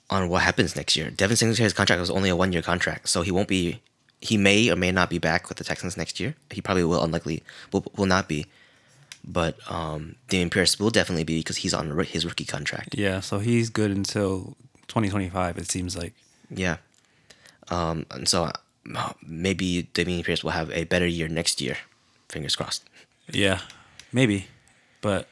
on 0.10 0.30
what 0.30 0.44
happens 0.44 0.76
next 0.76 0.96
year. 0.96 1.10
Devin 1.10 1.38
Singletary's 1.38 1.74
contract 1.74 2.00
was 2.00 2.10
only 2.10 2.30
a 2.30 2.36
one 2.36 2.54
year 2.54 2.62
contract, 2.62 3.10
so 3.10 3.22
he 3.22 3.32
won't 3.32 3.48
be. 3.48 3.82
He 4.20 4.36
may 4.36 4.72
or 4.72 4.76
may 4.76 4.92
not 4.92 5.12
be 5.12 5.20
back 5.20 5.48
with 5.48 5.60
the 5.60 5.64
Texans 5.64 5.96
next 5.96 6.20
year. 6.20 6.36
He 6.50 6.60
probably 6.60 6.84
will, 6.84 7.04
unlikely 7.04 7.44
will 7.72 7.86
will 7.96 8.06
not 8.06 8.28
be. 8.28 8.46
But 9.24 9.60
um, 9.70 10.16
Dameon 10.30 10.50
Pierce 10.50 10.80
will 10.80 10.90
definitely 10.90 11.26
be 11.26 11.40
because 11.40 11.58
he's 11.58 11.74
on 11.74 11.98
his 12.00 12.26
rookie 12.26 12.46
contract. 12.46 12.96
Yeah, 12.98 13.20
so 13.20 13.40
he's 13.40 13.70
good 13.70 13.92
until 13.92 14.56
2025. 14.88 15.58
It 15.58 15.70
seems 15.70 15.98
like. 15.98 16.14
Yeah. 16.50 16.78
Um, 17.70 18.06
and 18.10 18.28
so 18.28 18.52
maybe 19.22 19.90
Dameon 19.94 20.24
Pierce 20.24 20.44
will 20.44 20.52
have 20.52 20.72
a 20.72 20.86
better 20.86 21.06
year 21.06 21.28
next 21.28 21.62
year. 21.62 21.78
Fingers 22.30 22.56
crossed. 22.56 22.84
Yeah, 23.30 23.60
maybe, 24.14 24.48
but 25.02 25.28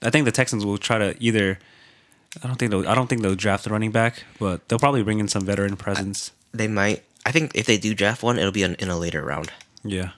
I 0.00 0.08
think 0.08 0.24
the 0.24 0.32
Texans 0.32 0.64
will 0.64 0.78
try 0.78 0.98
to 0.98 1.14
either. 1.20 1.58
I 2.42 2.46
don't 2.48 2.56
think 2.56 2.70
they'll. 2.70 2.86
I 2.88 2.94
don't 2.94 3.06
think 3.08 3.22
they'll 3.22 3.34
draft 3.34 3.66
a 3.66 3.70
running 3.70 3.92
back, 3.92 4.24
but 4.38 4.68
they'll 4.68 4.78
probably 4.78 5.02
bring 5.02 5.20
in 5.20 5.28
some 5.28 5.44
veteran 5.46 5.76
presence. 5.76 6.32
They 6.52 6.68
might. 6.68 7.02
I 7.24 7.32
think 7.32 7.52
if 7.54 7.66
they 7.66 7.78
do 7.78 7.94
draft 7.94 8.22
one, 8.22 8.38
it'll 8.38 8.52
be 8.52 8.62
in, 8.62 8.74
in 8.76 8.88
a 8.88 8.96
later 8.98 9.22
round. 9.24 9.50
Yeah, 9.84 10.10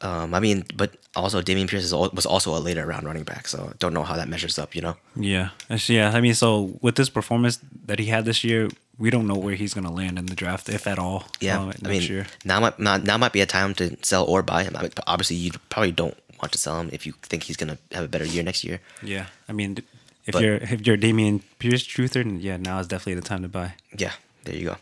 Um, 0.00 0.34
I 0.34 0.40
mean, 0.40 0.64
but 0.74 0.96
also 1.14 1.40
Dameon 1.42 1.68
Pierce 1.68 1.92
al- 1.92 2.10
was 2.12 2.26
also 2.26 2.56
a 2.56 2.60
later 2.60 2.84
round 2.86 3.06
running 3.06 3.24
back, 3.24 3.46
so 3.48 3.70
I 3.72 3.76
don't 3.78 3.94
know 3.94 4.02
how 4.02 4.16
that 4.16 4.28
measures 4.28 4.58
up. 4.58 4.74
You 4.74 4.82
know. 4.82 4.96
yeah, 5.16 5.50
yeah. 5.88 6.10
I 6.14 6.20
mean, 6.20 6.34
so 6.34 6.76
with 6.82 6.96
this 6.96 7.08
performance 7.08 7.58
that 7.86 7.98
he 7.98 8.06
had 8.06 8.24
this 8.24 8.42
year, 8.44 8.68
we 8.98 9.10
don't 9.10 9.26
know 9.26 9.36
where 9.36 9.54
he's 9.54 9.74
gonna 9.74 9.92
land 9.92 10.18
in 10.18 10.26
the 10.26 10.34
draft, 10.34 10.68
if 10.68 10.86
at 10.86 10.98
all. 10.98 11.24
Yeah. 11.40 11.60
uh, 11.60 11.72
I 11.84 11.88
mean, 11.88 12.02
year. 12.02 12.26
now 12.44 12.60
might 12.60 12.78
not, 12.78 13.04
now 13.04 13.16
might 13.18 13.32
be 13.32 13.40
a 13.40 13.46
time 13.46 13.74
to 13.74 13.96
sell 14.02 14.24
or 14.24 14.42
buy 14.42 14.64
him. 14.64 14.76
I 14.76 14.82
mean, 14.82 14.92
obviously, 15.06 15.36
you 15.36 15.52
probably 15.68 15.92
don't 15.92 16.16
want 16.40 16.52
to 16.52 16.58
sell 16.58 16.80
him 16.80 16.90
if 16.92 17.06
you 17.06 17.12
think 17.22 17.44
he's 17.44 17.56
gonna 17.56 17.78
have 17.92 18.04
a 18.04 18.08
better 18.08 18.24
year 18.24 18.42
next 18.42 18.64
year. 18.64 18.80
Yeah, 19.02 19.26
I 19.48 19.52
mean, 19.52 19.78
if 20.26 20.32
But- 20.32 20.42
you're 20.42 20.56
if 20.56 20.86
you're 20.86 20.96
Dameon 20.98 21.42
Pierce 21.58 21.84
truther, 21.86 22.22
then 22.24 22.40
yeah, 22.40 22.56
now 22.56 22.78
is 22.80 22.86
definitely 22.88 23.14
the 23.20 23.28
time 23.28 23.42
to 23.42 23.48
buy 23.48 23.74
Yeah. 23.96 24.12
There 24.44 24.54
you 24.54 24.64
go. 24.66 24.76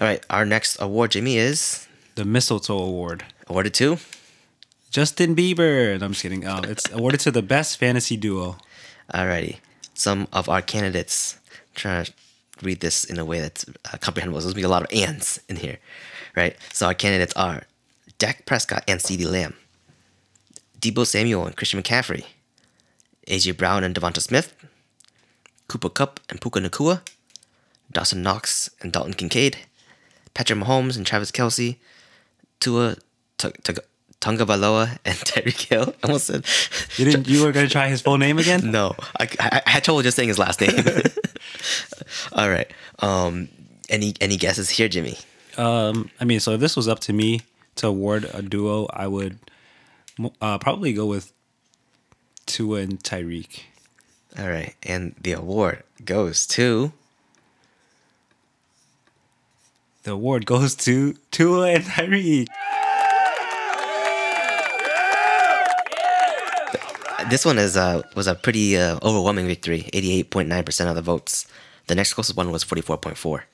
All 0.00 0.06
right. 0.08 0.24
Our 0.30 0.44
next 0.44 0.76
award, 0.80 1.12
Jimmy, 1.12 1.36
is 1.36 1.86
the 2.16 2.24
Mistletoe 2.24 2.76
Award. 2.78 3.24
awarded 3.48 3.74
to 3.74 3.98
Justin 4.90 5.34
Bieber. 5.36 5.98
No, 5.98 6.06
I'm 6.06 6.12
just 6.12 6.22
kidding. 6.22 6.46
Um, 6.46 6.64
it's 6.64 6.88
awarded 6.90 7.20
to 7.20 7.30
the 7.30 7.42
best 7.42 7.78
fantasy 7.78 8.16
duo. 8.16 8.58
Alrighty. 9.12 9.56
Some 9.94 10.28
of 10.32 10.48
our 10.48 10.62
candidates. 10.62 11.36
trying 11.74 12.04
to 12.04 12.12
read 12.60 12.80
this 12.80 13.02
in 13.04 13.18
a 13.18 13.24
way 13.24 13.40
that's 13.40 13.64
uh, 13.92 13.96
comprehensible. 13.98 14.38
There's 14.40 14.52
gonna 14.52 14.60
be 14.60 14.62
a 14.62 14.68
lot 14.68 14.82
of 14.82 14.92
ands 14.92 15.40
in 15.48 15.56
here, 15.56 15.78
right? 16.36 16.54
So 16.72 16.86
our 16.86 16.94
candidates 16.94 17.32
are 17.34 17.62
Dak 18.18 18.44
Prescott 18.44 18.84
and 18.86 19.00
CeeDee 19.00 19.30
Lamb, 19.30 19.54
Deebo 20.82 21.06
Samuel 21.06 21.46
and 21.46 21.56
Christian 21.56 21.80
McCaffrey, 21.82 22.24
AJ 23.28 23.56
Brown 23.56 23.84
and 23.84 23.94
DeVonta 23.94 24.20
Smith, 24.20 24.52
Cooper 25.68 25.88
Kupp 25.88 26.20
and 26.28 26.40
Puka 26.40 26.60
Nacua, 26.60 27.00
Dawson 27.90 28.22
Knox 28.22 28.68
and 28.80 28.92
Dalton 28.92 29.14
Kincaid, 29.14 29.56
Patrick 30.34 30.58
Mahomes 30.58 30.96
and 30.96 31.06
Travis 31.06 31.30
Kelce, 31.30 31.76
Tua 32.60 32.96
T- 33.38 33.50
T- 33.62 33.74
Tunga 34.20 34.44
Valoa 34.44 34.98
and 35.04 35.16
Tyreek 35.28 35.68
Hill. 35.68 35.94
I 36.02 36.06
almost 36.06 36.26
said. 36.26 36.44
You 36.96 37.04
didn't. 37.06 37.26
You 37.28 37.42
were 37.44 37.52
gonna 37.52 37.68
try 37.68 37.88
his 37.88 38.02
full 38.02 38.18
name 38.18 38.38
again? 38.38 38.70
No, 38.70 38.94
I, 39.18 39.28
I, 39.40 39.62
I 39.66 39.70
had 39.70 39.84
trouble 39.84 40.02
just 40.02 40.16
saying 40.16 40.28
his 40.28 40.38
last 40.38 40.60
name. 40.60 40.74
All 42.32 42.50
right. 42.50 42.70
Um, 42.98 43.48
any 43.88 44.14
any 44.20 44.36
guesses 44.36 44.68
here, 44.68 44.88
Jimmy? 44.88 45.16
Um, 45.56 46.10
I 46.20 46.24
mean, 46.24 46.40
so 46.40 46.52
if 46.52 46.60
this 46.60 46.76
was 46.76 46.88
up 46.88 46.98
to 47.00 47.12
me 47.12 47.40
to 47.76 47.86
award 47.86 48.28
a 48.34 48.42
duo, 48.42 48.86
I 48.92 49.06
would 49.06 49.32
mo- 49.32 49.38
uh, 50.40 50.58
probably 50.58 50.92
go 50.92 51.06
with 51.06 51.32
Tua 52.46 52.80
and 52.80 53.02
Tyreek. 53.02 53.62
All 54.38 54.48
right, 54.48 54.74
and 54.82 55.14
the 55.20 55.32
award 55.32 55.82
goes 56.04 56.46
to 56.48 56.92
The 60.04 60.12
award 60.12 60.46
goes 60.46 60.74
to 60.74 61.14
Tua 61.30 61.74
and 61.74 61.84
Tyreek. 61.84 62.48
this 67.30 67.44
one 67.46 67.56
is 67.56 67.76
uh 67.76 68.02
was 68.16 68.26
a 68.26 68.34
pretty 68.34 68.76
uh, 68.76 68.98
overwhelming 69.02 69.46
victory, 69.46 69.88
eighty 69.92 70.12
eight 70.12 70.30
point 70.30 70.48
nine 70.48 70.64
percent 70.64 70.90
of 70.90 70.96
the 70.96 71.02
votes. 71.02 71.46
The 71.86 71.94
next 71.94 72.14
closest 72.14 72.36
one 72.36 72.50
was 72.50 72.64
forty 72.64 72.82
four 72.82 72.98
point 72.98 73.16
four, 73.16 73.44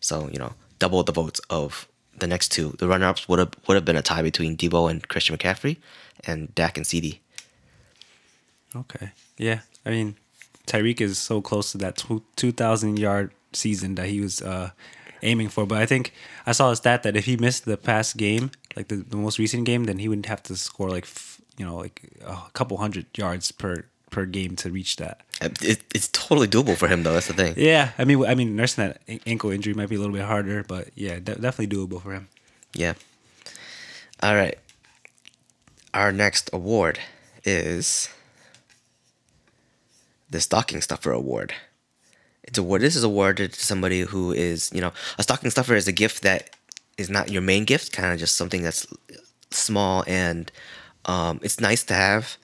so 0.00 0.30
you 0.32 0.38
know 0.38 0.54
double 0.78 1.02
the 1.02 1.12
votes 1.12 1.40
of 1.50 1.86
the 2.18 2.26
next 2.26 2.48
two. 2.50 2.74
The 2.78 2.88
runner 2.88 3.06
ups 3.06 3.28
would 3.28 3.38
have 3.38 3.50
would 3.66 3.74
have 3.74 3.84
been 3.84 3.96
a 3.96 4.02
tie 4.02 4.22
between 4.22 4.56
Deebo 4.56 4.90
and 4.90 5.06
Christian 5.08 5.36
McCaffrey, 5.36 5.78
and 6.24 6.54
Dak 6.54 6.76
and 6.76 6.86
CeeDee. 6.86 7.18
Okay. 8.74 9.10
Yeah. 9.36 9.60
I 9.84 9.90
mean, 9.90 10.16
Tyreek 10.66 11.00
is 11.00 11.18
so 11.18 11.40
close 11.40 11.72
to 11.72 11.78
that 11.78 11.96
tw- 11.96 12.24
2,000 12.36 12.98
yard 12.98 13.32
season 13.52 13.96
that 13.96 14.08
he 14.08 14.20
was 14.20 14.40
uh, 14.40 14.70
aiming 15.22 15.48
for. 15.48 15.66
But 15.66 15.78
I 15.78 15.86
think 15.86 16.12
I 16.46 16.52
saw 16.52 16.70
a 16.70 16.76
stat 16.76 17.02
that 17.02 17.16
if 17.16 17.26
he 17.26 17.36
missed 17.36 17.64
the 17.64 17.76
past 17.76 18.16
game, 18.16 18.50
like 18.76 18.88
the, 18.88 18.96
the 18.96 19.16
most 19.16 19.38
recent 19.38 19.64
game, 19.64 19.84
then 19.84 19.98
he 19.98 20.08
wouldn't 20.08 20.26
have 20.26 20.42
to 20.44 20.56
score 20.56 20.88
like, 20.88 21.04
f- 21.04 21.40
you 21.58 21.66
know, 21.66 21.76
like 21.76 22.02
a 22.24 22.38
couple 22.54 22.78
hundred 22.78 23.06
yards 23.16 23.52
per 23.52 23.84
per 24.12 24.26
game 24.26 24.54
to 24.56 24.70
reach 24.70 24.96
that. 24.96 25.22
It, 25.40 25.82
it's 25.92 26.08
totally 26.08 26.46
doable 26.46 26.76
for 26.76 26.86
him 26.86 27.02
though. 27.02 27.14
That's 27.14 27.26
the 27.26 27.32
thing. 27.34 27.54
Yeah, 27.56 27.90
I 27.98 28.04
mean, 28.04 28.24
I 28.24 28.36
mean, 28.36 28.54
nursing 28.54 28.84
that 28.84 29.00
ankle 29.26 29.50
injury 29.50 29.74
might 29.74 29.88
be 29.88 29.96
a 29.96 29.98
little 29.98 30.14
bit 30.14 30.24
harder, 30.24 30.62
but 30.62 30.90
yeah, 30.94 31.16
de- 31.16 31.34
definitely 31.34 31.66
doable 31.66 32.00
for 32.00 32.12
him. 32.12 32.28
Yeah. 32.74 32.94
All 34.22 34.36
right. 34.36 34.56
Our 35.92 36.12
next 36.12 36.48
award 36.52 37.00
is 37.44 38.08
the 40.30 40.40
stocking 40.40 40.80
stuffer 40.80 41.10
award. 41.10 41.52
It's 42.44 42.58
award. 42.58 42.82
This 42.82 42.96
is 42.96 43.04
awarded 43.04 43.52
to 43.52 43.64
somebody 43.64 44.00
who 44.02 44.32
is, 44.32 44.70
you 44.72 44.80
know, 44.80 44.92
a 45.18 45.22
stocking 45.22 45.50
stuffer 45.50 45.74
is 45.74 45.88
a 45.88 45.92
gift 45.92 46.22
that 46.22 46.50
is 46.96 47.10
not 47.10 47.30
your 47.30 47.42
main 47.42 47.64
gift, 47.64 47.92
kind 47.92 48.12
of 48.12 48.18
just 48.18 48.36
something 48.36 48.62
that's 48.62 48.86
small 49.50 50.04
and 50.06 50.50
um, 51.04 51.40
it's 51.42 51.60
nice 51.60 51.82
to 51.84 51.94
have, 51.94 52.36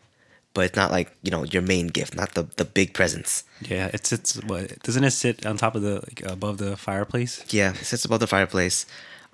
but 0.59 0.64
it's 0.64 0.74
not 0.74 0.90
like 0.90 1.12
you 1.22 1.30
know 1.30 1.44
your 1.44 1.62
main 1.62 1.86
gift, 1.86 2.16
not 2.16 2.34
the 2.34 2.42
the 2.56 2.64
big 2.64 2.92
presents. 2.92 3.44
Yeah, 3.62 3.90
it's 3.94 4.12
it's 4.12 4.42
what 4.42 4.82
doesn't 4.82 5.04
it 5.04 5.12
sit 5.12 5.46
on 5.46 5.56
top 5.56 5.76
of 5.76 5.82
the 5.82 6.00
like 6.02 6.20
above 6.26 6.59
the 6.59 6.76
fireplace? 6.76 7.44
Yeah, 7.50 7.70
it 7.70 7.84
sits 7.84 8.04
above 8.04 8.18
the 8.18 8.26
fireplace. 8.26 8.84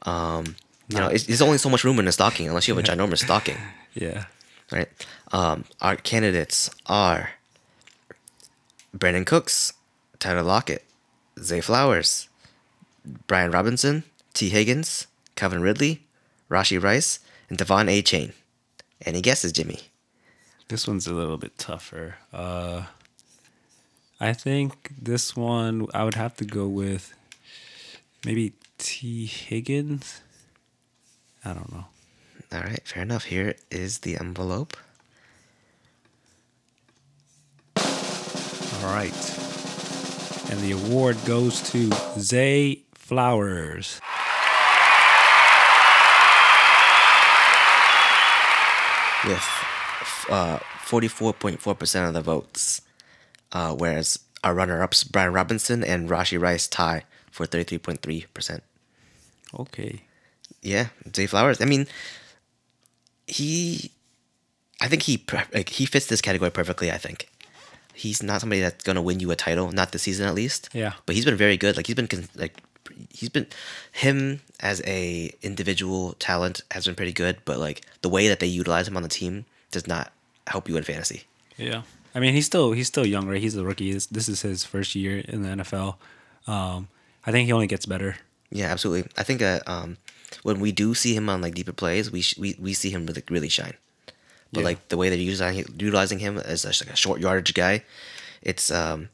Um, 0.02 0.56
you 0.90 0.98
know, 0.98 1.08
it's, 1.08 1.24
there's 1.24 1.40
only 1.40 1.56
so 1.56 1.70
much 1.70 1.82
room 1.82 1.98
in 1.98 2.06
a 2.06 2.12
stocking 2.12 2.46
unless 2.46 2.68
you 2.68 2.74
have 2.76 2.84
a 2.84 2.86
ginormous 2.90 3.24
stocking. 3.24 3.56
Yeah. 3.94 4.26
right? 4.70 4.88
Um, 5.32 5.64
our 5.80 5.96
candidates 5.96 6.68
are 6.84 7.30
Brandin 8.94 9.24
Cooks, 9.24 9.72
Tyler 10.18 10.42
Lockett, 10.42 10.84
Zay 11.40 11.62
Flowers, 11.62 12.28
Brian 13.26 13.50
Robinson, 13.50 14.04
Tee 14.34 14.50
Higgins, 14.50 15.06
Calvin 15.36 15.62
Ridley, 15.62 16.02
Rashee 16.50 16.82
Rice, 16.82 17.18
and 17.48 17.56
De'Von 17.56 17.88
Achane. 17.88 18.34
Any 19.06 19.22
guesses, 19.22 19.52
Jimmy? 19.52 19.78
This 20.68 20.88
one's 20.88 21.06
a 21.06 21.12
little 21.12 21.36
bit 21.36 21.58
tougher. 21.58 22.16
Uh, 22.32 22.84
I 24.20 24.32
think 24.32 24.92
this 25.00 25.36
one 25.36 25.86
I 25.92 26.04
would 26.04 26.14
have 26.14 26.36
to 26.36 26.44
go 26.44 26.66
with 26.66 27.14
maybe 28.24 28.54
Tee 28.78 29.26
Higgins. 29.26 30.22
I 31.44 31.52
don't 31.52 31.70
know. 31.70 31.84
All 32.52 32.60
right, 32.60 32.86
fair 32.86 33.02
enough. 33.02 33.24
Here 33.24 33.56
is 33.70 33.98
the 33.98 34.16
envelope. 34.16 34.76
All 37.76 38.94
right. 38.94 39.38
And 40.50 40.60
the 40.60 40.72
award 40.72 41.16
goes 41.24 41.60
to 41.70 41.90
Zay 42.18 42.82
Flowers. 42.94 44.00
with 49.26 49.73
uh, 50.30 50.58
44.4% 50.84 52.08
of 52.08 52.14
the 52.14 52.20
votes, 52.20 52.80
uh, 53.52 53.74
whereas 53.74 54.18
our 54.42 54.54
runner 54.54 54.82
ups, 54.82 55.04
Brian 55.04 55.32
Robinson 55.32 55.82
and 55.82 56.08
Rashee 56.08 56.40
Rice, 56.40 56.68
tie 56.68 57.04
for 57.30 57.46
33.3%. 57.46 58.60
Okay. 59.58 60.00
Yeah, 60.62 60.88
Zay 61.14 61.26
Flowers. 61.26 61.60
I 61.60 61.64
mean, 61.64 61.86
he, 63.26 63.90
I 64.80 64.88
think 64.88 65.02
he 65.02 65.24
like 65.52 65.68
he 65.68 65.86
fits 65.86 66.06
this 66.06 66.20
category 66.20 66.50
perfectly. 66.50 66.90
I 66.90 66.98
think 66.98 67.28
he's 67.94 68.22
not 68.22 68.40
somebody 68.40 68.60
that's 68.60 68.82
gonna 68.82 69.02
win 69.02 69.20
you 69.20 69.30
a 69.30 69.36
title, 69.36 69.70
not 69.72 69.92
this 69.92 70.02
season 70.02 70.26
at 70.26 70.34
least. 70.34 70.68
Yeah. 70.72 70.94
but 71.06 71.14
he's 71.14 71.24
been 71.24 71.36
very 71.36 71.56
good. 71.56 71.76
Like 71.76 71.86
he's 71.86 71.96
been 71.96 72.08
like 72.34 72.60
he's 73.10 73.28
been 73.28 73.46
him 73.92 74.40
as 74.60 74.82
a 74.86 75.32
individual 75.42 76.14
talent 76.14 76.62
has 76.70 76.86
been 76.86 76.94
pretty 76.94 77.12
good, 77.12 77.38
but 77.44 77.58
like 77.58 77.82
the 78.02 78.08
way 78.08 78.28
that 78.28 78.40
they 78.40 78.46
utilize 78.46 78.88
him 78.88 78.96
on 78.96 79.02
the 79.02 79.08
team 79.08 79.44
does 79.74 79.86
not 79.86 80.12
help 80.46 80.68
you 80.68 80.76
in 80.76 80.82
fantasy. 80.84 81.24
Yeah. 81.58 81.82
I 82.14 82.20
mean, 82.20 82.32
he's 82.34 82.46
still 82.46 82.72
he's 82.72 82.86
still 82.86 83.06
young, 83.06 83.28
right? 83.28 83.40
He's 83.42 83.56
a 83.56 83.64
rookie. 83.64 83.92
This, 83.92 84.06
this 84.06 84.28
is 84.28 84.42
his 84.42 84.64
first 84.64 84.94
year 84.94 85.18
in 85.28 85.42
the 85.42 85.48
NFL. 85.62 85.96
Um, 86.46 86.88
I 87.26 87.32
think 87.32 87.46
he 87.46 87.52
only 87.52 87.66
gets 87.66 87.86
better. 87.86 88.16
Yeah, 88.50 88.66
absolutely. 88.66 89.10
I 89.18 89.22
think 89.24 89.40
that 89.40 89.66
um, 89.68 89.96
when 90.42 90.60
we 90.60 90.70
do 90.72 90.94
see 90.94 91.14
him 91.16 91.28
on 91.28 91.40
like 91.42 91.54
deeper 91.54 91.72
plays, 91.72 92.10
we 92.10 92.20
sh- 92.22 92.38
we 92.38 92.56
we 92.60 92.72
see 92.72 92.90
him 92.90 93.04
really 93.06 93.22
really 93.30 93.48
shine. 93.48 93.74
But 94.52 94.60
Yeah. 94.60 94.64
like 94.66 94.88
the 94.88 94.96
way 94.96 95.08
they're 95.08 95.18
utilizing 95.18 95.64
utilizing 95.78 96.18
him 96.20 96.38
as 96.38 96.64
a, 96.64 96.68
like 96.68 96.92
a 96.92 96.96
short 96.96 97.20
yardage 97.20 97.52
guy, 97.54 97.82
it's 98.42 98.70
um, 98.70 99.08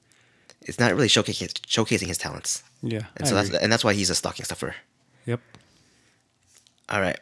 it's 0.63 0.79
not 0.79 0.93
really 0.93 1.09
showcasing 1.09 1.49
showcasing 1.67 2.09
his 2.09 2.19
talents. 2.19 2.63
Yeah. 2.83 3.07
And 3.17 3.27
so 3.27 3.35
that's 3.35 3.49
and 3.51 3.73
that's 3.73 3.85
why 3.85 3.95
he's 3.95 4.11
a 4.11 4.15
stocking 4.15 4.45
stuffer. 4.45 4.75
Yep. 5.27 5.41
All 6.91 7.01
right, 7.01 7.19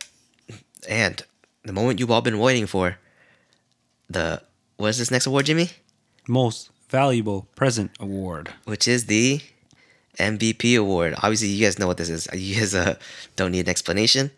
and 0.88 1.22
the 1.64 1.72
moment 1.74 2.00
you've 2.00 2.10
all 2.10 2.22
been 2.22 2.38
waiting 2.38 2.66
for, 2.66 2.96
the 4.08 4.42
what 4.76 4.88
is 4.88 4.98
this 4.98 5.10
next 5.10 5.26
award, 5.26 5.46
Jimmy? 5.46 5.70
Most 6.26 6.70
valuable 6.88 7.48
present 7.54 7.90
award. 7.98 8.50
Which 8.64 8.86
is 8.86 9.06
the 9.06 9.40
MVP 10.18 10.78
award. 10.78 11.14
Obviously, 11.22 11.48
you 11.48 11.64
guys 11.64 11.78
know 11.78 11.86
what 11.86 11.96
this 11.96 12.08
is. 12.08 12.28
You 12.32 12.56
guys 12.56 12.74
uh, 12.74 12.96
don't 13.36 13.52
need 13.52 13.66
an 13.66 13.68
explanation. 13.68 14.30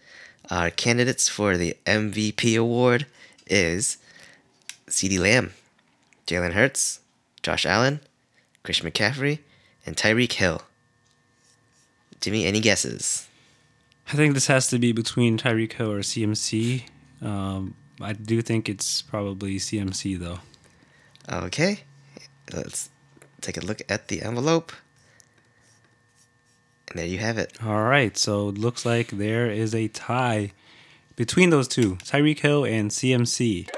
Our 0.51 0.71
candidates 0.71 1.29
for 1.29 1.57
the 1.57 1.77
MVP 1.87 2.59
award 2.59 3.07
is 3.47 3.99
CeeDee 4.89 5.21
Lamb, 5.21 5.53
Jalen 6.27 6.53
Hurts, 6.53 7.01
Josh 7.43 7.65
Allen, 7.65 8.01
Christian 8.63 8.91
McCaffrey, 8.91 9.39
and 9.87 9.97
Tyreek 9.97 10.33
Hill. 10.33 10.63
Jimmy, 12.21 12.45
any 12.45 12.61
guesses? 12.61 13.29
I 14.13 14.17
think 14.17 14.35
this 14.35 14.49
has 14.49 14.67
to 14.69 14.79
be 14.79 14.93
between 14.93 15.39
Tyreek 15.39 15.73
Hill 15.73 15.93
or 15.93 16.01
CMC. 16.01 16.83
Um, 17.23 17.77
I 18.01 18.13
do 18.13 18.43
think 18.43 18.69
it's 18.69 19.03
probably 19.03 19.57
CMC 19.57 20.19
though. 20.19 20.41
Okay, 21.31 21.81
let's 22.53 22.91
take 23.41 23.57
a 23.57 23.61
look 23.61 23.83
at 23.89 24.09
the 24.09 24.23
envelope. 24.23 24.73
And 26.89 26.99
there 26.99 27.07
you 27.07 27.19
have 27.19 27.39
it. 27.39 27.63
All 27.63 27.83
right, 27.83 28.17
so 28.17 28.49
it 28.49 28.59
looks 28.59 28.85
like 28.85 29.09
there 29.09 29.51
is 29.51 29.75
a 29.75 29.89
tie 29.89 30.53
between 31.15 31.51
those 31.51 31.69
two, 31.69 31.97
Tyreek 31.97 32.41
Hill 32.41 32.65
and 32.65 32.91
CMC. 32.91 33.69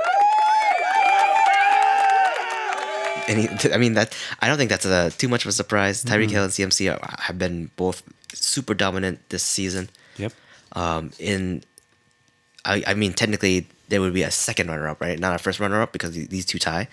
I 3.28 3.78
mean 3.78 3.94
that 3.94 4.16
I 4.40 4.48
don't 4.48 4.58
think 4.58 4.70
that's 4.70 4.84
a, 4.84 5.10
too 5.10 5.28
much 5.28 5.44
of 5.44 5.48
a 5.48 5.52
surprise. 5.52 6.04
Tyreek 6.04 6.30
Hill 6.30 6.44
and 6.44 6.52
CMC 6.52 6.92
are, 6.92 7.22
have 7.22 7.38
been 7.38 7.70
both 7.76 8.02
super 8.34 8.74
dominant 8.74 9.20
this 9.28 9.42
season. 9.42 9.90
Yep. 10.16 10.32
Um, 10.72 11.10
in 11.18 11.62
I, 12.64 12.82
I 12.86 12.94
mean, 12.94 13.12
technically, 13.12 13.66
there 13.88 14.00
would 14.00 14.14
be 14.14 14.22
a 14.22 14.30
second 14.30 14.68
runner 14.68 14.88
up, 14.88 15.00
right? 15.00 15.18
Not 15.18 15.34
a 15.34 15.38
first 15.38 15.60
runner 15.60 15.80
up 15.82 15.92
because 15.92 16.12
these 16.14 16.46
two 16.46 16.58
tie. 16.58 16.88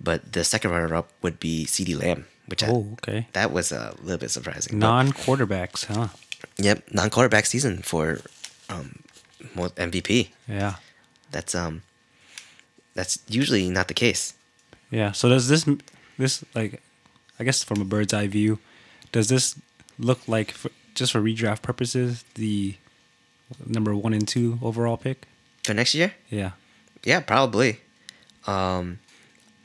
But 0.00 0.32
the 0.32 0.42
second 0.44 0.70
runner 0.72 0.94
up 0.94 1.10
would 1.22 1.38
be 1.38 1.64
CeeDee 1.66 2.00
Lamb, 2.00 2.26
which 2.46 2.62
I, 2.64 2.68
Oh, 2.68 2.88
okay. 2.94 3.28
that 3.34 3.52
was 3.52 3.70
a 3.70 3.94
little 4.02 4.18
bit 4.18 4.30
surprising. 4.30 4.78
Non 4.78 5.12
quarterbacks, 5.12 5.84
huh? 5.86 6.08
Yep, 6.58 6.92
non-quarterback 6.92 7.46
season 7.46 7.78
for 7.82 8.18
um, 8.68 8.98
MVP. 9.54 10.30
Yeah. 10.48 10.76
That's 11.30 11.54
um, 11.54 11.82
that's 12.94 13.18
usually 13.28 13.70
not 13.70 13.86
the 13.88 13.94
case. 13.94 14.34
Yeah. 14.90 15.12
So 15.12 15.28
does 15.28 15.48
this 15.48 15.66
this 16.18 16.44
like 16.54 16.82
I 17.38 17.44
guess 17.44 17.62
from 17.62 17.80
a 17.80 17.84
bird's 17.84 18.12
eye 18.12 18.26
view, 18.26 18.58
does 19.12 19.28
this 19.28 19.56
look 19.98 20.26
like 20.26 20.50
for, 20.50 20.70
just 20.94 21.12
for 21.12 21.20
redraft 21.20 21.62
purposes 21.62 22.24
the 22.34 22.74
number 23.64 23.94
one 23.94 24.12
and 24.12 24.26
two 24.26 24.58
overall 24.62 24.96
pick? 24.96 25.26
For 25.64 25.74
next 25.74 25.94
year, 25.94 26.12
Yeah. 26.28 26.52
yeah, 27.04 27.20
probably. 27.20 27.78
Um, 28.48 28.98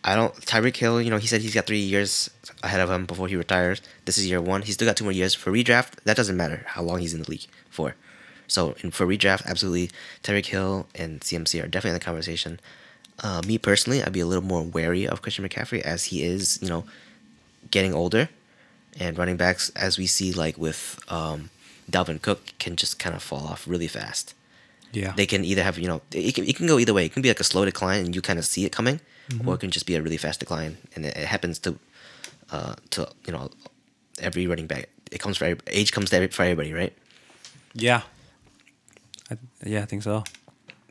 I 0.04 0.16
don't. 0.16 0.34
Tyreek 0.36 0.78
Hill, 0.78 1.02
you 1.02 1.10
know, 1.10 1.18
he 1.18 1.26
said 1.26 1.42
he's 1.42 1.56
got 1.56 1.66
three 1.66 1.80
years 1.80 2.30
ahead 2.62 2.80
of 2.82 2.90
him 2.92 3.06
before 3.08 3.28
he 3.28 3.36
retires. 3.36 3.82
This 4.06 4.18
is 4.20 4.28
year 4.30 4.40
one. 4.40 4.62
He's 4.62 4.76
still 4.76 4.88
got 4.88 4.96
two 4.96 5.04
more 5.06 5.12
years 5.12 5.34
for 5.34 5.52
redraft. 5.52 5.94
That 6.04 6.16
doesn't 6.16 6.38
matter 6.38 6.64
how 6.68 6.84
long 6.84 7.00
he's 7.00 7.16
in 7.16 7.24
the 7.24 7.30
league 7.30 7.48
for. 7.72 7.96
So 8.48 8.76
in, 8.84 8.92
for 8.92 9.08
redraft, 9.08 9.46
absolutely, 9.48 9.90
Tyreek 10.24 10.46
Hill 10.46 10.88
and 10.94 11.20
CMC 11.22 11.64
are 11.64 11.68
definitely 11.68 11.90
in 11.96 12.00
the 12.00 12.06
conversation. 12.06 12.60
Uh, 13.24 13.42
me 13.48 13.58
personally, 13.58 14.04
I'd 14.04 14.14
be 14.14 14.20
a 14.20 14.28
little 14.28 14.44
more 14.44 14.62
wary 14.62 15.08
of 15.08 15.24
Christian 15.24 15.48
McCaffrey 15.50 15.82
as 15.82 16.06
he 16.06 16.24
is, 16.24 16.60
you 16.62 16.70
know, 16.70 16.86
getting 17.72 17.94
older, 17.96 18.30
and 19.00 19.18
running 19.18 19.36
backs, 19.36 19.72
as 19.76 19.98
we 19.98 20.06
see, 20.06 20.32
like 20.32 20.58
with 20.60 21.00
um, 21.10 21.50
Dalvin 21.90 22.22
Cook, 22.22 22.54
can 22.60 22.76
just 22.76 23.00
kind 23.00 23.16
of 23.16 23.24
fall 23.24 23.48
off 23.48 23.68
really 23.68 23.88
fast 23.88 24.36
Yeah. 25.02 25.14
they 25.20 25.26
can 25.32 25.42
either 25.52 25.64
have 25.68 25.78
you 25.84 25.88
know 25.92 26.00
it 26.12 26.34
can, 26.36 26.44
it 26.50 26.56
can 26.58 26.68
go 26.68 26.76
either 26.80 26.94
way 26.98 27.06
it 27.06 27.14
can 27.14 27.22
be 27.22 27.30
like 27.34 27.40
a 27.46 27.50
slow 27.52 27.64
decline 27.66 28.06
and 28.06 28.16
you 28.16 28.22
kind 28.22 28.40
of 28.40 28.46
see 28.46 28.66
it 28.66 28.72
coming 28.80 29.00
Mm-hmm. 29.30 29.44
or 29.50 29.56
it 29.56 29.60
can 29.64 29.72
just 29.72 29.86
be 29.86 29.96
a 29.96 30.02
really 30.02 30.16
fast 30.16 30.40
decline 30.40 30.78
and 30.96 31.06
it, 31.06 31.14
it 31.18 31.28
happens 31.28 31.60
to 31.60 31.70
uh 32.56 32.76
to 32.92 33.00
you 33.28 33.34
know 33.34 33.50
every 34.28 34.48
running 34.48 34.68
back 34.68 34.88
it 35.12 35.20
comes 35.20 35.36
for 35.38 35.44
every, 35.46 35.60
age 35.80 35.92
comes 35.92 36.10
to 36.12 36.16
every, 36.16 36.30
for 36.30 36.44
everybody 36.44 36.72
right 36.72 36.94
yeah. 37.76 38.02
I, 39.30 39.36
yeah, 39.66 39.82
I 39.84 39.86
think 39.86 40.04
so. 40.04 40.24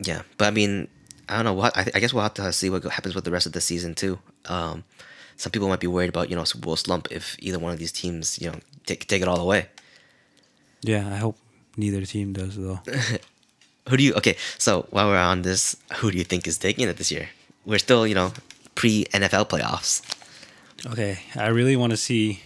yeah 0.09 0.21
but 0.37 0.45
i 0.45 0.51
mean 0.51 0.87
i 1.27 1.35
don't 1.35 1.45
know 1.49 1.57
what 1.61 1.75
I, 1.75 1.81
I 1.95 1.99
guess 1.99 2.13
we'll 2.13 2.21
have 2.29 2.35
to 2.35 2.53
see 2.53 2.69
what 2.69 2.83
happens 2.85 3.15
with 3.15 3.25
the 3.25 3.31
rest 3.31 3.47
of 3.47 3.53
the 3.53 3.61
season 3.61 3.95
too 3.95 4.19
um 4.45 4.83
some 5.35 5.51
people 5.51 5.67
might 5.67 5.79
be 5.81 5.87
worried 5.95 6.09
about 6.13 6.29
you 6.29 6.35
know 6.37 6.43
super 6.45 6.65
bowl 6.65 6.75
slump 6.75 7.07
if 7.09 7.35
either 7.39 7.57
one 7.57 7.73
of 7.73 7.79
these 7.79 7.91
teams 7.91 8.37
you 8.39 8.51
know 8.51 8.59
take, 8.85 9.07
take 9.07 9.23
it 9.23 9.27
all 9.27 9.41
away 9.41 9.61
Yeah, 10.83 11.07
I 11.11 11.17
hope 11.17 11.37
neither 11.75 12.05
team 12.05 12.33
does 12.33 12.55
though. 12.55 12.79
who 13.89 13.97
do 13.97 14.03
you 14.03 14.13
okay 14.13 14.35
so 14.57 14.85
while 14.89 15.07
we're 15.07 15.17
on 15.17 15.41
this 15.41 15.75
who 15.97 16.11
do 16.11 16.17
you 16.17 16.23
think 16.23 16.47
is 16.47 16.57
taking 16.57 16.87
it 16.87 16.97
this 16.97 17.11
year 17.11 17.29
we're 17.65 17.79
still 17.79 18.05
you 18.05 18.15
know 18.15 18.31
pre 18.75 19.05
nfl 19.13 19.47
playoffs 19.47 20.01
okay, 20.85 21.19
I 21.35 21.47
really 21.47 21.75
want 21.75 21.91
to 21.91 21.97
see 21.97 22.43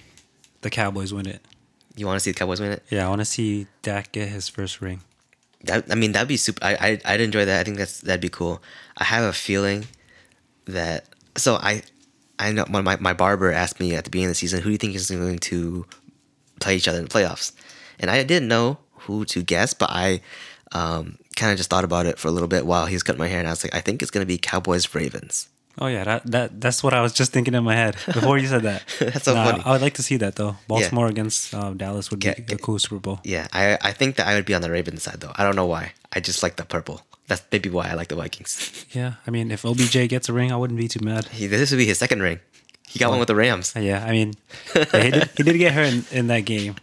the 0.62 0.70
Cowboys 0.70 1.14
win 1.14 1.28
it. 1.28 1.42
you 1.96 2.06
want 2.06 2.18
to 2.18 2.24
see 2.24 2.32
the 2.32 2.38
cowboys 2.38 2.62
win 2.62 2.72
it 2.72 2.84
Yeah, 2.90 3.06
I 3.06 3.10
want 3.10 3.22
to 3.22 3.26
see 3.26 3.68
Dak 3.82 4.12
get 4.12 4.30
his 4.30 4.48
first 4.48 4.82
ring. 4.82 5.02
That 5.64 5.92
I 5.92 5.96
mean 5.96 6.14
that'd 6.14 6.28
be 6.28 6.38
super. 6.38 6.64
I 6.64 7.00
I 7.06 7.14
I'd 7.14 7.22
enjoy 7.22 7.46
that. 7.46 7.60
I 7.60 7.64
think 7.64 7.78
that's 7.78 8.02
that'd 8.02 8.22
be 8.22 8.30
cool. 8.30 8.64
I 8.98 9.04
have 9.04 9.24
a 9.24 9.34
feeling 9.34 9.86
that 10.66 11.06
so 11.38 11.56
I 11.56 11.84
I 12.40 12.52
know 12.52 12.66
my 12.70 12.82
my 12.82 13.14
barber 13.14 13.52
asked 13.52 13.80
me 13.80 13.94
at 13.94 14.04
the 14.06 14.10
beginning 14.10 14.30
of 14.30 14.32
the 14.32 14.42
season 14.42 14.62
who 14.62 14.70
do 14.70 14.72
you 14.72 14.78
think 14.78 14.96
is 14.96 15.12
going 15.12 15.40
to 15.40 15.86
play 16.60 16.76
each 16.76 16.88
other 16.88 16.98
in 16.98 17.06
the 17.06 17.10
playoffs, 17.12 17.52
and 18.00 18.10
I 18.10 18.24
didn't 18.24 18.48
know 18.48 18.80
who 19.06 19.26
to 19.26 19.44
guess, 19.44 19.74
but 19.76 19.90
I 19.92 20.22
um 20.72 21.18
kind 21.36 21.52
of 21.52 21.58
just 21.58 21.70
thought 21.70 21.84
about 21.84 22.06
it 22.06 22.18
for 22.20 22.28
a 22.28 22.32
little 22.32 22.48
bit 22.48 22.66
while 22.66 22.86
he 22.86 22.96
was 22.96 23.04
cutting 23.04 23.20
my 23.20 23.28
hair, 23.28 23.40
and 23.40 23.48
I 23.48 23.52
was 23.52 23.64
like, 23.64 23.74
I 23.76 23.82
think 23.82 24.02
it's 24.02 24.12
gonna 24.12 24.26
be 24.26 24.38
Cowboys 24.38 24.94
Ravens. 24.96 25.48
Oh 25.80 25.88
yeah, 25.88 26.04
that, 26.04 26.30
that 26.30 26.60
that's 26.62 26.84
what 26.84 26.94
I 26.94 27.02
was 27.02 27.14
just 27.14 27.32
thinking 27.32 27.54
in 27.54 27.64
my 27.64 27.76
head 27.76 27.96
before 28.14 28.38
you 28.38 28.48
said 28.48 28.64
that. 28.64 28.84
That's 29.00 29.24
so 29.24 29.34
Nah, 29.34 29.46
funny. 29.46 29.64
I 29.66 29.72
would 29.72 29.82
like 29.82 29.94
to 29.96 30.04
see 30.04 30.18
that 30.18 30.36
though. 30.36 30.58
Baltimore 30.68 31.08
against 31.08 31.54
uh, 31.56 31.72
Dallas 31.72 32.12
would 32.12 32.20
be 32.20 32.28
a 32.28 32.58
cool 32.58 32.78
Super 32.78 33.00
Bowl. 33.00 33.22
Yeah, 33.24 33.48
I 33.54 33.78
I 33.82 33.94
think 33.94 34.18
that 34.18 34.28
I 34.28 34.36
would 34.36 34.46
be 34.46 34.54
on 34.54 34.62
the 34.62 34.70
Ravens 34.70 35.04
side 35.04 35.22
though. 35.22 35.32
I 35.36 35.44
don't 35.46 35.56
know 35.56 35.66
why. 35.66 35.94
I 36.12 36.20
just 36.20 36.44
like 36.44 36.58
the 36.58 36.66
purple. 36.66 37.02
That's 37.28 37.42
maybe 37.54 37.70
why 37.70 37.88
I 37.90 37.94
like 37.94 38.10
the 38.10 38.16
Vikings. 38.16 38.86
Yeah, 38.92 39.14
I 39.26 39.32
mean, 39.32 39.50
if 39.52 39.64
OBJ 39.64 40.10
gets 40.10 40.28
a 40.28 40.34
ring, 40.34 40.52
I 40.52 40.58
wouldn't 40.58 40.78
be 40.78 40.90
too 40.90 41.00
mad. 41.00 41.26
He, 41.30 41.48
this 41.48 41.72
would 41.72 41.78
be 41.78 41.86
his 41.86 41.98
second 41.98 42.22
ring. 42.22 42.40
He 42.90 43.00
got 43.00 43.10
one 43.10 43.20
with 43.20 43.30
the 43.30 43.36
Rams. 43.36 43.72
Yeah, 43.74 44.04
I 44.06 44.12
mean, 44.12 44.34
yeah, 44.76 45.04
he, 45.04 45.12
did, 45.12 45.30
he 45.38 45.44
did 45.44 45.58
get 45.58 45.72
hurt 45.72 45.94
in, 45.94 46.04
in 46.12 46.28
that 46.28 46.42
game, 46.42 46.76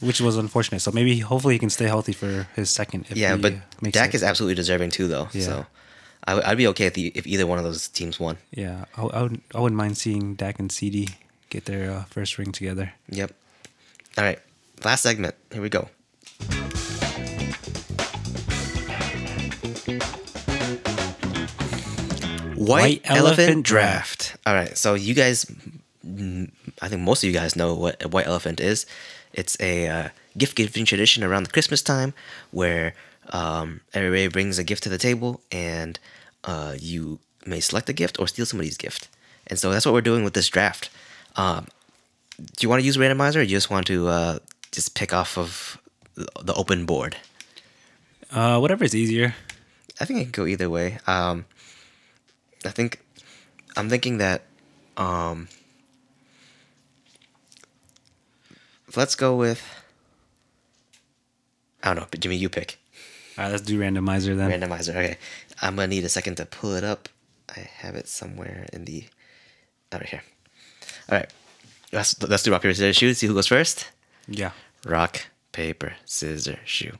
which 0.00 0.20
was 0.20 0.36
unfortunate. 0.36 0.80
So 0.80 0.90
maybe, 0.92 1.18
hopefully, 1.18 1.54
he 1.54 1.58
can 1.58 1.70
stay 1.70 1.86
healthy 1.86 2.12
for 2.12 2.46
his 2.54 2.70
second. 2.70 3.06
If 3.10 3.16
Yeah, 3.16 3.36
but 3.36 3.54
Dak 3.82 4.10
it. 4.10 4.14
is 4.16 4.22
absolutely 4.22 4.54
deserving 4.54 4.90
too, 4.90 5.08
though. 5.08 5.28
Yeah. 5.32 5.44
So 5.44 5.66
I, 6.24 6.34
would- 6.48 6.58
be 6.58 6.66
okay 6.68 6.86
if, 6.86 6.94
the, 6.94 7.08
if 7.14 7.26
either 7.26 7.46
one 7.46 7.58
of 7.58 7.64
those 7.64 7.88
teams 7.88 8.18
won. 8.18 8.38
Yeah, 8.50 8.84
I, 8.96 9.02
I 9.02 9.22
would. 9.22 9.40
I 9.54 9.60
wouldn't 9.60 9.76
mind 9.76 9.96
seeing 9.98 10.34
Dak 10.34 10.58
and 10.58 10.70
CeeDee 10.70 11.14
get 11.50 11.64
their 11.66 11.90
uh, 11.90 12.04
first 12.04 12.38
ring 12.38 12.52
together. 12.52 12.92
Yep. 13.10 13.32
All 14.18 14.24
right. 14.24 14.38
Last 14.84 15.02
segment. 15.02 15.34
Here 15.52 15.62
we 15.62 15.68
go. 15.68 15.88
White, 22.56 22.68
White 22.80 23.00
Elephant, 23.04 23.38
Elephant 23.38 23.66
Draft. 23.66 24.36
All 24.46 24.54
right. 24.54 24.76
So 24.76 24.94
you 24.94 25.14
guys, 25.14 25.44
I 26.04 26.88
think 26.88 27.02
most 27.02 27.22
of 27.22 27.28
you 27.28 27.32
guys 27.34 27.54
know 27.54 27.74
what 27.74 28.02
a 28.02 28.08
White 28.08 28.26
Elephant 28.26 28.60
is. 28.60 28.86
It's 29.36 29.56
a 29.60 29.88
uh, 29.88 30.08
gift 30.36 30.56
giving 30.56 30.84
tradition 30.84 31.22
around 31.22 31.44
the 31.44 31.52
Christmas 31.52 31.82
time 31.82 32.14
where 32.50 32.94
um, 33.28 33.82
everybody 33.92 34.28
brings 34.28 34.58
a 34.58 34.64
gift 34.64 34.82
to 34.84 34.88
the 34.88 34.98
table 34.98 35.40
and 35.52 35.98
uh, 36.44 36.74
you 36.78 37.18
may 37.44 37.60
select 37.60 37.88
a 37.88 37.92
gift 37.92 38.18
or 38.18 38.26
steal 38.26 38.46
somebody's 38.46 38.76
gift. 38.76 39.08
And 39.46 39.58
so 39.58 39.70
that's 39.70 39.84
what 39.84 39.92
we're 39.92 40.00
doing 40.00 40.24
with 40.24 40.34
this 40.34 40.48
draft. 40.48 40.88
Um, 41.36 41.68
do 42.38 42.60
you 42.60 42.68
want 42.68 42.80
to 42.80 42.86
use 42.86 42.96
randomizer 42.96 43.36
or 43.36 43.42
you 43.42 43.48
just 43.48 43.70
want 43.70 43.86
to 43.86 44.08
uh, 44.08 44.38
just 44.72 44.94
pick 44.94 45.12
off 45.12 45.38
of 45.38 45.78
the 46.14 46.54
open 46.54 46.86
board? 46.86 47.16
Uh, 48.32 48.58
whatever 48.58 48.84
is 48.84 48.94
easier. 48.94 49.34
I 50.00 50.04
think 50.04 50.20
it 50.20 50.22
can 50.24 50.32
go 50.32 50.46
either 50.46 50.68
way. 50.68 50.98
Um, 51.06 51.44
I 52.64 52.70
think 52.70 53.00
I'm 53.76 53.88
thinking 53.88 54.18
that 54.18 54.42
um, 54.96 55.48
let's 58.96 59.14
go 59.14 59.36
with 59.36 59.62
I 61.82 61.88
don't 61.88 61.96
know, 61.96 62.06
but 62.10 62.20
Jimmy, 62.20 62.36
you 62.36 62.48
pick 62.48 62.78
All 63.38 63.44
right, 63.44 63.50
let's 63.50 63.62
do 63.62 63.78
randomizer 63.78 64.36
then. 64.36 64.50
randomizer. 64.50 64.90
Okay, 64.90 65.18
I'm 65.62 65.76
gonna 65.76 65.88
need 65.88 66.04
a 66.04 66.08
second 66.08 66.36
to 66.36 66.46
pull 66.46 66.74
it 66.74 66.84
up. 66.84 67.08
I 67.54 67.60
have 67.60 67.94
it 67.94 68.08
somewhere 68.08 68.66
in 68.72 68.84
the 68.84 69.04
oh, 69.92 69.98
right 69.98 70.08
here. 70.08 70.22
All 71.10 71.18
right, 71.18 71.32
let's 71.92 72.20
let's 72.22 72.42
do 72.42 72.50
rock 72.52 72.62
paper 72.62 72.74
scissors 72.74 72.96
shoot. 72.96 73.14
See 73.14 73.26
who 73.26 73.34
goes 73.34 73.46
first. 73.46 73.90
Yeah. 74.28 74.50
Rock 74.84 75.26
paper 75.52 75.94
scissors 76.04 76.58
shoe. 76.64 76.98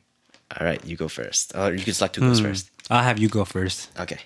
All 0.58 0.64
right, 0.64 0.84
you 0.84 0.96
go 0.96 1.08
first. 1.08 1.52
Oh, 1.54 1.68
you 1.68 1.82
can 1.82 1.94
select 1.94 2.16
who 2.16 2.22
goes 2.22 2.40
first. 2.40 2.70
I'll 2.88 3.02
have 3.02 3.18
you 3.18 3.28
go 3.28 3.44
first. 3.44 3.90
Okay. 3.98 4.20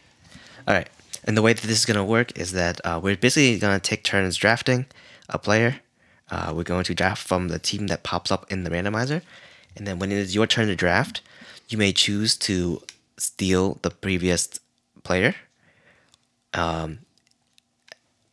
All 0.68 0.74
right. 0.74 0.88
And 1.24 1.36
the 1.36 1.42
way 1.42 1.52
that 1.52 1.62
this 1.62 1.78
is 1.78 1.84
to 1.86 2.04
work 2.04 2.38
is 2.38 2.52
that 2.52 2.80
uh, 2.84 3.00
we're 3.02 3.16
basically 3.16 3.58
to 3.58 3.80
take 3.80 4.04
turns 4.04 4.36
drafting 4.36 4.86
a 5.28 5.38
player. 5.38 5.80
Uh, 6.30 6.52
we're 6.54 6.62
going 6.62 6.84
to 6.84 6.94
draft 6.94 7.26
from 7.26 7.48
the 7.48 7.58
team 7.58 7.88
that 7.88 8.02
pops 8.02 8.30
up 8.30 8.50
in 8.50 8.64
the 8.64 8.70
randomizer. 8.70 9.22
And 9.76 9.86
then 9.86 9.98
when 9.98 10.12
it 10.12 10.18
is 10.18 10.34
your 10.34 10.46
turn 10.46 10.68
to 10.68 10.76
draft, 10.76 11.22
you 11.68 11.78
may 11.78 11.92
choose 11.92 12.36
to 12.38 12.82
steal 13.16 13.78
the 13.82 13.90
previous 13.90 14.48
player. 15.02 15.34
Um, 16.54 17.00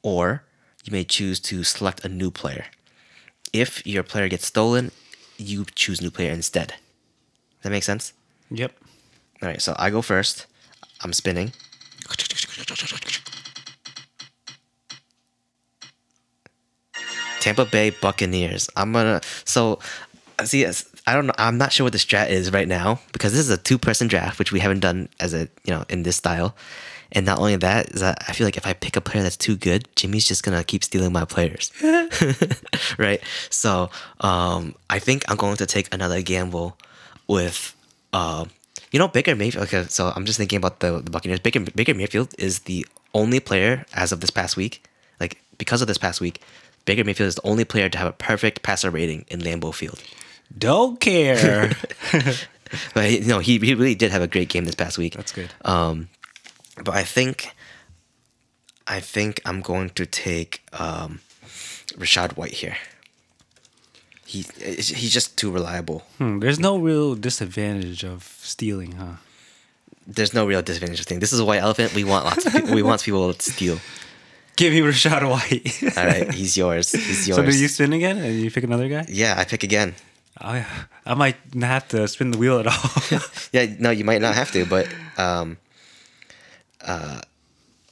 or 0.01 0.43
you 0.83 0.91
may 0.91 1.03
choose 1.03 1.39
to 1.41 1.63
select 1.63 2.05
a 2.05 2.09
new 2.09 2.31
player. 2.31 2.65
If 3.53 3.85
your 3.85 4.03
player 4.03 4.29
gets 4.29 4.45
stolen, 4.45 4.91
you 5.37 5.65
choose 5.75 6.01
new 6.01 6.11
player 6.11 6.31
instead. 6.31 6.69
Does 6.69 7.63
that 7.63 7.69
make 7.71 7.83
sense? 7.83 8.13
Yep. 8.49 8.73
All 9.41 9.49
right, 9.49 9.61
so 9.61 9.75
I 9.77 9.89
go 9.89 10.01
first. 10.01 10.45
I'm 11.03 11.13
spinning. 11.13 11.51
Tampa 17.39 17.65
Bay 17.65 17.91
Buccaneers. 17.91 18.69
I'm 18.75 18.91
gonna 18.93 19.21
so 19.45 19.79
see. 20.43 20.65
I 20.65 21.13
don't 21.13 21.27
know. 21.27 21.33
I'm 21.37 21.57
not 21.57 21.71
sure 21.71 21.85
what 21.85 21.93
the 21.93 21.99
strat 21.99 22.29
is 22.29 22.51
right 22.51 22.67
now 22.67 22.99
because 23.13 23.31
this 23.31 23.39
is 23.41 23.49
a 23.49 23.57
two-person 23.57 24.07
draft, 24.07 24.39
which 24.39 24.51
we 24.51 24.59
haven't 24.59 24.81
done 24.81 25.07
as 25.19 25.33
a 25.33 25.47
you 25.63 25.73
know 25.73 25.85
in 25.89 26.03
this 26.03 26.17
style. 26.17 26.55
And 27.11 27.25
not 27.25 27.39
only 27.39 27.55
that 27.55 27.91
is 27.91 28.01
that 28.01 28.23
I 28.27 28.33
feel 28.33 28.45
like 28.45 28.57
if 28.57 28.67
I 28.67 28.73
pick 28.73 28.97
a 28.97 29.01
player 29.01 29.23
that's 29.23 29.37
too 29.37 29.55
good, 29.55 29.87
Jimmy's 29.95 30.27
just 30.27 30.43
gonna 30.43 30.63
keep 30.63 30.83
stealing 30.83 31.13
my 31.13 31.25
players, 31.25 31.71
right? 32.97 33.21
So 33.49 33.89
um, 34.19 34.75
I 34.89 34.99
think 34.99 35.23
I'm 35.29 35.37
going 35.37 35.57
to 35.57 35.65
take 35.65 35.93
another 35.93 36.21
gamble 36.21 36.77
with 37.27 37.75
uh, 38.11 38.45
you 38.91 38.99
know 38.99 39.07
Baker 39.07 39.35
Mayfield. 39.35 39.67
Okay, 39.67 39.85
so 39.87 40.11
I'm 40.15 40.25
just 40.25 40.37
thinking 40.37 40.57
about 40.57 40.81
the, 40.81 40.99
the 40.99 41.11
Buccaneers. 41.11 41.39
Baker 41.39 41.61
Baker 41.61 41.93
Mayfield 41.93 42.33
is 42.37 42.59
the 42.59 42.85
only 43.13 43.39
player 43.39 43.85
as 43.93 44.11
of 44.11 44.19
this 44.19 44.29
past 44.29 44.57
week, 44.57 44.83
like 45.19 45.41
because 45.57 45.81
of 45.81 45.87
this 45.87 45.97
past 45.97 46.19
week, 46.19 46.41
Baker 46.87 47.03
Mayfield 47.03 47.27
is 47.27 47.35
the 47.35 47.45
only 47.45 47.65
player 47.65 47.89
to 47.89 47.97
have 47.97 48.07
a 48.07 48.13
perfect 48.13 48.63
passer 48.63 48.89
rating 48.89 49.25
in 49.27 49.41
Lambeau 49.41 49.73
Field. 49.73 50.01
Don't 50.57 50.99
care. 51.01 51.75
but 52.93 53.09
he, 53.09 53.19
no, 53.19 53.39
he 53.39 53.59
he 53.59 53.75
really 53.75 53.93
did 53.93 54.09
have 54.11 54.21
a 54.21 54.27
great 54.27 54.47
game 54.47 54.63
this 54.63 54.73
past 54.73 54.97
week. 54.97 55.13
That's 55.13 55.33
good. 55.33 55.51
Um, 55.65 56.07
but 56.77 56.95
I 56.95 57.03
think, 57.03 57.51
I 58.87 59.01
think 59.01 59.41
I'm 59.45 59.61
going 59.61 59.89
to 59.91 60.05
take 60.05 60.63
um, 60.71 61.19
Rachaad 61.99 62.37
White 62.37 62.53
here. 62.53 62.77
He 64.25 64.45
he's 64.57 65.11
just 65.11 65.37
too 65.37 65.51
reliable. 65.51 66.03
Hmm, 66.17 66.39
there's 66.39 66.59
no 66.59 66.77
real 66.77 67.15
disadvantage 67.15 68.05
of 68.05 68.23
stealing, 68.39 68.93
huh? 68.93 69.17
There's 70.05 70.33
no 70.33 70.45
real 70.45 70.61
disadvantage 70.61 71.03
thing. 71.03 71.19
This 71.19 71.33
is 71.33 71.41
a 71.41 71.45
white 71.45 71.61
elephant. 71.61 71.93
We 71.93 72.05
want 72.05 72.23
lots 72.23 72.45
of 72.45 72.53
people. 72.53 72.73
we 72.73 72.81
want 72.81 73.03
people 73.03 73.33
to 73.33 73.51
steal. 73.51 73.79
Give 74.57 74.73
me 74.73 74.81
Rachaad 74.81 75.23
White. 75.29 75.97
All 75.97 76.05
right, 76.05 76.33
he's 76.33 76.57
yours. 76.57 76.91
He's 76.91 77.27
yours. 77.27 77.37
so 77.37 77.45
do 77.45 77.55
you 77.57 77.67
spin 77.69 77.93
again 77.93 78.17
and 78.17 78.41
you 78.41 78.49
pick 78.51 78.63
another 78.65 78.89
guy? 78.89 79.05
yeah, 79.07 79.35
I 79.37 79.45
pick 79.45 79.63
again. 79.63 79.93
Oh 80.41 80.53
yeah, 80.53 80.67
I 81.05 81.13
might 81.13 81.37
not 81.55 81.67
have 81.69 81.87
to 81.89 82.07
spin 82.07 82.31
the 82.31 82.37
wheel 82.37 82.59
at 82.59 82.67
all. 82.67 83.19
Yeah, 83.53 83.65
no, 83.79 83.89
you 83.91 84.03
might 84.03 84.21
not 84.21 84.35
have 84.35 84.51
to, 84.51 84.65
but 84.65 84.87
um, 85.17 85.57
uh, 86.81 87.21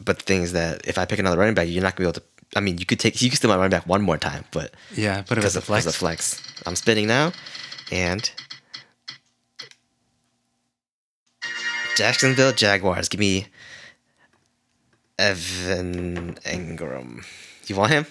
but 0.04 0.20
the 0.20 0.26
thing 0.26 0.42
is 0.44 0.52
that 0.54 0.86
if 0.86 0.98
I 0.98 1.06
pick 1.06 1.18
another 1.20 1.38
running 1.38 1.56
back, 1.56 1.68
you're 1.70 1.82
not 1.82 1.96
gonna 1.96 2.06
be 2.06 2.10
able 2.10 2.20
to. 2.22 2.24
I 2.56 2.60
mean, 2.60 2.78
you 2.78 2.86
could 2.86 3.00
take 3.00 3.22
you 3.22 3.30
could 3.30 3.38
steal 3.38 3.50
my 3.50 3.56
running 3.56 3.72
back 3.72 3.88
one 3.88 4.02
more 4.02 4.18
time, 4.18 4.44
but 4.52 4.74
yeah, 4.96 5.22
put 5.22 5.38
it 5.38 5.44
was 5.44 5.56
as 5.56 5.64
a 5.64 5.66
because 5.66 5.86
of 5.86 5.96
flex, 5.96 6.42
I'm 6.66 6.76
spinning 6.76 7.08
now, 7.08 7.32
and 7.92 8.30
Jacksonville 11.96 12.52
Jaguars. 12.52 13.10
Give 13.10 13.20
me 13.20 13.48
Evan 15.18 16.36
Engram. 16.46 17.26
You 17.68 17.76
want 17.76 17.92
him, 17.92 18.06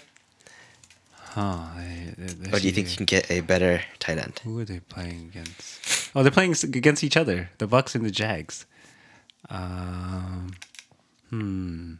Huh? 1.12 1.68
they- 1.76 2.14
they- 2.26 2.50
or 2.56 2.60
do 2.60 2.66
you 2.66 2.72
think 2.72 2.90
you 2.90 2.96
can 2.96 3.06
get 3.06 3.30
a 3.30 3.40
better 3.40 3.82
tight 3.98 4.18
end? 4.18 4.40
Who 4.44 4.58
are 4.60 4.64
they 4.64 4.80
playing 4.80 5.30
against? 5.32 6.10
Oh, 6.14 6.22
they're 6.22 6.30
playing 6.32 6.52
against 6.62 7.02
each 7.04 7.16
other. 7.16 7.50
The 7.58 7.66
Bucs 7.68 7.94
and 7.94 8.04
the 8.06 8.10
Jags. 8.10 8.66
Um, 9.50 10.54
hmm. 11.30 11.94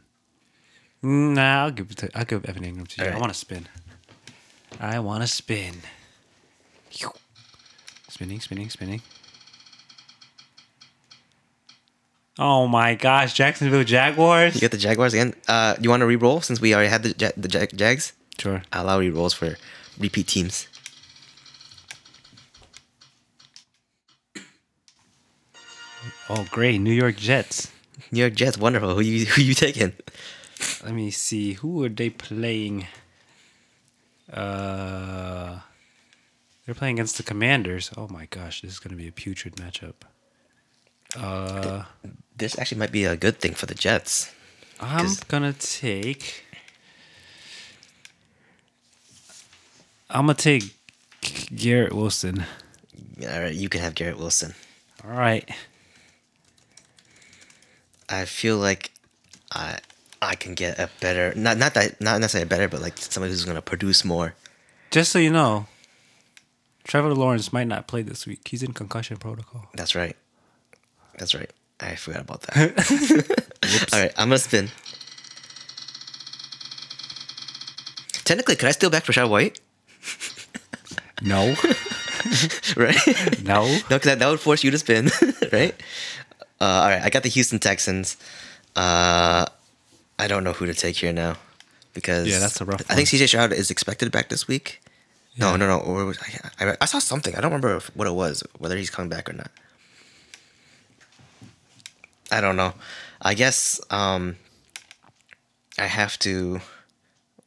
Nah, 1.01 1.63
I'll 1.65 1.71
give 1.71 1.91
it 1.91 1.97
to, 1.97 2.17
I'll 2.17 2.25
give 2.25 2.45
Evan 2.45 2.63
Engram 2.63 2.87
to 2.87 3.03
you. 3.05 3.11
I 3.11 3.17
want 3.19 3.31
to 3.31 3.37
spin. 3.37 3.67
I 4.79 4.99
want 4.99 5.21
to 5.21 5.27
spin. 5.27 5.81
Spinning, 8.09 8.39
spinning, 8.39 8.69
spinning. 8.69 9.01
Oh 12.37 12.67
my 12.67 12.95
gosh, 12.95 13.33
Jacksonville 13.33 13.83
Jaguars. 13.85 14.55
You 14.55 14.61
get 14.61 14.71
the 14.71 14.77
Jaguars 14.77 15.13
again. 15.13 15.33
Uh, 15.47 15.75
you 15.79 15.89
want 15.89 16.01
to 16.01 16.05
re-roll 16.05 16.41
since 16.41 16.59
we 16.59 16.73
already 16.73 16.89
had 16.89 17.03
the 17.03 17.15
Ja- 17.17 17.31
the 17.37 17.47
Jag- 17.47 17.77
Jags? 17.77 18.11
Sure. 18.37 18.61
I 18.73 18.79
allow 18.81 18.99
re-rolls 18.99 19.33
for 19.33 19.55
repeat 19.97 20.27
teams. 20.27 20.67
Oh, 26.29 26.45
great. 26.51 26.79
New 26.79 26.93
York 26.93 27.15
Jets. 27.17 27.71
New 28.11 28.19
York 28.21 28.33
Jets, 28.35 28.57
wonderful. 28.57 28.95
Who 28.95 29.01
you 29.01 29.25
who 29.25 29.41
you 29.41 29.53
taking? 29.53 29.93
Let 30.83 30.93
me 30.93 31.11
see. 31.11 31.53
Who 31.53 31.83
are 31.83 31.89
they 31.89 32.09
playing? 32.09 32.87
Uh, 34.31 35.59
they're 36.65 36.75
playing 36.75 36.95
against 36.97 37.17
the 37.17 37.23
Commanders. 37.23 37.91
Oh 37.95 38.07
my 38.09 38.25
gosh, 38.25 38.61
this 38.61 38.71
is 38.73 38.79
going 38.79 38.91
to 38.91 39.01
be 39.01 39.07
a 39.07 39.11
putrid 39.11 39.55
matchup. 39.55 39.93
Uh, 41.15 41.83
This 42.37 42.57
actually 42.59 42.79
might 42.79 42.91
be 42.91 43.05
a 43.05 43.15
good 43.15 43.39
thing 43.39 43.53
for 43.53 43.65
the 43.65 43.75
Jets. 43.75 44.33
I'm 44.79 45.07
gonna 45.27 45.53
take. 45.53 46.43
I'm 50.09 50.25
gonna 50.25 50.33
take 50.33 50.75
Garrett 51.55 51.93
Wilson. 51.93 52.45
All 53.21 53.41
right, 53.41 53.53
you 53.53 53.69
can 53.69 53.81
have 53.81 53.95
Garrett 53.95 54.17
Wilson. 54.17 54.53
All 55.03 55.11
right. 55.11 55.49
I 58.09 58.25
feel 58.25 58.57
like 58.57 58.91
I 59.51 59.79
I 60.21 60.35
can 60.35 60.53
get 60.55 60.77
a 60.77 60.89
better 60.99 61.33
not 61.35 61.57
not 61.57 61.73
that 61.75 62.01
not 62.01 62.19
necessarily 62.19 62.47
better, 62.47 62.67
but 62.67 62.81
like 62.81 62.97
somebody 62.97 63.31
who's 63.31 63.45
gonna 63.45 63.61
produce 63.61 64.03
more. 64.03 64.35
Just 64.91 65.11
so 65.11 65.19
you 65.19 65.31
know, 65.31 65.67
Trevor 66.83 67.13
Lawrence 67.13 67.51
might 67.51 67.67
not 67.67 67.87
play 67.87 68.01
this 68.01 68.27
week. 68.27 68.47
He's 68.47 68.61
in 68.63 68.73
concussion 68.73 69.17
protocol. 69.17 69.69
That's 69.73 69.95
right. 69.95 70.15
That's 71.17 71.33
right. 71.33 71.49
I 71.79 71.95
forgot 71.95 72.21
about 72.21 72.41
that. 72.43 73.89
All 73.93 73.99
right, 73.99 74.11
I'm 74.17 74.29
gonna 74.29 74.37
spin. 74.39 74.69
Technically, 78.23 78.55
could 78.55 78.67
I 78.67 78.71
steal 78.71 78.89
back 78.89 79.03
Rachaad 79.05 79.29
White? 79.29 79.59
No, 81.21 81.55
right? 82.75 82.97
no. 83.41 83.65
No, 83.65 83.79
because 83.87 84.01
that, 84.03 84.19
that 84.19 84.27
would 84.29 84.41
force 84.41 84.65
you 84.65 84.71
to 84.71 84.77
spin, 84.77 85.09
right? 85.53 85.73
Uh, 86.59 86.65
all 86.65 86.89
right, 86.89 87.01
I 87.01 87.09
got 87.09 87.23
the 87.23 87.29
Houston 87.29 87.57
Texans. 87.57 88.17
Uh, 88.75 89.45
I 90.19 90.27
don't 90.27 90.43
know 90.43 90.51
who 90.51 90.65
to 90.65 90.73
take 90.73 90.97
here 90.97 91.13
now 91.13 91.37
because 91.93 92.27
Yeah, 92.27 92.39
that's 92.39 92.59
a 92.59 92.65
rough 92.65 92.81
I 92.89 92.95
think 92.95 93.07
CJ 93.07 93.29
Stroud 93.29 93.53
is 93.53 93.71
expected 93.71 94.11
back 94.11 94.27
this 94.27 94.45
week. 94.45 94.81
No, 95.37 95.51
Yeah. 95.51 95.55
no, 95.55 95.67
no. 95.67 95.79
Or 95.79 96.03
was, 96.05 96.19
I, 96.59 96.65
I, 96.71 96.77
I 96.81 96.85
saw 96.85 96.99
something. 96.99 97.33
I 97.33 97.39
don't 97.39 97.49
remember 97.51 97.77
if- 97.77 97.95
what 97.95 98.07
it 98.07 98.13
was, 98.13 98.43
whether 98.57 98.75
he's 98.75 98.89
coming 98.89 99.09
back 99.09 99.29
or 99.29 99.33
not. 99.33 99.49
I 102.35 102.41
don't 102.41 102.57
know. 102.57 102.73
I 103.21 103.33
guess 103.33 103.79
um, 103.89 104.35
I 105.79 105.85
have 105.85 106.19
to. 106.19 106.59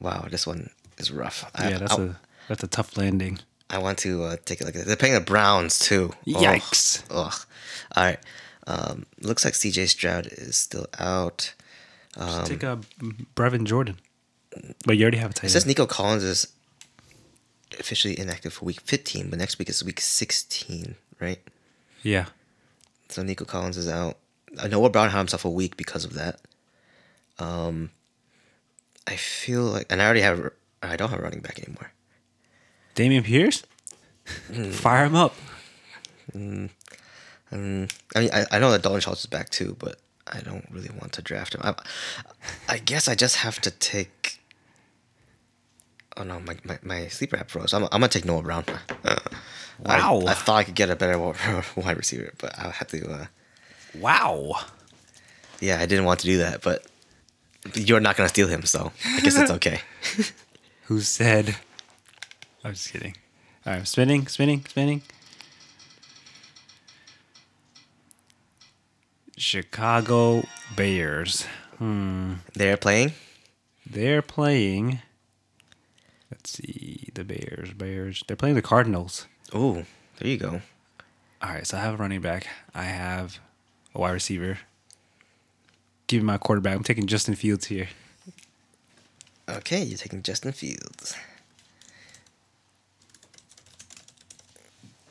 Wow, 0.01 0.27
this 0.31 0.47
one 0.47 0.71
is 0.97 1.11
rough. 1.11 1.51
I, 1.55 1.71
Yeah, 1.71 1.79
that's 1.79 1.99
I, 1.99 2.03
a 2.03 2.11
that's 2.49 2.63
a 2.63 2.69
tough 2.69 2.97
landing. 2.97 3.39
I 3.69 3.79
want 3.79 3.99
to 3.99 4.23
uh, 4.23 4.37
take 4.47 4.63
a 4.63 4.65
look 4.65 4.75
at 4.75 4.83
it. 4.83 4.87
They're 4.87 4.97
playing 4.97 5.15
the 5.15 5.21
Browns 5.21 5.79
too. 5.79 6.13
Yikes. 6.27 7.03
Ugh. 7.11 7.35
All 7.97 8.05
right. 8.05 8.19
Um, 8.67 9.05
looks 9.21 9.45
like 9.45 9.55
CJ 9.55 9.89
Stroud 9.89 10.27
is 10.27 10.57
still 10.57 10.87
out. 10.99 11.53
Just 12.17 12.47
take 12.47 12.63
a 12.63 12.81
Brevin 13.37 13.65
Jordan. 13.65 13.99
But 14.87 14.97
you 14.97 15.05
already 15.05 15.19
have 15.19 15.33
a 15.33 15.35
tight 15.35 15.49
It 15.49 15.51
says. 15.51 15.67
Nico 15.67 15.87
Collins 15.87 16.25
is 16.25 16.53
officially 17.79 18.19
inactive 18.19 18.55
for 18.55 18.65
week 18.65 18.81
15, 18.81 19.29
but 19.31 19.39
next 19.39 19.59
week 19.59 19.69
is 19.69 19.85
week 19.85 20.01
16, 20.01 20.97
right? 21.21 21.39
Yeah. 22.03 22.27
So 23.09 23.23
Nico 23.23 23.45
Collins 23.45 23.77
is 23.77 23.89
out. 23.89 24.17
I 24.59 24.69
know 24.69 24.81
Noah 24.81 24.91
Brown 24.91 25.11
had 25.11 25.19
himself 25.19 25.45
a 25.45 25.51
week 25.51 25.77
because 25.77 26.05
of 26.05 26.15
that. 26.15 26.41
Um, 27.39 27.91
I 29.07 29.17
feel 29.17 29.63
like, 29.63 29.87
and 29.91 30.01
I 30.03 30.05
already 30.05 30.21
have, 30.23 30.51
I 30.83 30.97
don't 30.97 31.11
have 31.11 31.19
a 31.21 31.23
running 31.23 31.41
back 31.41 31.59
anymore. 31.63 31.93
Dameon 32.95 33.25
Pierce? 33.25 33.63
Fire 34.73 35.07
him 35.07 35.15
up. 35.15 35.35
Um, 36.35 36.69
I 37.51 37.57
mean, 37.57 37.89
I, 38.15 38.45
I 38.53 38.59
know 38.59 38.71
that 38.73 38.83
Dalton 38.83 39.01
Schultz 39.01 39.21
is 39.21 39.27
back 39.27 39.49
too, 39.51 39.77
but 39.79 39.97
I 40.27 40.41
don't 40.41 40.67
really 40.71 40.91
want 40.91 41.13
to 41.13 41.23
draft 41.23 41.55
him. 41.55 41.63
I, 41.65 41.75
I 42.69 42.79
guess 42.79 43.09
I 43.09 43.15
just 43.15 43.37
have 43.37 43.61
to 43.63 43.71
take. 43.71 44.41
Oh 46.17 46.25
no, 46.25 46.41
my, 46.41 46.57
my, 46.65 46.79
my 46.83 47.07
sleeper 47.09 47.37
app 47.37 47.51
froze. 47.51 47.73
I'm, 47.73 47.85
I'm 47.85 47.89
gonna 47.91 48.09
take 48.09 48.25
Noah 48.25 48.43
Brown. 48.43 48.65
I- 49.05 49.19
Wow. 49.81 50.23
I, 50.27 50.35
thought 50.35 50.57
I 50.57 50.65
could 50.65 50.75
get 50.75 50.91
a 50.91 50.97
better 50.97 51.17
wide 51.77 51.97
receiver, 51.97 52.33
but 52.39 52.53
I'll 52.59 52.73
have 52.73 52.89
to. 52.89 53.09
Uh, 53.09 53.27
Wow. 54.01 54.55
yeah, 55.61 55.81
I 55.81 55.87
didn't 55.87 56.05
want 56.05 56.21
to 56.21 56.27
do 56.27 56.39
that, 56.39 56.63
but 56.63 56.87
you're 57.75 58.01
not 58.01 58.17
gonna 58.17 58.29
steal 58.29 58.49
him, 58.49 58.63
so 58.65 58.93
I 59.05 59.21
guess 59.21 59.37
it's 59.37 59.51
okay. 59.51 59.81
Who 60.85 61.01
said? 61.01 61.57
I'm 62.65 62.73
just 62.73 62.93
kidding. 62.93 63.17
All 63.67 63.75
right, 63.75 63.87
spinning, 63.87 64.27
spinning, 64.27 64.65
spinning. 64.67 65.03
Chicago 69.37 70.43
Bears. 70.77 71.47
Hmm. 71.79 72.35
They're 72.55 72.77
playing. 72.77 73.13
They're 73.89 74.23
playing. 74.23 75.01
Let's 76.31 76.51
see. 76.51 77.09
The 77.15 77.25
Bears. 77.25 77.73
Bears. 77.73 78.23
They're 78.27 78.37
playing 78.37 78.57
the 78.57 78.63
Cardinals. 78.63 79.27
Ooh, 79.55 79.87
there 80.19 80.29
you 80.29 80.37
go. 80.37 80.61
All 81.41 81.51
right, 81.51 81.67
so 81.67 81.77
I 81.79 81.81
have 81.81 81.95
a 81.95 81.97
running 81.97 82.21
back. 82.21 82.49
I 82.75 82.85
have 82.85 83.39
a 83.95 84.01
wide 84.01 84.13
receiver. 84.13 84.59
Give 86.07 86.23
me 86.23 86.27
my 86.27 86.39
quarterback. 86.39 86.77
I'm 86.77 86.85
taking 86.85 87.07
Justin 87.07 87.35
Fields 87.35 87.67
here. 87.67 87.89
Okay, 89.49 89.83
you're 89.83 89.99
taking 89.99 90.23
Justin 90.23 90.53
Fields. 90.53 91.17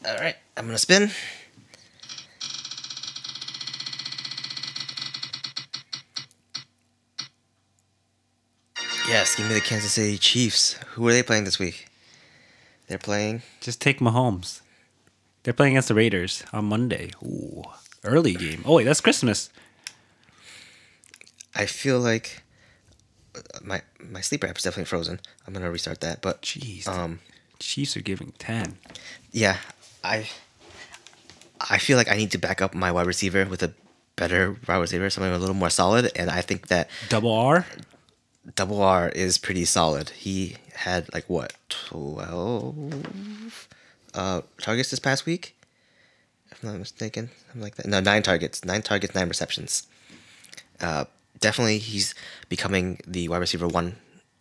All 0.05 0.15
right, 0.15 0.35
I'm 0.55 0.65
gonna 0.65 0.77
spin. 0.77 1.11
Yes, 9.07 9.35
give 9.35 9.47
me 9.47 9.53
the 9.53 9.61
Kansas 9.61 9.93
City 9.93 10.17
Chiefs. 10.17 10.73
Who 10.91 11.07
are 11.07 11.13
they 11.13 11.23
playing 11.23 11.45
this 11.45 11.59
week? 11.59 11.87
They're 12.87 12.97
playing. 12.97 13.41
Just 13.61 13.81
take 13.81 13.99
Mahomes. 13.99 14.61
They're 15.43 15.53
playing 15.53 15.73
against 15.73 15.87
the 15.87 15.95
Raiders 15.95 16.43
on 16.51 16.65
Monday. 16.65 17.11
Ooh, 17.23 17.63
early 18.07 18.33
game. 18.33 18.63
Oh 18.65 18.75
wait, 18.75 18.85
that's 18.85 19.01
Christmas. 19.01 19.49
I 21.55 21.65
feel 21.65 21.99
like 21.99 22.43
uh, 23.35 23.39
my 23.63 23.81
my 23.99 24.21
sleeper 24.21 24.47
app 24.47 24.57
is 24.57 24.63
definitely 24.63 24.85
frozen. 24.85 25.19
I'm 25.45 25.53
gonna 25.53 25.71
restart 25.71 26.01
that. 26.01 26.21
But 26.21 26.41
Jeez. 26.41 26.87
um, 26.87 27.19
Chiefs 27.59 27.97
are 27.97 28.01
giving 28.01 28.33
ten. 28.37 28.77
yeah, 29.31 29.57
I 30.03 30.29
I 31.69 31.77
feel 31.79 31.97
like 31.97 32.09
I 32.11 32.15
need 32.15 32.31
to 32.31 32.37
back 32.37 32.61
up 32.61 32.73
my 32.73 32.91
wide 32.91 33.07
receiver 33.07 33.45
with 33.45 33.63
a 33.63 33.73
better 34.15 34.55
wide 34.67 34.77
receiver, 34.77 35.09
something 35.09 35.31
a 35.31 35.37
little 35.37 35.55
more 35.55 35.69
solid. 35.69 36.11
And 36.15 36.29
I 36.29 36.41
think 36.41 36.67
that 36.67 36.89
Double 37.09 37.31
R. 37.31 37.65
Double 38.55 38.81
R 38.81 39.09
is 39.09 39.37
pretty 39.37 39.65
solid. 39.65 40.09
He 40.11 40.55
had 40.75 41.11
like 41.13 41.27
what 41.29 41.53
twelve 41.69 43.67
uh, 44.13 44.41
targets 44.61 44.91
this 44.91 44.99
past 44.99 45.25
week, 45.25 45.56
if 46.51 46.63
I'm 46.63 46.69
not 46.69 46.79
mistaken, 46.79 47.29
something 47.47 47.61
like 47.61 47.75
that. 47.75 47.85
No, 47.85 47.99
nine 47.99 48.23
targets, 48.23 48.63
nine 48.65 48.81
targets, 48.81 49.15
nine 49.15 49.27
receptions. 49.27 49.87
Uh, 50.79 51.05
definitely, 51.39 51.77
he's 51.79 52.13
becoming 52.49 52.99
the 53.07 53.27
wide 53.29 53.39
receiver 53.39 53.67
one, 53.67 53.95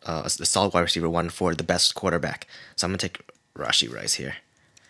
uh, 0.04 0.22
a 0.24 0.30
solid 0.30 0.72
wide 0.74 0.80
receiver 0.80 1.08
one 1.08 1.28
for 1.30 1.54
the 1.54 1.64
best 1.64 1.94
quarterback. 1.94 2.46
So 2.76 2.86
I'm 2.86 2.90
gonna 2.92 2.98
take 2.98 3.20
Rashee 3.56 3.92
Rice 3.92 4.14
here. 4.14 4.36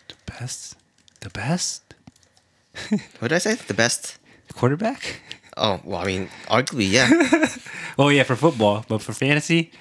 The 0.07 0.15
best. 0.25 0.75
The 1.21 1.29
best 1.29 1.81
What 3.19 3.29
did 3.29 3.33
I 3.33 3.39
say? 3.39 3.55
The 3.55 3.73
best? 3.73 4.17
quarterback. 4.53 5.21
Oh 5.57 5.79
well, 5.83 5.99
I 5.99 6.05
mean, 6.05 6.29
arguably, 6.47 6.89
yeah. 6.89 7.09
Oh 7.99 8.09
yeah, 8.09 8.23
for 8.23 8.35
football, 8.35 8.85
but 8.87 9.01
for 9.01 9.11
fantasy, 9.13 9.71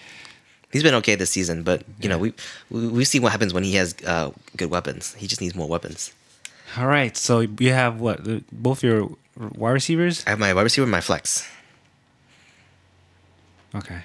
He's 0.73 0.83
been 0.83 0.95
okay 0.95 1.15
this 1.15 1.31
season, 1.31 1.63
but 1.63 1.85
you 2.01 2.09
know 2.09 2.19
we 2.19 2.35
we 2.71 2.89
we 2.89 3.05
see 3.05 3.21
what 3.21 3.33
happens 3.33 3.55
when 3.55 3.63
he 3.65 3.75
has 3.77 3.95
uh, 4.07 4.31
good 4.57 4.69
weapons. 4.71 5.15
He 5.15 5.27
just 5.27 5.41
needs 5.41 5.55
more 5.55 5.69
weapons. 5.69 6.13
All 6.77 6.87
right. 6.87 7.17
So 7.17 7.41
you 7.41 7.73
have 7.73 8.01
what? 8.01 8.21
Both 8.53 8.83
your 8.83 9.11
wide 9.37 9.73
receivers. 9.73 10.25
I 10.27 10.31
have 10.31 10.39
my 10.39 10.53
wide 10.53 10.63
receiver, 10.63 10.85
and 10.85 10.93
my 10.93 11.01
flex. 11.01 11.49
Okay. 13.75 14.03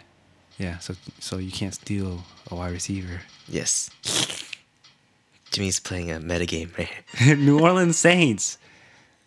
Yeah. 0.57 0.77
So 0.79 0.95
so 1.19 1.37
you 1.37 1.51
can't 1.51 1.73
steal 1.73 2.23
a 2.49 2.55
wide 2.55 2.71
receiver. 2.71 3.21
Yes. 3.47 3.89
Jimmy's 5.51 5.79
playing 5.79 6.11
a 6.11 6.19
meta 6.19 6.45
game 6.45 6.71
right 6.77 6.89
here. 7.17 7.35
New 7.47 7.59
Orleans 7.59 7.97
Saints. 7.97 8.57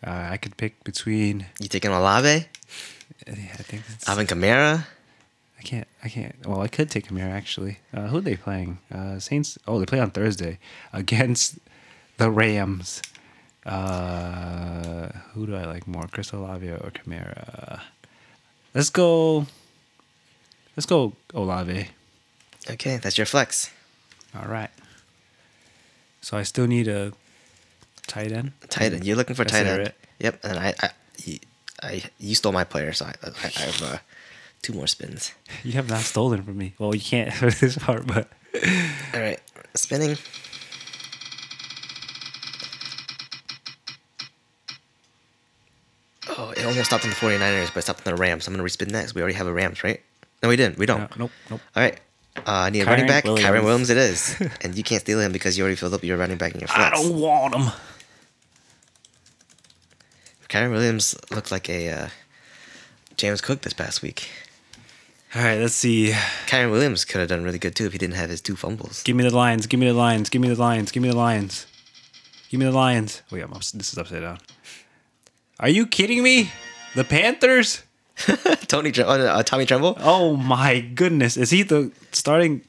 Uh, 0.05 0.29
I 0.31 0.37
could 0.37 0.57
pick 0.57 0.83
between. 0.83 1.45
You 1.59 1.67
taking 1.67 1.91
Olave, 1.91 2.47
I 3.27 3.31
think 3.31 3.83
it's, 3.89 4.07
Alvin 4.07 4.27
Kamara? 4.27 4.85
I 5.57 5.61
can't. 5.61 5.87
I 6.03 6.09
can't. 6.09 6.35
Well, 6.45 6.61
I 6.61 6.67
could 6.67 6.89
take 6.89 7.07
Kamara 7.07 7.31
actually. 7.31 7.79
Uh, 7.93 8.07
who 8.07 8.17
are 8.17 8.21
they 8.21 8.35
playing? 8.35 8.79
Uh, 8.93 9.19
Saints. 9.19 9.57
Oh, 9.67 9.79
they 9.79 9.85
play 9.85 9.99
on 9.99 10.11
Thursday 10.11 10.59
against 10.93 11.59
the 12.17 12.29
Rams. 12.29 13.01
Uh, 13.65 15.09
who 15.33 15.47
do 15.47 15.55
I 15.55 15.65
like 15.65 15.87
more, 15.87 16.07
Chris 16.11 16.31
Olave 16.31 16.67
or 16.69 16.91
Kamara? 16.91 17.81
Let's 18.73 18.89
go. 18.89 19.47
Let's 20.75 20.85
go 20.85 21.13
Olave. 21.33 21.87
Okay, 22.69 22.97
that's 22.97 23.17
your 23.17 23.25
flex. 23.25 23.71
All 24.37 24.47
right. 24.47 24.69
So 26.21 26.37
I 26.37 26.43
still 26.43 26.67
need 26.67 26.87
a 26.87 27.13
tight 28.07 28.31
end. 28.31 28.51
Tight 28.69 28.93
end. 28.93 29.05
You're 29.05 29.15
looking 29.15 29.35
for 29.35 29.45
tight 29.45 29.65
end. 29.65 29.79
right? 29.79 29.93
Yep. 30.19 30.39
And 30.43 30.59
I, 30.59 30.73
I, 30.81 30.89
you, 31.23 31.39
I, 31.81 32.03
you 32.19 32.35
stole 32.35 32.51
my 32.51 32.63
player, 32.63 32.91
so 32.93 33.05
I, 33.05 33.13
I, 33.23 33.29
I 33.45 33.59
have 33.61 33.81
uh, 33.83 33.97
two 34.61 34.73
more 34.73 34.87
spins. 34.87 35.31
You 35.63 35.73
have 35.73 35.89
not 35.89 36.01
stolen 36.01 36.43
from 36.43 36.57
me. 36.57 36.73
Well, 36.77 36.93
you 36.93 37.01
can't 37.01 37.33
for 37.39 37.49
this 37.49 37.77
part, 37.77 38.05
but 38.05 38.29
All 39.13 39.19
right, 39.19 39.39
spinning. 39.75 40.17
Oh, 46.37 46.51
it 46.51 46.65
almost 46.65 46.85
stopped 46.85 47.05
on 47.05 47.09
the 47.11 47.15
49ers, 47.15 47.67
but 47.67 47.77
it 47.77 47.81
stopped 47.83 48.05
on 48.05 48.13
the 48.13 48.19
Rams. 48.19 48.47
I'm 48.47 48.55
going 48.55 48.67
to 48.67 48.77
respin 48.77 48.91
next. 48.91 49.15
We 49.15 49.21
already 49.21 49.37
have 49.37 49.47
a 49.47 49.53
Rams, 49.53 49.83
right? 49.83 50.01
No, 50.43 50.49
we 50.49 50.57
didn't. 50.57 50.77
We 50.77 50.85
don't. 50.85 50.99
no, 50.99 51.25
nope, 51.25 51.31
nope. 51.49 51.61
All 51.75 51.83
right. 51.83 51.99
Uh, 52.37 52.41
I 52.45 52.69
need 52.69 52.81
a 52.81 52.85
Kyren 52.85 52.87
running 52.87 53.07
back. 53.07 53.23
Williams. 53.23 53.49
Kyren 53.49 53.63
Williams 53.63 53.89
it 53.89 53.97
is. 53.97 54.35
and 54.61 54.75
you 54.75 54.83
can't 54.83 55.01
steal 55.01 55.19
him 55.21 55.31
because 55.31 55.57
you 55.57 55.63
already 55.63 55.77
filled 55.77 55.93
up 55.93 56.03
your 56.03 56.17
running 56.17 56.37
back 56.37 56.53
in 56.53 56.59
your 56.59 56.67
flex. 56.67 56.99
I 56.99 57.01
don't 57.01 57.19
want 57.19 57.55
him. 57.55 57.71
Kyren 60.49 60.71
Williams 60.71 61.15
looked 61.31 61.51
like 61.51 61.69
a 61.69 61.89
uh, 61.89 62.07
James 63.17 63.41
Cook 63.41 63.61
this 63.61 63.73
past 63.73 64.01
week. 64.01 64.29
All 65.33 65.41
right, 65.41 65.59
let's 65.59 65.73
see. 65.73 66.11
Kyren 66.47 66.71
Williams 66.71 67.03
could 67.03 67.19
have 67.19 67.29
done 67.29 67.43
really 67.43 67.59
good 67.59 67.75
too 67.75 67.85
if 67.85 67.91
he 67.93 67.97
didn't 67.97 68.15
have 68.15 68.29
his 68.29 68.41
two 68.41 68.55
fumbles. 68.55 69.03
Give 69.03 69.15
me 69.15 69.23
the 69.23 69.35
lions. 69.35 69.67
Give 69.67 69.79
me 69.79 69.87
the 69.87 69.93
lions. 69.93 70.29
Give 70.29 70.41
me 70.41 70.49
the 70.49 70.55
lions. 70.55 70.91
Give 70.91 71.03
me 71.03 71.09
the 71.09 71.15
lions. 71.15 71.65
Give 72.49 72.59
me 72.59 72.65
the 72.65 72.71
lions. 72.71 73.21
Wait, 73.31 73.41
I'm 73.41 73.51
this 73.51 73.73
is 73.73 73.97
upside 73.97 74.21
down. 74.21 74.39
Are 75.59 75.69
you 75.69 75.85
kidding 75.87 76.21
me? 76.23 76.51
The 76.95 77.03
Panthers? 77.03 77.83
Tony, 78.67 78.93
uh, 78.97 79.03
uh, 79.03 79.43
Tommy 79.43 79.65
Tremble, 79.65 79.97
Oh 79.99 80.35
my 80.37 80.79
goodness! 80.79 81.35
Is 81.35 81.49
he 81.49 81.63
the 81.63 81.91
starting 82.13 82.61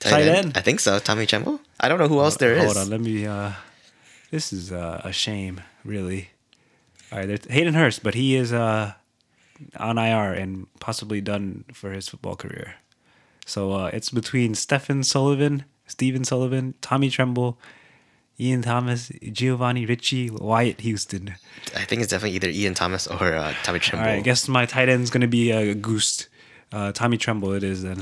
tight 0.00 0.26
end? 0.26 0.56
I 0.56 0.60
think 0.60 0.80
so. 0.80 0.98
Tommy 0.98 1.24
Tremble. 1.26 1.60
I 1.78 1.88
don't 1.88 1.98
know 1.98 2.08
who 2.08 2.18
else 2.20 2.36
there 2.36 2.54
is. 2.54 2.64
Hold 2.64 2.76
on, 2.76 2.90
let 2.90 3.00
me. 3.00 3.24
uh 3.26 3.52
This 4.30 4.52
is 4.52 4.72
uh, 4.72 5.00
a 5.04 5.12
shame, 5.12 5.60
really. 5.84 6.30
All 7.12 7.18
right, 7.18 7.28
there's 7.28 7.46
Hayden 7.48 7.74
Hurst, 7.74 8.02
but 8.02 8.14
he 8.14 8.34
is 8.34 8.52
uh 8.52 8.94
on 9.76 9.98
IR 9.98 10.32
and 10.32 10.66
possibly 10.80 11.20
done 11.20 11.64
for 11.72 11.92
his 11.92 12.08
football 12.08 12.34
career. 12.34 12.74
So 13.46 13.70
uh 13.72 13.90
it's 13.92 14.10
between 14.10 14.54
Stephen 14.56 15.04
Sullivan, 15.04 15.64
Stephen 15.86 16.24
Sullivan, 16.24 16.74
Tommy 16.80 17.08
Tremble, 17.10 17.56
Ian 18.42 18.62
Thomas, 18.62 19.10
Giovanni 19.30 19.86
Ricci, 19.86 20.28
Wyatt 20.30 20.80
Houston. 20.80 21.34
I 21.76 21.84
think 21.84 22.02
it's 22.02 22.10
definitely 22.10 22.34
either 22.36 22.48
Ian 22.48 22.74
Thomas 22.74 23.06
or 23.06 23.34
uh, 23.34 23.54
Tommy 23.62 23.78
Tremble. 23.78 24.06
right, 24.06 24.18
I 24.18 24.20
guess 24.20 24.48
my 24.48 24.66
tight 24.66 24.88
end's 24.88 25.10
gonna 25.10 25.28
be 25.28 25.52
uh, 25.52 25.74
Goose. 25.74 26.28
Uh, 26.72 26.90
Tommy 26.92 27.18
Tremble, 27.18 27.52
it 27.52 27.62
is 27.62 27.82
then. 27.82 27.98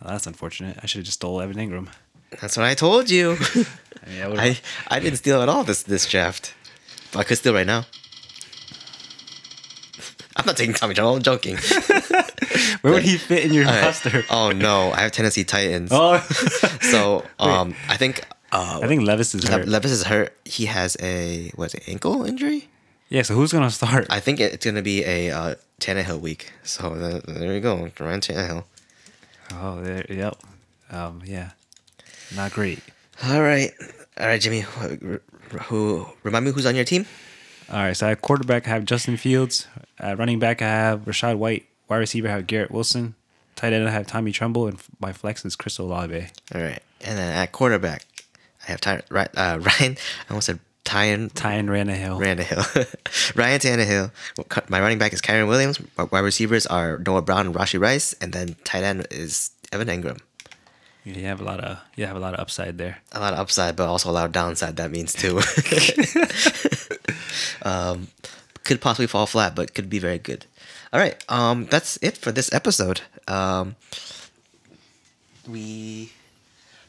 Well, 0.00 0.12
that's 0.12 0.26
unfortunate. 0.26 0.78
I 0.82 0.86
should 0.86 0.98
have 1.00 1.04
just 1.06 1.18
stole 1.20 1.40
Evan 1.40 1.56
Engram. 1.56 1.88
That's 2.40 2.56
what 2.56 2.64
I 2.66 2.74
told 2.74 3.10
you. 3.10 3.36
Yeah, 4.14 4.28
what 4.28 4.38
I 4.38 4.56
I 4.88 5.00
didn't 5.00 5.16
steal 5.18 5.42
at 5.42 5.48
all 5.48 5.64
this 5.64 5.82
this 5.82 6.06
draft. 6.06 6.54
But 7.12 7.18
I 7.20 7.24
could 7.24 7.38
steal 7.38 7.54
right 7.54 7.66
now. 7.66 7.86
I'm 10.36 10.46
not 10.46 10.56
taking 10.56 10.74
Tommy 10.74 10.94
Tremble. 10.94 11.16
I'm 11.16 11.22
joking. 11.22 11.56
Where 12.82 12.92
would 12.92 13.02
he 13.02 13.16
fit 13.16 13.44
in 13.44 13.52
your 13.52 13.66
All 13.66 13.72
right. 13.72 13.82
roster? 13.84 14.24
Oh 14.30 14.52
no, 14.52 14.92
I 14.92 15.00
have 15.00 15.10
Tennessee 15.12 15.42
Titans. 15.44 15.90
Oh, 15.92 16.18
So 16.82 17.24
um, 17.40 17.74
I 17.88 17.96
think 17.96 18.24
uh, 18.56 18.80
I 18.82 18.86
think 18.86 19.02
Levis 19.02 19.34
is 19.34 19.44
hurt. 19.46 19.68
Levis 19.68 19.90
is 19.90 20.04
hurt. 20.04 20.36
He 20.44 20.66
has 20.66 20.96
a 21.00 21.50
what's 21.56 21.74
it 21.74 21.84
ankle 21.86 22.24
injury? 22.24 22.68
yeah, 23.08 23.22
so 23.22 23.34
who's 23.34 23.52
gonna 23.52 23.70
start? 23.70 24.06
I 24.10 24.20
think 24.20 24.40
it's 24.40 24.64
gonna 24.64 24.82
be 24.82 25.04
a 25.04 25.30
uh, 25.30 25.54
Tannehill 25.80 26.20
week. 26.20 26.52
So 26.62 26.94
the, 26.94 27.22
there 27.26 27.52
you 27.54 27.60
go, 27.60 27.90
Ryan 28.00 28.20
Tannehill. 28.20 28.64
oh, 29.54 29.80
there, 29.82 30.04
yep. 30.08 30.36
Um, 30.90 31.22
yeah, 31.24 31.50
not 32.34 32.52
great. 32.52 32.80
All 33.24 33.42
right, 33.42 33.70
all 34.18 34.26
right, 34.26 34.40
Jimmy. 34.40 34.60
Who, 34.60 35.20
who 35.64 36.06
remind 36.22 36.44
me 36.44 36.52
who's 36.52 36.66
on 36.66 36.74
your 36.74 36.84
team? 36.84 37.06
All 37.70 37.76
right, 37.82 37.96
so 37.96 38.06
I 38.06 38.10
have 38.10 38.22
quarterback. 38.22 38.66
I 38.66 38.70
have 38.70 38.84
Justin 38.84 39.16
Fields. 39.16 39.66
At 39.98 40.18
running 40.18 40.38
back, 40.38 40.62
I 40.62 40.66
have 40.68 41.00
Rachaad 41.04 41.36
White. 41.36 41.66
Wide 41.88 41.98
receiver, 41.98 42.28
I 42.28 42.32
have 42.32 42.46
Garrett 42.46 42.70
Wilson. 42.70 43.14
Tight 43.54 43.72
end, 43.72 43.88
I 43.88 43.90
have 43.92 44.06
Tommy 44.06 44.32
Tremble, 44.32 44.66
and 44.66 44.78
my 45.00 45.12
flex 45.12 45.44
is 45.44 45.56
Chris 45.56 45.78
Olave. 45.78 46.26
All 46.54 46.60
right, 46.60 46.82
and 47.04 47.16
then 47.18 47.32
at 47.36 47.52
quarterback, 47.52 48.04
I 48.66 48.70
have 48.72 48.80
Ty, 48.80 49.02
Ry- 49.10 49.28
uh, 49.36 49.58
Ryan. 49.80 49.96
I 50.28 50.30
almost 50.30 50.46
said 50.46 50.58
Tyan 50.84 51.30
Tyan 51.30 51.66
Ranahill. 51.66 52.20
Tannehill. 52.20 53.36
Ryan 53.36 53.60
Tannehill. 53.60 54.70
My 54.70 54.80
running 54.80 54.98
back 54.98 55.12
is 55.12 55.20
Kyren 55.20 55.48
Williams. 55.48 55.80
My 55.96 56.04
wide 56.04 56.20
receivers 56.20 56.66
are 56.66 56.98
Noah 56.98 57.22
Brown 57.22 57.46
and 57.46 57.54
Rashee 57.54 57.80
Rice, 57.80 58.14
and 58.20 58.32
then 58.32 58.56
tight 58.64 58.82
end 58.84 59.06
is 59.10 59.50
Evan 59.72 59.88
Engram. 59.88 60.20
you 61.04 61.14
have 61.24 61.40
a 61.40 61.44
lot 61.44 61.60
of 61.60 61.78
you 61.96 62.06
have 62.06 62.16
a 62.16 62.20
lot 62.20 62.34
of 62.34 62.40
upside 62.40 62.78
there. 62.78 62.98
A 63.12 63.20
lot 63.20 63.32
of 63.32 63.38
upside, 63.40 63.74
but 63.76 63.88
also 63.88 64.10
a 64.10 64.12
lot 64.12 64.26
of 64.26 64.32
downside. 64.32 64.76
That 64.76 64.90
means 64.90 65.12
too. 65.12 65.40
um, 67.62 68.08
could 68.64 68.80
possibly 68.80 69.06
fall 69.06 69.26
flat, 69.26 69.54
but 69.54 69.74
could 69.74 69.90
be 69.90 69.98
very 69.98 70.18
good. 70.18 70.46
All 70.92 71.00
right, 71.00 71.16
um, 71.28 71.66
that's 71.66 71.98
it 72.00 72.16
for 72.16 72.30
this 72.32 72.52
episode. 72.52 73.00
Um, 73.26 73.74
we 75.48 76.12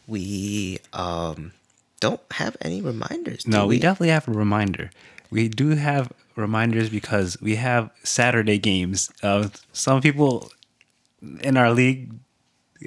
we 0.08 0.80
um 0.94 1.52
don't 2.00 2.22
have 2.32 2.58
any 2.62 2.82
reminders. 2.82 3.44
do 3.44 3.52
No, 3.52 3.68
we 3.68 3.80
definitely 3.80 4.10
have 4.10 4.28
a 4.28 4.32
reminder. 4.32 4.92
We 5.30 5.50
do 5.50 5.70
have 5.70 6.12
reminders 6.36 6.90
because 6.90 7.40
we 7.42 7.56
have 7.56 7.90
Saturday 8.04 8.58
games. 8.58 9.12
Uh, 9.24 9.50
some 9.74 10.02
people 10.02 10.52
in 11.42 11.58
our 11.58 11.72
league, 11.72 12.12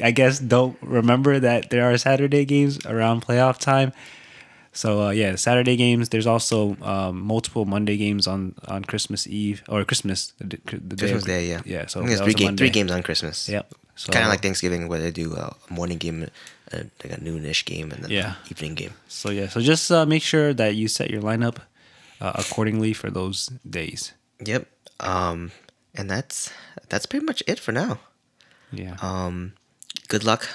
I 0.03 0.11
guess, 0.13 0.39
don't 0.39 0.77
remember 0.81 1.39
that 1.41 1.71
there 1.71 1.91
are 1.91 1.99
Saturday 1.99 2.45
games 2.45 2.85
around 2.87 3.27
playoff 3.27 3.59
time. 3.59 3.93
So 4.73 5.03
uh, 5.03 5.11
yeah, 5.11 5.35
Saturday 5.35 5.77
games. 5.77 6.11
There's 6.11 6.27
also 6.29 6.77
um, 6.81 7.21
multiple 7.21 7.65
Monday 7.65 7.97
games 7.97 8.29
on 8.29 8.55
on 8.69 8.85
Christmas 8.85 9.27
Eve 9.27 9.65
or 9.69 9.85
Christmas. 9.85 10.33
The, 10.39 10.45
the 10.47 10.79
day 10.79 10.97
Christmas 10.97 11.23
of- 11.23 11.27
Day, 11.27 11.49
yeah. 11.49 11.61
yeah. 11.67 11.87
So 11.87 12.01
I 12.01 12.05
think 12.05 12.13
it's 12.13 12.21
three 12.21 12.27
was 12.27 12.35
a 12.35 12.39
game, 12.39 12.57
three 12.57 12.71
games 12.71 12.93
on 12.93 13.03
Christmas. 13.03 13.49
Yep. 13.49 13.75
So, 13.97 14.13
kind 14.13 14.25
of 14.25 14.31
like 14.31 14.41
Thanksgiving, 14.41 14.89
where 14.89 14.99
they 14.99 15.11
do 15.11 15.35
a 15.35 15.55
morning 15.69 15.99
game, 15.99 16.27
uh, 16.73 16.85
like 17.05 17.13
a 17.13 17.21
noonish 17.21 17.65
game, 17.65 17.91
and 17.93 18.03
then 18.05 18.11
Yeah. 18.11 18.31
an 18.31 18.51
evening 18.51 18.75
game. 18.75 18.95
So 19.09 19.31
yeah, 19.31 19.49
so 19.49 19.61
just 19.61 19.91
uh, 19.91 20.07
make 20.07 20.23
sure 20.23 20.53
that 20.55 20.75
you 20.75 20.89
set 20.89 21.11
your 21.11 21.23
lineup 21.23 21.57
uh, 22.21 22.33
accordingly 22.35 22.93
for 22.93 23.11
those 23.11 23.49
days. 23.69 24.13
Yep. 24.45 24.67
Um, 25.01 25.51
and 25.95 26.09
that's 26.11 26.51
that's 26.89 27.07
pretty 27.07 27.25
much 27.27 27.43
it 27.47 27.59
for 27.59 27.73
now. 27.73 27.99
Yeah. 28.73 28.97
Um, 29.03 29.53
good 30.09 30.23
luck 30.25 30.49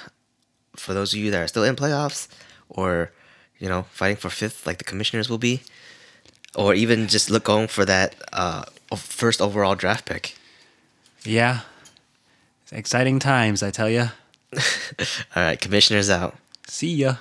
for 0.76 0.94
those 0.94 1.12
of 1.12 1.18
you 1.20 1.30
that 1.30 1.42
are 1.42 1.48
still 1.48 1.64
in 1.64 1.76
playoffs 1.76 2.28
or 2.68 3.10
you 3.58 3.68
know 3.68 3.84
fighting 3.92 4.16
for 4.16 4.30
fifth, 4.30 4.66
like 4.66 4.78
the 4.78 4.84
commissioners 4.84 5.28
will 5.28 5.38
be. 5.38 5.60
or 6.56 6.72
even 6.74 7.06
just 7.06 7.28
look 7.30 7.44
going 7.44 7.68
for 7.68 7.84
that 7.84 8.14
uh, 8.32 8.64
first 8.96 9.42
overall 9.42 9.74
draft 9.76 10.06
pick. 10.06 10.34
Yeah. 11.22 11.60
Exciting 12.72 13.18
times, 13.20 13.62
I 13.62 13.70
tell 13.70 13.90
you. 13.90 14.08
All 15.36 15.42
right, 15.42 15.60
commissioners 15.60 16.10
out. 16.10 16.36
See 16.66 16.94
ya. 16.94 17.16